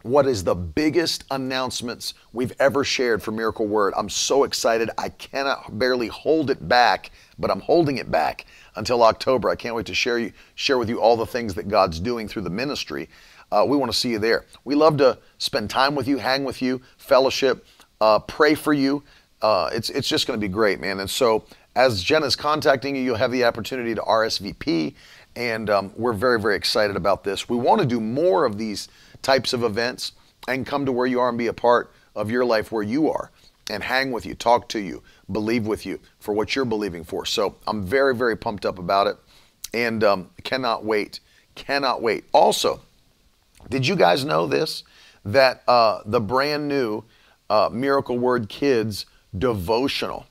what 0.04 0.26
is 0.26 0.44
the 0.44 0.56
biggest 0.56 1.26
announcements 1.32 2.14
we've 2.34 2.54
ever 2.60 2.84
shared 2.84 3.22
for 3.22 3.32
Miracle 3.32 3.68
Word. 3.68 3.94
I'm 3.96 4.10
so 4.10 4.44
excited. 4.44 4.90
I 4.98 5.10
cannot 5.10 5.78
barely 5.78 6.08
hold 6.08 6.50
it 6.50 6.68
back, 6.68 7.12
but 7.38 7.52
I'm 7.52 7.60
holding 7.60 7.98
it 7.98 8.10
back 8.10 8.46
until 8.76 9.04
October. 9.04 9.50
I 9.50 9.56
can't 9.56 9.76
wait 9.76 9.86
to 9.88 9.96
share 9.96 10.18
you 10.18 10.34
share 10.56 10.78
with 10.78 10.90
you 10.90 11.00
all 11.00 11.18
the 11.18 11.26
things 11.26 11.54
that 11.56 11.68
God's 11.68 12.00
doing 12.00 12.28
through 12.28 12.44
the 12.44 12.50
ministry. 12.50 13.10
Uh, 13.52 13.66
we 13.68 13.76
want 13.76 13.92
to 13.92 13.98
see 13.98 14.10
you 14.10 14.20
there. 14.20 14.46
We 14.64 14.76
love 14.76 14.98
to 14.98 15.18
spend 15.38 15.70
time 15.70 15.94
with 15.94 16.08
you, 16.08 16.18
hang 16.18 16.46
with 16.46 16.62
you, 16.62 16.82
fellowship, 16.98 17.66
uh, 18.00 18.20
pray 18.20 18.56
for 18.56 18.74
you. 18.74 19.04
Uh, 19.42 19.70
it's 19.74 19.90
it's 19.90 20.08
just 20.08 20.26
going 20.26 20.40
to 20.40 20.44
be 20.44 20.52
great, 20.52 20.80
man. 20.80 21.00
And 21.00 21.10
so 21.10 21.44
as 21.76 22.04
Jen 22.04 22.24
is 22.24 22.36
contacting 22.36 22.96
you, 22.96 23.02
you'll 23.02 23.16
have 23.16 23.32
the 23.32 23.46
opportunity 23.46 23.96
to 23.96 24.02
RSVP, 24.02 24.94
and 25.36 25.70
um, 25.70 25.94
we're 25.96 26.14
very 26.14 26.40
very 26.40 26.56
excited 26.56 26.96
about 26.96 27.24
this. 27.24 27.50
We 27.50 27.58
want 27.58 27.82
to 27.82 27.88
do 27.88 28.00
more 28.00 28.46
of 28.46 28.58
these 28.58 28.88
types 29.22 29.54
of 29.54 29.64
events 29.64 30.14
and 30.48 30.66
come 30.66 30.86
to 30.86 30.92
where 30.92 31.08
you 31.08 31.20
are 31.20 31.30
and 31.30 31.38
be 31.38 31.48
a 31.48 31.54
part 31.54 31.92
of 32.16 32.32
your 32.32 32.46
life 32.46 32.72
where 32.72 32.84
you 32.84 33.10
are 33.10 33.32
and 33.70 33.84
hang 33.84 34.12
with 34.12 34.26
you, 34.26 34.36
talk 34.36 34.68
to 34.70 34.80
you, 34.80 35.02
believe 35.32 35.66
with 35.66 35.86
you 35.86 36.00
for 36.20 36.34
what 36.34 36.56
you're 36.56 36.66
believing 36.66 37.04
for. 37.04 37.26
So 37.26 37.56
I'm 37.68 37.84
very, 37.84 38.14
very 38.16 38.36
pumped 38.36 38.66
up 38.66 38.80
about 38.80 39.08
it 39.08 39.18
and 39.74 40.04
um, 40.04 40.30
cannot 40.44 40.84
wait. 40.84 41.20
Cannot 41.56 42.02
wait. 42.02 42.26
Also, 42.34 42.82
did 43.70 43.88
you 43.88 43.96
guys 43.96 44.26
know 44.26 44.48
this? 44.48 44.84
That 45.24 45.64
uh, 45.68 46.02
the 46.06 46.20
brand 46.20 46.68
new 46.68 47.04
uh, 47.50 47.70
Miracle 47.72 48.18
Word 48.18 48.50
Kids 48.50 49.06
devotional 49.38 50.26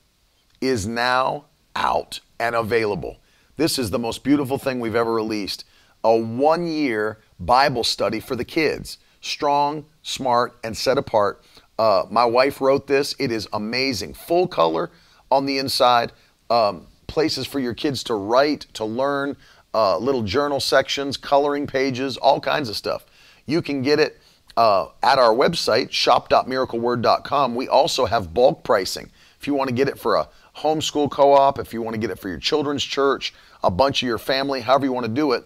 is 0.60 0.86
now 0.86 1.44
out 1.76 2.20
and 2.38 2.54
available. 2.54 3.18
This 3.60 3.78
is 3.78 3.90
the 3.90 3.98
most 3.98 4.24
beautiful 4.24 4.56
thing 4.56 4.80
we've 4.80 4.94
ever 4.94 5.12
released. 5.12 5.66
A 6.02 6.16
one 6.16 6.66
year 6.66 7.18
Bible 7.38 7.84
study 7.84 8.18
for 8.18 8.34
the 8.34 8.42
kids. 8.42 8.96
Strong, 9.20 9.84
smart, 10.02 10.58
and 10.64 10.74
set 10.74 10.96
apart. 10.96 11.44
Uh, 11.78 12.04
my 12.10 12.24
wife 12.24 12.62
wrote 12.62 12.86
this. 12.86 13.14
It 13.18 13.30
is 13.30 13.46
amazing. 13.52 14.14
Full 14.14 14.48
color 14.48 14.90
on 15.30 15.44
the 15.44 15.58
inside. 15.58 16.12
Um, 16.48 16.86
places 17.06 17.46
for 17.46 17.60
your 17.60 17.74
kids 17.74 18.02
to 18.04 18.14
write, 18.14 18.60
to 18.72 18.86
learn, 18.86 19.36
uh, 19.74 19.98
little 19.98 20.22
journal 20.22 20.60
sections, 20.60 21.18
coloring 21.18 21.66
pages, 21.66 22.16
all 22.16 22.40
kinds 22.40 22.70
of 22.70 22.76
stuff. 22.78 23.04
You 23.44 23.60
can 23.60 23.82
get 23.82 24.00
it 24.00 24.22
uh, 24.56 24.86
at 25.02 25.18
our 25.18 25.34
website, 25.34 25.90
shop.miracleword.com. 25.90 27.54
We 27.54 27.68
also 27.68 28.06
have 28.06 28.32
bulk 28.32 28.64
pricing. 28.64 29.10
If 29.38 29.46
you 29.46 29.52
want 29.52 29.68
to 29.68 29.74
get 29.74 29.88
it 29.88 29.98
for 29.98 30.16
a 30.16 30.28
homeschool 30.56 31.10
co 31.10 31.32
op, 31.32 31.58
if 31.58 31.72
you 31.72 31.82
want 31.82 31.94
to 31.94 32.00
get 32.00 32.10
it 32.10 32.18
for 32.18 32.28
your 32.28 32.38
children's 32.38 32.84
church, 32.84 33.34
a 33.62 33.70
bunch 33.70 34.02
of 34.02 34.06
your 34.06 34.18
family, 34.18 34.60
however 34.60 34.86
you 34.86 34.92
want 34.92 35.06
to 35.06 35.12
do 35.12 35.32
it, 35.32 35.44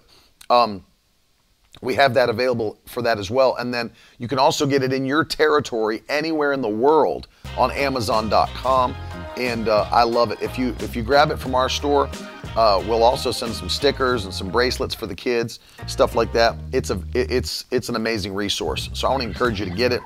um, 0.50 0.84
we 1.80 1.94
have 1.94 2.14
that 2.14 2.28
available 2.28 2.78
for 2.86 3.02
that 3.02 3.18
as 3.18 3.30
well. 3.30 3.56
And 3.56 3.72
then 3.72 3.92
you 4.18 4.28
can 4.28 4.38
also 4.38 4.66
get 4.66 4.82
it 4.82 4.92
in 4.92 5.04
your 5.04 5.24
territory 5.24 6.02
anywhere 6.08 6.52
in 6.52 6.62
the 6.62 6.68
world 6.68 7.28
on 7.58 7.70
Amazon.com. 7.72 8.94
And 9.36 9.68
uh, 9.68 9.88
I 9.90 10.04
love 10.04 10.30
it. 10.30 10.40
If 10.40 10.58
you 10.58 10.76
if 10.80 10.94
you 10.94 11.02
grab 11.02 11.30
it 11.30 11.38
from 11.38 11.54
our 11.54 11.68
store, 11.68 12.08
uh, 12.56 12.82
we'll 12.86 13.02
also 13.02 13.32
send 13.32 13.52
some 13.52 13.68
stickers 13.68 14.24
and 14.24 14.32
some 14.32 14.50
bracelets 14.50 14.94
for 14.94 15.06
the 15.06 15.14
kids, 15.14 15.58
stuff 15.88 16.14
like 16.14 16.32
that. 16.32 16.56
It's 16.72 16.90
a 16.90 17.02
it's 17.14 17.64
it's 17.72 17.88
an 17.88 17.96
amazing 17.96 18.32
resource. 18.32 18.90
So 18.92 19.08
I 19.08 19.10
want 19.10 19.22
to 19.22 19.28
encourage 19.28 19.58
you 19.58 19.66
to 19.66 19.74
get 19.74 19.92
it. 19.92 20.02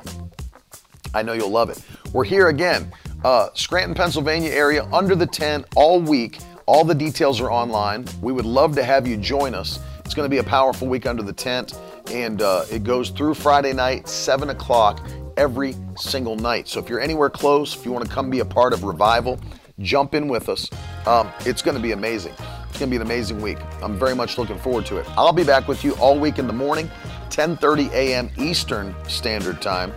I 1.15 1.23
know 1.23 1.35
you'll 1.35 1.51
love 1.51 1.71
it. 1.71 1.83
We're 2.13 2.25
here 2.25 2.49
again, 2.49 2.93
uh, 3.25 3.49
Scranton, 3.55 3.95
Pennsylvania 3.95 4.51
area, 4.51 4.87
under 4.93 5.15
the 5.15 5.27
tent 5.27 5.67
all 5.77 6.01
week. 6.01 6.39
All 6.69 6.85
the 6.85 6.95
details 6.95 7.41
are 7.41 7.51
online. 7.51 8.05
We 8.21 8.31
would 8.31 8.45
love 8.45 8.75
to 8.75 8.85
have 8.85 9.07
you 9.07 9.17
join 9.17 9.55
us. 9.55 9.79
It's 10.01 10.13
going 10.13 10.27
to 10.27 10.31
be 10.31 10.37
a 10.37 10.45
powerful 10.45 10.87
week 10.87 11.07
under 11.07 11.23
the 11.23 11.33
tent, 11.33 11.73
and 12.11 12.43
uh, 12.43 12.67
it 12.71 12.85
goes 12.85 13.09
through 13.09 13.35
Friday 13.35 13.73
night, 13.73 14.07
7 14.07 14.51
o'clock 14.51 15.01
every 15.39 15.75
single 15.97 16.37
night. 16.37 16.69
So 16.69 16.79
if 16.79 16.91
you're 16.91 17.01
anywhere 17.01 17.31
close, 17.31 17.75
if 17.75 17.87
you 17.87 17.91
want 17.91 18.05
to 18.05 18.11
come 18.11 18.29
be 18.29 18.41
a 18.41 18.45
part 18.45 18.75
of 18.75 18.85
revival, 18.85 19.41
jump 19.81 20.15
in 20.15 20.29
with 20.29 20.51
us. 20.51 20.69
Um, 21.07 21.33
it's 21.47 21.63
going 21.63 21.75
to 21.75 21.83
be 21.83 21.93
amazing. 21.93 22.35
It's 22.69 22.79
going 22.79 22.91
to 22.91 22.91
be 22.91 22.97
an 22.97 23.03
amazing 23.03 23.41
week. 23.41 23.57
I'm 23.81 23.99
very 23.99 24.15
much 24.15 24.37
looking 24.37 24.59
forward 24.59 24.85
to 24.87 24.99
it. 24.99 25.07
I'll 25.17 25.33
be 25.33 25.45
back 25.45 25.69
with 25.69 25.83
you 25.85 25.95
all 25.95 26.21
week 26.21 26.39
in 26.39 26.47
the 26.47 26.53
morning, 26.53 26.91
10:30 27.31 27.91
a.m. 27.93 28.29
Eastern 28.37 28.95
Standard 29.09 29.63
Time, 29.63 29.91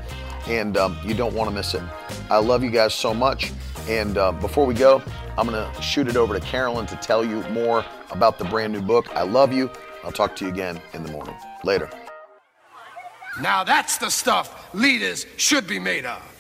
and 0.48 0.78
um, 0.78 0.98
you 1.04 1.16
don't 1.16 1.36
want 1.36 1.50
to 1.50 1.54
miss 1.54 1.74
it. 1.74 1.84
I 2.30 2.38
love 2.38 2.64
you 2.64 2.70
guys 2.70 2.94
so 2.94 3.14
much. 3.14 3.52
And 3.90 4.18
uh, 4.18 4.32
before 4.32 4.66
we 4.66 4.74
go, 4.74 5.02
I'm 5.38 5.48
to 5.48 5.82
shoot 5.82 6.08
it 6.08 6.18
over 6.18 6.38
to 6.38 6.46
Carolyn 6.46 6.86
to 6.88 6.96
tell 6.98 7.24
you 7.24 7.42
more 7.50 7.86
about 8.12 8.38
the 8.38 8.46
brand 8.46 8.74
new 8.74 8.82
book. 8.82 9.16
I 9.16 9.24
love 9.24 9.54
you. 9.54 9.70
I'll 10.04 10.12
talk 10.12 10.36
to 10.38 10.46
you 10.46 10.52
again 10.52 10.82
in 10.94 11.04
the 11.04 11.12
morning. 11.12 11.36
Later. 11.64 11.90
Now 13.42 13.64
that's 13.64 13.98
the 13.98 14.10
stuff 14.10 14.74
leaders 14.74 15.26
should 15.38 15.68
be 15.68 15.80
made 15.80 16.06
of. 16.06 16.31